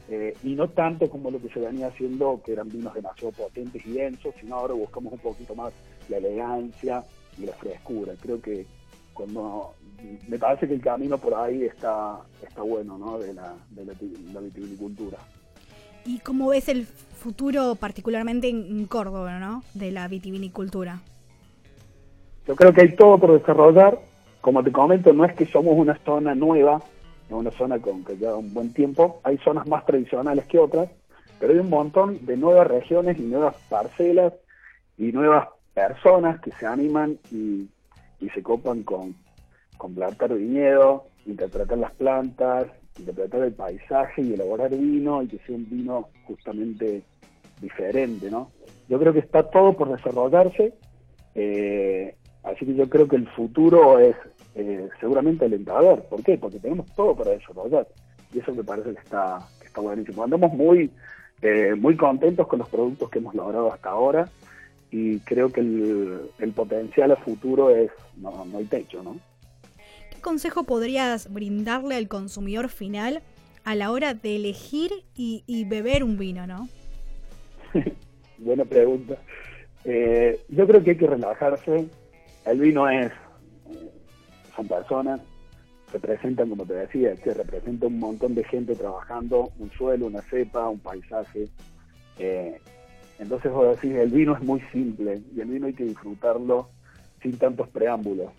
eh, 0.08 0.34
y 0.42 0.54
no 0.54 0.68
tanto 0.68 1.08
como 1.08 1.30
lo 1.30 1.40
que 1.40 1.48
se 1.50 1.60
venía 1.60 1.88
haciendo, 1.88 2.40
que 2.44 2.52
eran 2.52 2.68
vinos 2.68 2.94
demasiado 2.94 3.32
potentes 3.32 3.84
y 3.86 3.92
densos, 3.92 4.34
sino 4.40 4.56
ahora 4.56 4.74
buscamos 4.74 5.12
un 5.12 5.18
poquito 5.20 5.54
más 5.54 5.72
la 6.08 6.16
elegancia 6.16 7.04
y 7.38 7.46
la 7.46 7.52
frescura. 7.52 8.14
Creo 8.20 8.40
que 8.40 8.66
cuando 9.14 9.74
me 10.28 10.38
parece 10.38 10.68
que 10.68 10.74
el 10.74 10.80
camino 10.80 11.18
por 11.18 11.34
ahí 11.34 11.64
está, 11.64 12.18
está 12.42 12.62
bueno, 12.62 12.98
¿no? 12.98 13.18
De 13.18 13.34
la, 13.34 13.54
de 13.70 13.84
la, 13.84 14.40
vitivinicultura. 14.40 15.18
¿Y 16.04 16.18
cómo 16.20 16.48
ves 16.48 16.68
el 16.68 16.86
futuro, 16.86 17.74
particularmente 17.76 18.48
en 18.48 18.86
Córdoba, 18.86 19.38
¿no? 19.38 19.62
De 19.74 19.90
la 19.90 20.08
vitivinicultura. 20.08 21.00
Yo 22.46 22.56
creo 22.56 22.72
que 22.72 22.82
hay 22.82 22.96
todo 22.96 23.18
por 23.18 23.38
desarrollar. 23.38 23.98
Como 24.40 24.64
te 24.64 24.72
comento, 24.72 25.12
no 25.12 25.24
es 25.24 25.34
que 25.34 25.46
somos 25.46 25.74
una 25.76 25.96
zona 26.04 26.34
nueva, 26.34 26.82
una 27.30 27.50
zona 27.52 27.78
con 27.78 28.04
que 28.04 28.16
lleva 28.16 28.36
un 28.36 28.52
buen 28.52 28.72
tiempo. 28.72 29.20
Hay 29.22 29.38
zonas 29.38 29.66
más 29.68 29.86
tradicionales 29.86 30.46
que 30.46 30.58
otras, 30.58 30.88
pero 31.38 31.52
hay 31.52 31.60
un 31.60 31.70
montón 31.70 32.24
de 32.26 32.36
nuevas 32.36 32.66
regiones 32.66 33.18
y 33.18 33.22
nuevas 33.22 33.54
parcelas 33.68 34.32
y 34.98 35.12
nuevas 35.12 35.48
personas 35.72 36.40
que 36.40 36.50
se 36.52 36.66
animan 36.66 37.18
y, 37.30 37.68
y 38.20 38.28
se 38.30 38.42
copan 38.42 38.82
con, 38.82 39.14
con 39.82 39.96
plantar 39.96 40.32
viñedo, 40.32 41.06
interpretar 41.26 41.76
las 41.76 41.90
plantas, 41.94 42.68
interpretar 43.00 43.42
el 43.42 43.52
paisaje 43.52 44.22
y 44.22 44.34
elaborar 44.34 44.70
vino 44.70 45.24
y 45.24 45.26
que 45.26 45.38
sea 45.38 45.56
un 45.56 45.68
vino 45.68 46.08
justamente 46.24 47.02
diferente, 47.60 48.30
¿no? 48.30 48.52
Yo 48.88 49.00
creo 49.00 49.12
que 49.12 49.18
está 49.18 49.42
todo 49.50 49.72
por 49.72 49.90
desarrollarse, 49.90 50.72
eh, 51.34 52.14
así 52.44 52.64
que 52.64 52.76
yo 52.76 52.88
creo 52.88 53.08
que 53.08 53.16
el 53.16 53.26
futuro 53.30 53.98
es 53.98 54.14
eh, 54.54 54.88
seguramente 55.00 55.46
alentador. 55.46 56.04
¿Por 56.04 56.22
qué? 56.22 56.38
Porque 56.38 56.60
tenemos 56.60 56.86
todo 56.94 57.16
para 57.16 57.32
desarrollar 57.32 57.88
y 58.32 58.38
eso 58.38 58.54
me 58.54 58.62
parece 58.62 58.92
que 58.92 59.00
está, 59.00 59.40
que 59.58 59.66
está 59.66 59.80
buenísimo. 59.80 60.22
Andamos 60.22 60.52
muy, 60.52 60.92
eh, 61.42 61.74
muy 61.76 61.96
contentos 61.96 62.46
con 62.46 62.60
los 62.60 62.68
productos 62.68 63.10
que 63.10 63.18
hemos 63.18 63.34
logrado 63.34 63.72
hasta 63.72 63.90
ahora 63.90 64.28
y 64.92 65.18
creo 65.20 65.50
que 65.50 65.58
el, 65.58 66.52
potencial 66.54 67.10
a 67.10 67.16
futuro 67.16 67.70
es, 67.70 67.90
no, 68.16 68.44
no 68.44 68.58
hay 68.58 68.66
techo, 68.66 69.02
¿no? 69.02 69.16
¿Qué 70.22 70.28
consejo 70.28 70.62
podrías 70.62 71.32
brindarle 71.32 71.96
al 71.96 72.06
consumidor 72.06 72.68
final 72.68 73.22
a 73.64 73.74
la 73.74 73.90
hora 73.90 74.14
de 74.14 74.36
elegir 74.36 74.92
y, 75.16 75.64
beber 75.64 76.04
un 76.04 76.16
vino, 76.16 76.46
no? 76.46 76.68
Buena 78.38 78.64
pregunta. 78.64 79.16
Eh, 79.84 80.38
yo 80.48 80.64
creo 80.68 80.84
que 80.84 80.90
hay 80.90 80.96
que 80.96 81.08
relajarse. 81.08 81.88
El 82.46 82.60
vino 82.60 82.88
es, 82.88 83.10
son 84.54 84.68
personas, 84.68 85.20
representan, 85.92 86.50
como 86.50 86.66
te 86.66 86.74
decía, 86.74 87.16
que 87.16 87.34
representa 87.34 87.88
un 87.88 87.98
montón 87.98 88.36
de 88.36 88.44
gente 88.44 88.76
trabajando, 88.76 89.50
un 89.58 89.72
suelo, 89.72 90.06
una 90.06 90.22
cepa, 90.22 90.68
un 90.68 90.78
paisaje. 90.78 91.48
Eh, 92.20 92.60
entonces 93.18 93.50
vos 93.50 93.74
decís, 93.74 93.96
el 93.98 94.10
vino 94.10 94.36
es 94.36 94.42
muy 94.44 94.60
simple 94.70 95.20
y 95.34 95.40
el 95.40 95.48
vino 95.48 95.66
hay 95.66 95.74
que 95.74 95.84
disfrutarlo 95.84 96.70
sin 97.20 97.36
tantos 97.38 97.68
preámbulos. 97.70 98.30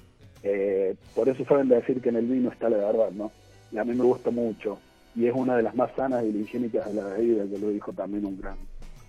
Eh, 0.43 0.95
por 1.15 1.29
eso 1.29 1.45
saben 1.45 1.69
decir 1.69 2.01
que 2.01 2.09
en 2.09 2.17
el 2.17 2.25
vino 2.25 2.51
está 2.51 2.69
la 2.69 2.77
verdad, 2.77 3.11
¿no? 3.11 3.31
Y 3.71 3.77
a 3.77 3.83
mí 3.83 3.95
me 3.95 4.03
gusta 4.03 4.29
mucho. 4.29 4.77
Y 5.15 5.27
es 5.27 5.33
una 5.33 5.55
de 5.55 5.63
las 5.63 5.75
más 5.75 5.91
sanas 5.95 6.23
y 6.25 6.37
higiénicas 6.37 6.85
de 6.87 7.01
la 7.01 7.07
bebida, 7.07 7.45
que 7.45 7.57
lo 7.57 7.69
dijo 7.69 7.93
también 7.93 8.25
un 8.25 8.39
gran 8.39 8.57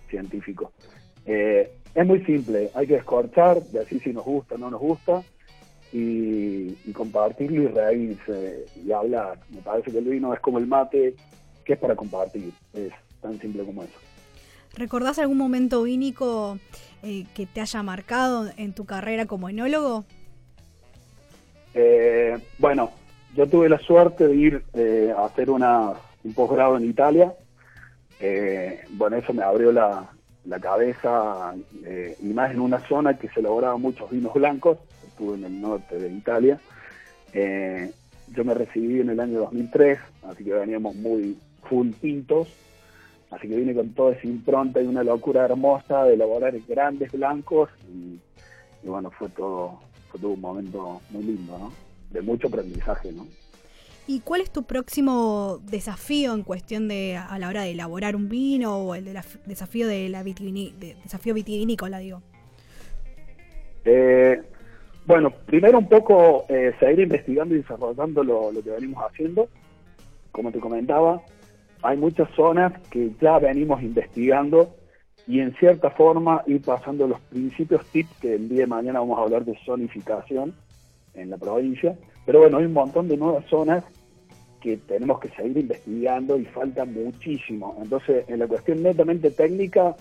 científico. 0.09 0.71
Eh, 1.25 1.71
es 1.93 2.05
muy 2.05 2.23
simple, 2.25 2.69
hay 2.73 2.87
que 2.87 2.95
escorchar, 2.95 3.61
decir 3.63 4.01
si 4.01 4.13
nos 4.13 4.23
gusta 4.23 4.55
o 4.55 4.57
no 4.57 4.69
nos 4.69 4.79
gusta, 4.79 5.23
y, 5.91 6.91
compartirlo 6.93 7.63
y 7.63 7.67
reírse 7.67 8.65
y 8.85 8.91
hablar. 8.91 9.39
Me 9.49 9.61
parece 9.61 9.91
que 9.91 9.99
el 9.99 10.05
vino 10.05 10.33
es 10.33 10.39
como 10.39 10.59
el 10.59 10.67
mate, 10.67 11.15
que 11.63 11.73
es 11.73 11.79
para 11.79 11.95
compartir. 11.95 12.51
Es 12.73 12.91
tan 13.21 13.39
simple 13.39 13.63
como 13.63 13.83
eso. 13.83 13.97
¿Recordás 14.75 15.19
algún 15.19 15.37
momento 15.37 15.83
vínico 15.83 16.59
eh, 17.01 17.25
que 17.33 17.45
te 17.45 17.61
haya 17.61 17.81
marcado 17.81 18.49
en 18.57 18.73
tu 18.73 18.85
carrera 18.85 19.25
como 19.25 19.47
enólogo? 19.47 20.05
Eh, 21.75 22.37
bueno, 22.57 22.89
yo 23.35 23.47
tuve 23.47 23.69
la 23.69 23.77
suerte 23.77 24.27
de 24.27 24.35
ir 24.35 24.63
eh, 24.73 25.13
a 25.15 25.25
hacer 25.25 25.51
una, 25.51 25.91
un 26.23 26.33
posgrado 26.33 26.77
en 26.77 26.85
Italia. 26.85 27.33
bueno, 28.91 29.17
eso 29.17 29.33
me 29.33 29.43
abrió 29.43 29.71
la, 29.71 30.09
cabeza, 30.61 31.53
y 32.21 32.27
más 32.27 32.51
en 32.51 32.61
una 32.61 32.79
zona 32.87 33.17
que 33.19 33.29
se 33.29 33.41
elaboraban 33.41 33.81
muchos 33.81 34.09
vinos 34.09 34.33
blancos. 34.33 34.77
Estuve 35.05 35.35
en 35.35 35.43
el 35.43 35.61
norte 35.61 35.99
de 35.99 36.09
Italia. 36.09 36.59
yo 37.33 38.43
me 38.43 38.53
recibí 38.53 39.01
en 39.01 39.09
el 39.09 39.19
año 39.19 39.39
2003, 39.41 39.99
así 40.29 40.43
que 40.43 40.53
veníamos 40.53 40.95
muy 40.95 41.37
full 41.67 41.91
tintos 42.01 42.47
Así 43.35 43.49
que 43.49 43.55
vine 43.55 43.73
con 43.73 43.89
toda 43.89 44.13
esa 44.13 44.27
impronta 44.27 44.81
y 44.81 44.87
una 44.87 45.03
locura 45.03 45.45
hermosa 45.45 46.05
de 46.05 46.13
elaborar 46.13 46.53
grandes 46.67 47.11
blancos 47.11 47.69
y, 47.91 48.19
bueno, 48.87 49.11
fue 49.11 49.29
todo, 49.29 49.79
fue 50.15 50.21
todo 50.21 50.31
un 50.31 50.41
momento 50.41 51.01
muy 51.09 51.23
lindo, 51.23 51.57
¿no? 51.57 51.73
De 52.11 52.21
mucho 52.21 52.47
aprendizaje, 52.47 53.11
¿no? 53.11 53.27
¿Y 54.07 54.19
cuál 54.21 54.41
es 54.41 54.51
tu 54.51 54.63
próximo 54.63 55.59
desafío 55.63 56.33
en 56.33 56.43
cuestión 56.43 56.87
de 56.87 57.17
a 57.17 57.37
la 57.39 57.49
hora 57.49 57.63
de 57.63 57.71
elaborar 57.71 58.15
un 58.15 58.29
vino 58.29 58.77
o 58.77 58.95
el 58.95 59.05
de 59.05 59.19
desafío 59.45 59.87
de 59.87 60.09
la 60.09 60.23
desafío 60.23 61.33
vitivinícola, 61.33 61.97
digo? 61.99 62.21
Eh, 63.83 64.41
bueno, 65.05 65.31
primero 65.45 65.79
un 65.79 65.89
poco 65.89 66.45
eh, 66.49 66.73
seguir 66.79 67.01
investigando 67.01 67.55
y 67.55 67.59
desarrollando 67.59 68.23
lo, 68.23 68.51
lo 68.51 68.63
que 68.63 68.69
venimos 68.69 69.03
haciendo. 69.03 69.49
Como 70.31 70.51
te 70.51 70.59
comentaba, 70.59 71.21
hay 71.81 71.97
muchas 71.97 72.29
zonas 72.35 72.73
que 72.89 73.11
ya 73.19 73.39
venimos 73.39 73.81
investigando 73.81 74.75
y 75.27 75.39
en 75.39 75.53
cierta 75.55 75.89
forma 75.89 76.43
ir 76.45 76.61
pasando 76.61 77.07
los 77.07 77.19
principios 77.21 77.85
tips 77.87 78.09
que 78.21 78.35
el 78.35 78.47
día 78.47 78.61
de 78.61 78.67
mañana 78.67 78.99
vamos 78.99 79.17
a 79.17 79.23
hablar 79.23 79.43
de 79.43 79.57
zonificación 79.65 80.53
en 81.13 81.29
la 81.29 81.37
provincia. 81.37 81.97
Pero 82.25 82.39
bueno, 82.39 82.57
hay 82.57 82.65
un 82.65 82.73
montón 82.73 83.07
de 83.07 83.17
nuevas 83.17 83.45
zonas 83.45 83.83
que 84.61 84.77
tenemos 84.77 85.19
que 85.19 85.29
seguir 85.29 85.57
investigando 85.57 86.37
y 86.37 86.45
falta 86.45 86.85
muchísimo. 86.85 87.77
Entonces, 87.81 88.25
en 88.27 88.39
la 88.39 88.47
cuestión 88.47 88.81
netamente 88.83 89.31
técnica, 89.31 89.95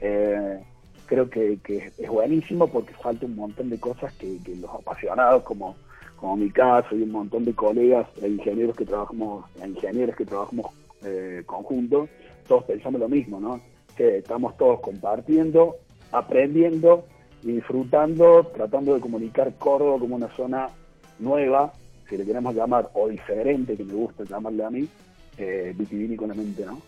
eh, 0.00 0.60
creo 1.06 1.28
que, 1.28 1.58
es 1.98 2.08
buenísimo 2.08 2.66
porque 2.66 2.94
falta 2.94 3.26
un 3.26 3.36
montón 3.36 3.70
de 3.70 3.80
cosas 3.80 4.12
que, 4.14 4.38
los 4.60 4.70
apasionados, 4.70 5.42
como, 5.42 5.74
como 6.16 6.36
mi 6.36 6.50
caso, 6.50 6.94
y 6.96 7.02
un 7.02 7.12
montón 7.12 7.44
de 7.44 7.54
colegas 7.54 8.06
e 8.22 8.28
ingenieros 8.28 8.76
que 8.76 8.84
trabajamos, 8.84 9.44
e 9.60 9.66
ingenieros 9.66 10.16
que 10.16 10.24
trabajamos 10.24 10.66
eh, 11.02 11.42
conjunto, 11.46 12.08
todos 12.46 12.64
pensamos 12.64 13.00
lo 13.00 13.08
mismo, 13.08 13.40
¿no? 13.40 13.60
Que 14.00 14.16
estamos 14.16 14.56
todos 14.56 14.80
compartiendo, 14.80 15.76
aprendiendo 16.10 17.04
y 17.42 17.52
disfrutando, 17.52 18.50
tratando 18.54 18.94
de 18.94 19.00
comunicar 19.02 19.52
Córdoba 19.58 19.98
como 19.98 20.16
una 20.16 20.34
zona 20.34 20.70
nueva, 21.18 21.74
si 22.08 22.16
le 22.16 22.24
queremos 22.24 22.54
llamar, 22.54 22.88
o 22.94 23.08
diferente, 23.08 23.76
que 23.76 23.84
me 23.84 23.92
gusta 23.92 24.24
llamarle 24.24 24.64
a 24.64 24.70
mí, 24.70 24.88
eh, 25.36 25.74
vitivinícolamente, 25.76 26.64
¿no? 26.64 26.80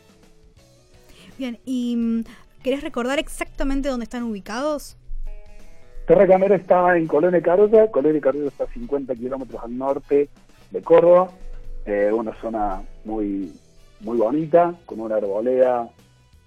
Bien, 1.37 1.59
¿y 1.67 1.97
mm, 1.97 2.25
querés 2.63 2.81
recordar 2.81 3.19
exactamente 3.19 3.91
dónde 3.91 4.05
están 4.05 4.23
ubicados? 4.23 4.97
Terra 6.07 6.27
Camera 6.27 6.57
está 6.57 6.97
en 6.97 7.07
Colonia 7.07 7.43
Carolla, 7.43 7.91
Colonia 7.91 8.23
Carolla 8.23 8.49
está 8.49 8.65
a 8.65 8.69
50 8.69 9.15
kilómetros 9.17 9.63
al 9.63 9.77
norte 9.77 10.31
de 10.71 10.81
Córdoba, 10.81 11.31
eh, 11.85 12.11
una 12.11 12.35
zona 12.41 12.81
muy, 13.05 13.53
muy 14.01 14.17
bonita, 14.17 14.75
con 14.87 14.99
una 14.99 15.17
arboleda 15.17 15.91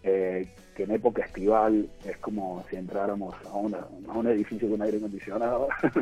eh, 0.06 0.48
que 0.76 0.84
en 0.84 0.92
época 0.92 1.24
estival 1.24 1.88
es 2.06 2.18
como 2.18 2.64
si 2.70 2.76
entráramos 2.76 3.36
a, 3.46 3.50
a 3.50 4.18
un 4.18 4.28
edificio 4.28 4.70
con 4.70 4.82
aire 4.82 4.98
acondicionado. 4.98 5.68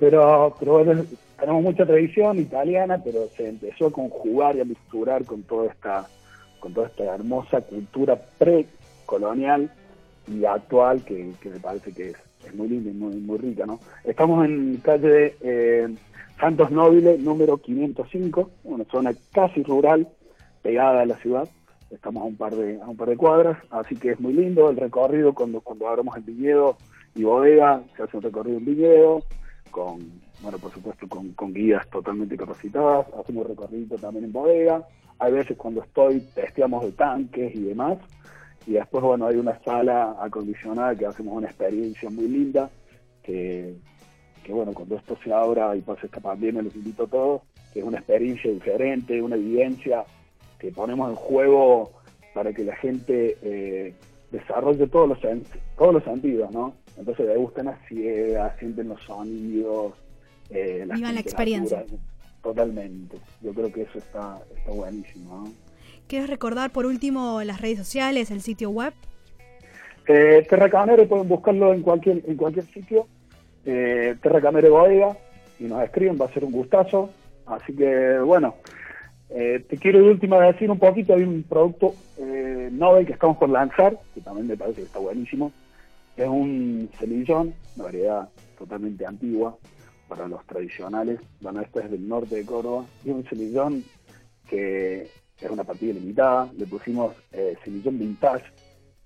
pero, 0.00 0.54
pero 0.58 0.72
bueno, 0.72 1.04
tenemos 1.38 1.62
mucha 1.62 1.84
tradición 1.84 2.38
italiana, 2.38 3.00
pero 3.04 3.28
se 3.36 3.48
empezó 3.48 3.86
a 3.86 3.92
conjugar 3.92 4.56
y 4.56 4.60
a 4.60 4.64
misturar 4.64 5.24
con 5.24 5.42
toda 5.42 5.70
esta, 5.70 6.06
con 6.58 6.72
toda 6.72 6.88
esta 6.88 7.04
hermosa 7.14 7.60
cultura 7.60 8.16
precolonial 8.38 9.70
y 10.26 10.44
actual 10.44 11.04
que, 11.04 11.32
me 11.44 11.60
parece 11.60 11.92
que 11.92 12.10
es, 12.10 12.16
es, 12.46 12.54
muy 12.54 12.68
linda 12.68 12.90
y 12.90 12.94
muy, 12.94 13.16
muy 13.16 13.38
rica. 13.38 13.66
¿no? 13.66 13.78
Estamos 14.04 14.44
en 14.44 14.76
calle 14.78 15.34
eh, 15.40 15.88
Santos 16.40 16.70
Nobles, 16.70 17.20
número 17.20 17.58
505, 17.58 18.50
una 18.64 18.84
zona 18.84 19.12
casi 19.32 19.62
rural, 19.62 20.08
pegada 20.62 21.02
a 21.02 21.06
la 21.06 21.16
ciudad. 21.16 21.48
Estamos 21.90 22.22
a 22.22 22.26
un 22.26 22.36
par 22.36 22.54
de, 22.54 22.80
a 22.80 22.86
un 22.86 22.96
par 22.96 23.08
de 23.08 23.16
cuadras, 23.16 23.58
así 23.70 23.96
que 23.96 24.10
es 24.10 24.20
muy 24.20 24.34
lindo 24.34 24.68
el 24.68 24.76
recorrido 24.76 25.32
cuando, 25.32 25.60
cuando 25.60 25.88
abramos 25.88 26.16
el 26.16 26.22
viñedo 26.22 26.76
y 27.14 27.24
bodega, 27.24 27.82
se 27.96 28.02
hace 28.02 28.16
un 28.18 28.22
recorrido 28.22 28.58
en 28.58 28.64
viñedo, 28.66 29.22
con, 29.70 29.98
bueno, 30.42 30.58
por 30.58 30.70
supuesto, 30.72 31.08
con, 31.08 31.32
con 31.32 31.54
guías 31.54 31.88
totalmente 31.88 32.36
capacitadas, 32.36 33.06
hacemos 33.18 33.46
recorrido 33.46 33.96
también 33.96 34.26
en 34.26 34.32
bodega. 34.32 34.86
Hay 35.18 35.32
veces 35.32 35.56
cuando 35.56 35.82
estoy, 35.82 36.20
testeamos 36.34 36.84
de 36.84 36.92
tanques 36.92 37.54
y 37.54 37.62
demás, 37.62 37.98
y 38.66 38.72
después, 38.72 39.02
bueno, 39.02 39.26
hay 39.26 39.36
una 39.36 39.58
sala 39.64 40.16
acondicionada 40.20 40.94
que 40.94 41.06
hacemos 41.06 41.34
una 41.34 41.48
experiencia 41.48 42.10
muy 42.10 42.28
linda, 42.28 42.70
que, 43.22 43.74
que 44.44 44.52
bueno, 44.52 44.72
cuando 44.74 44.96
esto 44.96 45.16
se 45.24 45.32
abra 45.32 45.74
y 45.74 45.80
pase 45.80 46.06
esta 46.06 46.20
pandemia, 46.20 46.62
los 46.62 46.76
invito 46.76 47.04
a 47.04 47.06
todos, 47.06 47.42
que 47.72 47.80
es 47.80 47.84
una 47.84 47.98
experiencia 47.98 48.50
diferente, 48.50 49.22
una 49.22 49.36
evidencia 49.36 50.04
que 50.58 50.70
ponemos 50.72 51.10
en 51.10 51.16
juego 51.16 51.92
para 52.34 52.52
que 52.52 52.64
la 52.64 52.76
gente 52.76 53.36
eh, 53.42 53.94
desarrolle 54.30 54.86
todos 54.88 55.08
los, 55.08 55.18
todos 55.76 55.94
los 55.94 56.04
sentidos, 56.04 56.50
¿no? 56.50 56.74
Entonces 56.96 57.26
le 57.26 57.36
gustan 57.36 57.66
las 57.66 57.78
ciegas, 57.86 58.58
sienten 58.58 58.88
los 58.88 59.00
sonidos, 59.02 59.94
eh, 60.50 60.84
la 60.86 61.20
experiencia. 61.20 61.84
Totalmente. 62.42 63.16
Yo 63.42 63.52
creo 63.52 63.72
que 63.72 63.82
eso 63.82 63.98
está, 63.98 64.38
está 64.56 64.70
buenísimo, 64.70 65.44
¿no? 65.44 65.52
¿Quieres 66.06 66.30
recordar 66.30 66.70
por 66.70 66.86
último 66.86 67.42
las 67.42 67.60
redes 67.60 67.78
sociales, 67.78 68.30
el 68.30 68.40
sitio 68.40 68.70
web? 68.70 68.94
Eh, 70.06 70.46
Terra 70.48 70.70
Camere 70.70 71.06
pueden 71.06 71.28
buscarlo 71.28 71.74
en 71.74 71.82
cualquier 71.82 72.22
en 72.26 72.36
cualquier 72.36 72.64
sitio. 72.64 73.06
Eh, 73.66 74.16
Terra 74.22 74.40
Camere 74.40 74.70
Bodega 74.70 75.14
y 75.58 75.64
nos 75.64 75.82
escriben, 75.84 76.16
va 76.18 76.24
a 76.24 76.32
ser 76.32 76.44
un 76.44 76.52
gustazo. 76.52 77.10
Así 77.44 77.74
que 77.74 78.18
bueno, 78.20 78.54
eh, 79.30 79.64
te 79.68 79.76
quiero 79.76 79.98
de 79.98 80.10
última 80.10 80.40
decir 80.40 80.70
un 80.70 80.78
poquito, 80.78 81.14
hay 81.14 81.22
un 81.22 81.42
producto 81.42 81.94
eh, 82.16 82.68
novel 82.72 83.06
que 83.06 83.12
estamos 83.12 83.36
por 83.36 83.50
lanzar, 83.50 83.98
que 84.14 84.20
también 84.20 84.46
me 84.46 84.56
parece 84.56 84.80
que 84.80 84.86
está 84.86 84.98
buenísimo. 84.98 85.52
Es 86.16 86.26
un 86.26 86.90
semillón, 86.98 87.54
una 87.76 87.84
variedad 87.84 88.28
totalmente 88.58 89.06
antigua 89.06 89.56
para 90.08 90.26
los 90.26 90.44
tradicionales. 90.46 91.20
Bueno, 91.40 91.60
este 91.60 91.80
es 91.80 91.90
del 91.90 92.08
norte 92.08 92.36
de 92.36 92.44
Córdoba. 92.46 92.86
Y 93.04 93.10
es 93.10 93.16
un 93.16 93.28
semillón 93.28 93.84
que 94.48 95.02
es 95.40 95.50
una 95.50 95.62
partida 95.62 95.92
limitada, 95.92 96.50
le 96.56 96.66
pusimos 96.66 97.14
eh, 97.32 97.56
vintage, 97.66 98.44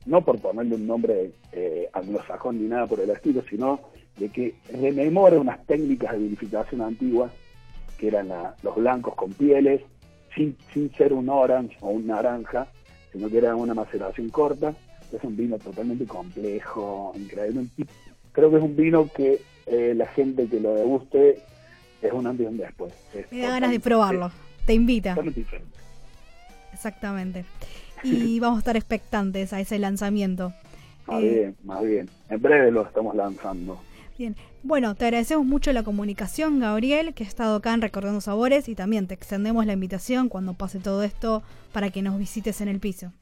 no 0.07 0.25
por 0.25 0.41
ponerle 0.41 0.77
un 0.77 0.87
nombre 0.87 1.33
eh, 1.53 1.89
anglosajón 1.93 2.63
ni 2.63 2.69
nada 2.69 2.87
por 2.87 3.01
el 3.01 3.11
estilo, 3.11 3.43
sino 3.51 3.81
de 4.17 4.29
que 4.31 4.55
rememora 4.73 5.39
unas 5.39 5.67
técnicas 5.67 6.13
de 6.13 6.19
vinificación 6.19 6.81
antiguas, 6.81 7.33
que 7.99 8.09
eran 8.09 8.29
los 8.63 8.77
blancos 8.77 9.15
con 9.15 9.33
pieles, 9.33 9.83
sin, 10.35 10.57
sin 10.73 10.93
ser 10.95 11.13
un 11.13 11.29
orange 11.29 11.77
o 11.81 11.91
un 11.91 12.07
naranja, 12.07 12.67
sino 13.13 13.29
que 13.29 13.39
era 13.39 13.55
una 13.55 13.75
maceración 13.75 14.29
corta. 14.31 14.75
Es 15.13 15.23
un 15.25 15.37
vino 15.37 15.59
totalmente 15.59 16.07
complejo, 16.07 17.13
increíble. 17.15 17.67
Creo 18.33 18.51
que 18.51 18.57
es 18.57 18.63
un 18.63 18.77
vino 18.77 19.09
que 19.15 19.43
eh, 19.67 19.93
la 19.95 20.07
gente 20.07 20.47
que 20.47 20.59
lo 20.59 20.75
deguste 20.75 21.43
es 22.01 22.13
un 22.13 22.27
antes 22.27 22.45
y 22.45 22.49
un 22.49 22.57
después. 22.57 22.93
Me 23.31 23.41
da 23.41 23.51
ganas 23.51 23.71
de 23.71 23.81
probarlo. 23.81 24.33
Te 24.67 24.75
invita. 24.75 25.17
Exactamente. 26.73 27.45
Y 28.05 28.41
vamos 28.41 28.57
a 28.57 28.59
estar 28.59 28.77
expectantes 28.77 29.53
a 29.53 29.61
ese 29.61 29.79
lanzamiento. 29.79 30.53
Más 31.07 31.23
eh, 31.23 31.29
bien, 31.29 31.57
más 31.63 31.83
bien. 31.85 32.11
En 32.31 32.43
breve 32.43 32.73
lo 32.73 32.85
estamos 32.85 33.15
lanzando. 33.15 33.79
Bien. 34.19 34.37
Bueno, 34.63 34.95
te 34.95 35.07
agradecemos 35.07 35.47
mucho 35.47 35.73
la 35.73 35.83
comunicación, 35.83 36.61
Gabriel, 36.61 37.15
que 37.15 37.25
ha 37.25 37.27
estado 37.27 37.57
acá 37.57 37.73
en 37.75 37.81
Recordando 37.81 38.21
Sabores 38.21 38.69
y 38.69 38.75
también 38.75 39.07
te 39.07 39.15
extendemos 39.15 39.67
la 39.67 39.73
invitación 39.73 40.29
cuando 40.29 40.55
pase 40.55 40.79
todo 40.79 41.03
esto 41.03 41.43
para 41.73 41.91
que 41.91 42.03
nos 42.03 42.19
visites 42.19 42.61
en 42.61 42.69
el 42.69 42.79
piso. 42.79 43.13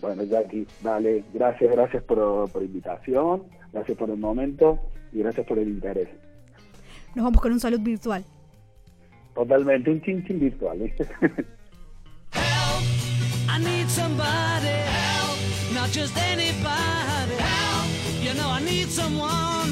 Bueno, 0.00 0.22
Jackie, 0.24 0.66
dale, 0.82 1.24
gracias, 1.32 1.70
gracias 1.70 2.02
por, 2.04 2.50
por 2.50 2.62
invitación, 2.62 3.44
gracias 3.72 3.96
por 3.96 4.10
el 4.10 4.18
momento 4.18 4.78
y 5.12 5.20
gracias 5.20 5.46
por 5.46 5.58
el 5.58 5.68
interés. 5.68 6.08
Nos 7.14 7.24
vamos 7.24 7.40
con 7.40 7.52
un 7.52 7.60
salud 7.60 7.80
virtual. 7.80 8.24
Totalmente, 9.34 9.90
un 9.90 10.02
chin 10.02 10.24
chin 10.26 10.38
virtual, 10.38 10.78
¿viste? 10.78 11.06
I 13.48 13.58
need 13.58 13.88
somebody 13.88 14.68
help, 14.68 15.38
not 15.74 15.90
just 15.90 16.16
anybody 16.16 17.36
help. 17.38 17.86
You 18.22 18.34
know 18.34 18.50
I 18.50 18.60
need 18.60 18.88
someone 18.88 19.65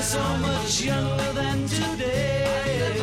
younger, 0.00 0.02
so 0.02 0.38
much 0.38 0.82
younger 0.82 1.32
than 1.32 1.66
today, 1.66 2.96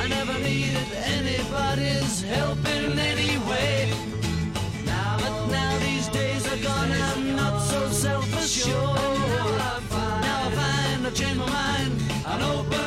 I 0.00 0.08
never, 0.08 0.38
needed 0.40 0.92
anybody's 1.04 2.22
help 2.22 2.58
in 2.66 2.98
any 2.98 3.38
way. 3.48 3.92
But 4.84 5.46
now 5.50 5.78
these 5.78 6.08
days 6.08 6.46
are 6.46 6.62
gone, 6.62 6.92
I'm 6.92 7.36
not 7.36 7.60
so 7.60 7.88
self-assured. 7.88 8.74
Now 8.74 9.48
I 9.58 9.80
find, 9.88 10.22
now 10.22 10.46
I 10.46 10.50
find 10.50 11.06
I've 11.06 11.14
changed 11.14 11.38
my 11.40 11.46
mind 11.46 12.00
and 12.26 12.42
open 12.42 12.79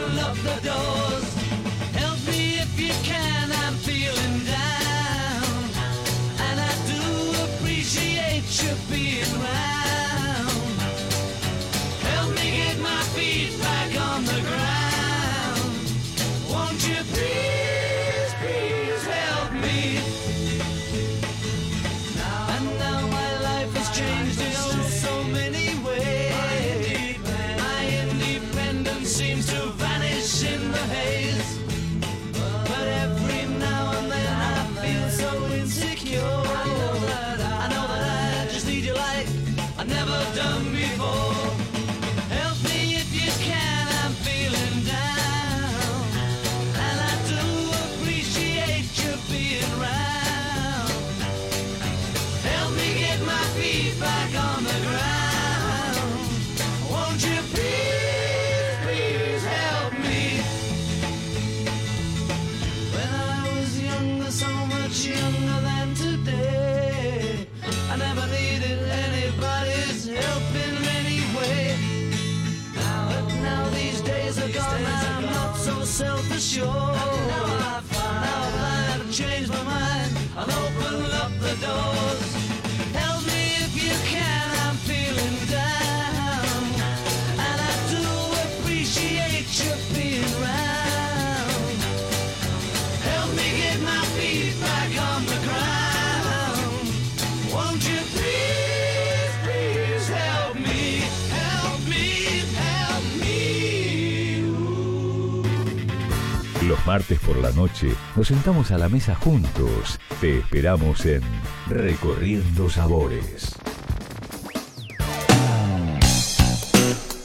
martes 106.94 107.20
por 107.22 107.38
la 107.38 107.52
noche 107.54 107.88
nos 108.16 108.28
sentamos 108.28 108.70
a 108.70 108.78
la 108.78 108.88
mesa 108.88 109.16
juntos. 109.16 110.00
Te 110.22 110.38
esperamos 110.38 111.04
en 111.08 111.24
Recorriendo 111.68 112.70
Sabores. 112.70 113.56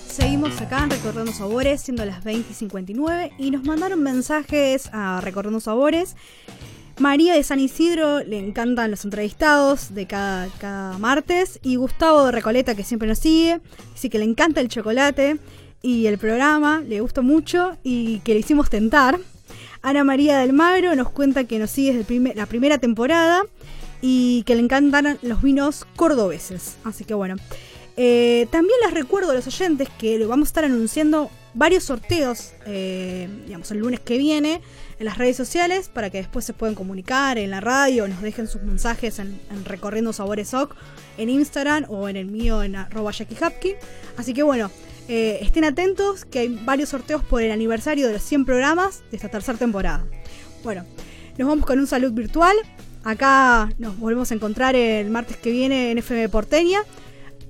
Seguimos 0.09 0.59
acá 0.63 0.85
en 0.85 0.91
Recorriendo 0.91 1.33
Sabores, 1.33 1.83
siendo 1.83 2.07
las 2.07 2.25
20 2.25 2.51
y 2.51 2.55
59, 2.55 3.33
y 3.37 3.51
nos 3.51 3.63
mandaron 3.65 4.03
mensajes 4.03 4.89
a 4.95 5.21
Recorriendo 5.21 5.61
Sabores. 5.61 6.17
María 6.99 7.35
de 7.35 7.43
San 7.43 7.61
Isidro 7.61 8.21
le 8.21 8.39
encantan 8.39 8.91
los 8.91 9.05
entrevistados 9.05 9.93
de 9.95 10.07
cada, 10.07 10.49
cada 10.59 10.97
martes. 10.97 11.61
Y 11.63 11.77
Gustavo 11.77 12.25
de 12.25 12.33
Recoleta, 12.33 12.75
que 12.75 12.85
siempre 12.85 13.07
nos 13.07 13.19
sigue, 13.19 13.61
dice 13.93 14.09
que 14.09 14.19
le 14.19 14.25
encanta 14.25 14.63
el 14.63 14.69
chocolate 14.69 15.37
y 15.83 16.07
el 16.07 16.17
programa, 16.17 16.81
le 16.81 17.03
gustó 17.03 17.23
mucho 17.23 17.77
y 17.85 18.21
que 18.21 18.33
le 18.33 18.41
hicimos 18.41 18.71
tentar. 18.71 19.19
Ana 19.83 20.05
María 20.05 20.39
del 20.39 20.53
Magro 20.53 20.95
nos 20.95 21.11
cuenta 21.11 21.45
que 21.45 21.59
nos 21.59 21.71
sigue 21.71 21.93
desde 21.93 22.35
la 22.35 22.47
primera 22.47 22.79
temporada 22.79 23.43
y 24.01 24.43
que 24.45 24.55
le 24.55 24.63
encantan 24.63 25.19
los 25.23 25.43
vinos 25.43 25.87
cordobeses. 25.97 26.77
Así 26.85 27.05
que 27.05 27.15
bueno. 27.15 27.37
Eh, 28.01 28.47
también 28.53 28.79
les 28.85 28.95
recuerdo 28.95 29.33
a 29.33 29.35
los 29.35 29.49
oyentes 29.49 29.89
que 29.99 30.25
vamos 30.25 30.47
a 30.47 30.51
estar 30.51 30.65
anunciando 30.65 31.33
varios 31.55 31.83
sorteos, 31.83 32.53
eh, 32.65 33.29
digamos, 33.45 33.73
el 33.73 33.79
lunes 33.79 33.99
que 33.99 34.19
viene 34.19 34.61
en 35.01 35.05
las 35.05 35.19
redes 35.19 35.37
sociales 35.37 35.91
para 35.93 36.09
que 36.09 36.19
después 36.19 36.45
se 36.45 36.53
puedan 36.53 36.77
comunicar 36.77 37.39
en 37.39 37.51
la 37.51 37.61
radio 37.61 38.07
nos 38.07 38.23
dejen 38.23 38.47
sus 38.47 38.63
mensajes 38.63 39.19
en, 39.19 39.41
Recorriendo 39.65 40.13
Sabores 40.13 40.55
OC 40.55 40.77
en 41.19 41.29
Instagram 41.29 41.87
o 41.89 42.09
en 42.09 42.17
el 42.17 42.27
mío 42.27 42.63
en 42.63 42.77
arroba 42.77 43.11
Así 44.17 44.33
que 44.33 44.45
bueno, 44.45 44.71
eh, 45.09 45.39
estén 45.41 45.65
atentos 45.65 46.25
que 46.25 46.41
hay 46.41 46.49
varios 46.65 46.91
sorteos 46.91 47.25
por 47.25 47.43
el 47.43 47.51
aniversario 47.51 48.07
de 48.07 48.13
los 48.13 48.23
100 48.23 48.45
programas 48.45 49.03
de 49.11 49.17
esta 49.17 49.29
tercera 49.29 49.59
temporada. 49.59 50.05
Bueno, 50.63 50.85
nos 51.39 51.49
vamos 51.49 51.65
con 51.65 51.79
un 51.79 51.87
salud 51.87 52.13
virtual. 52.13 52.57
Acá 53.05 53.71
nos 53.79 53.99
volvemos 53.99 54.31
a 54.31 54.35
encontrar 54.35 54.77
el 54.77 55.09
martes 55.11 55.37
que 55.37 55.51
viene 55.51 55.91
en 55.91 55.99
FM 55.99 56.29
Porteña. 56.29 56.81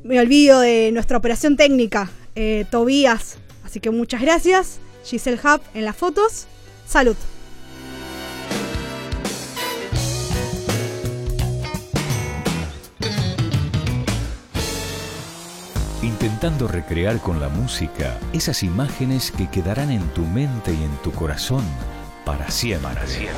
Me 0.04 0.20
olvido 0.20 0.60
de 0.60 0.90
nuestra 0.92 1.18
operación 1.18 1.56
técnica, 1.56 2.10
eh, 2.36 2.64
Tobías. 2.70 3.38
Así 3.64 3.80
que 3.80 3.90
muchas 3.90 4.22
gracias. 4.22 4.78
Giselle 5.04 5.40
Hub 5.42 5.60
en 5.74 5.84
las 5.84 5.96
fotos. 5.96 6.46
Salud. 6.86 7.16
Intentando 16.38 16.68
recrear 16.68 17.18
con 17.18 17.40
la 17.40 17.48
música 17.48 18.16
esas 18.32 18.62
imágenes 18.62 19.32
que 19.32 19.50
quedarán 19.50 19.90
en 19.90 20.06
tu 20.10 20.24
mente 20.24 20.72
y 20.72 20.84
en 20.84 20.96
tu 20.98 21.10
corazón 21.10 21.64
para 22.24 22.48
siempre. 22.48 23.28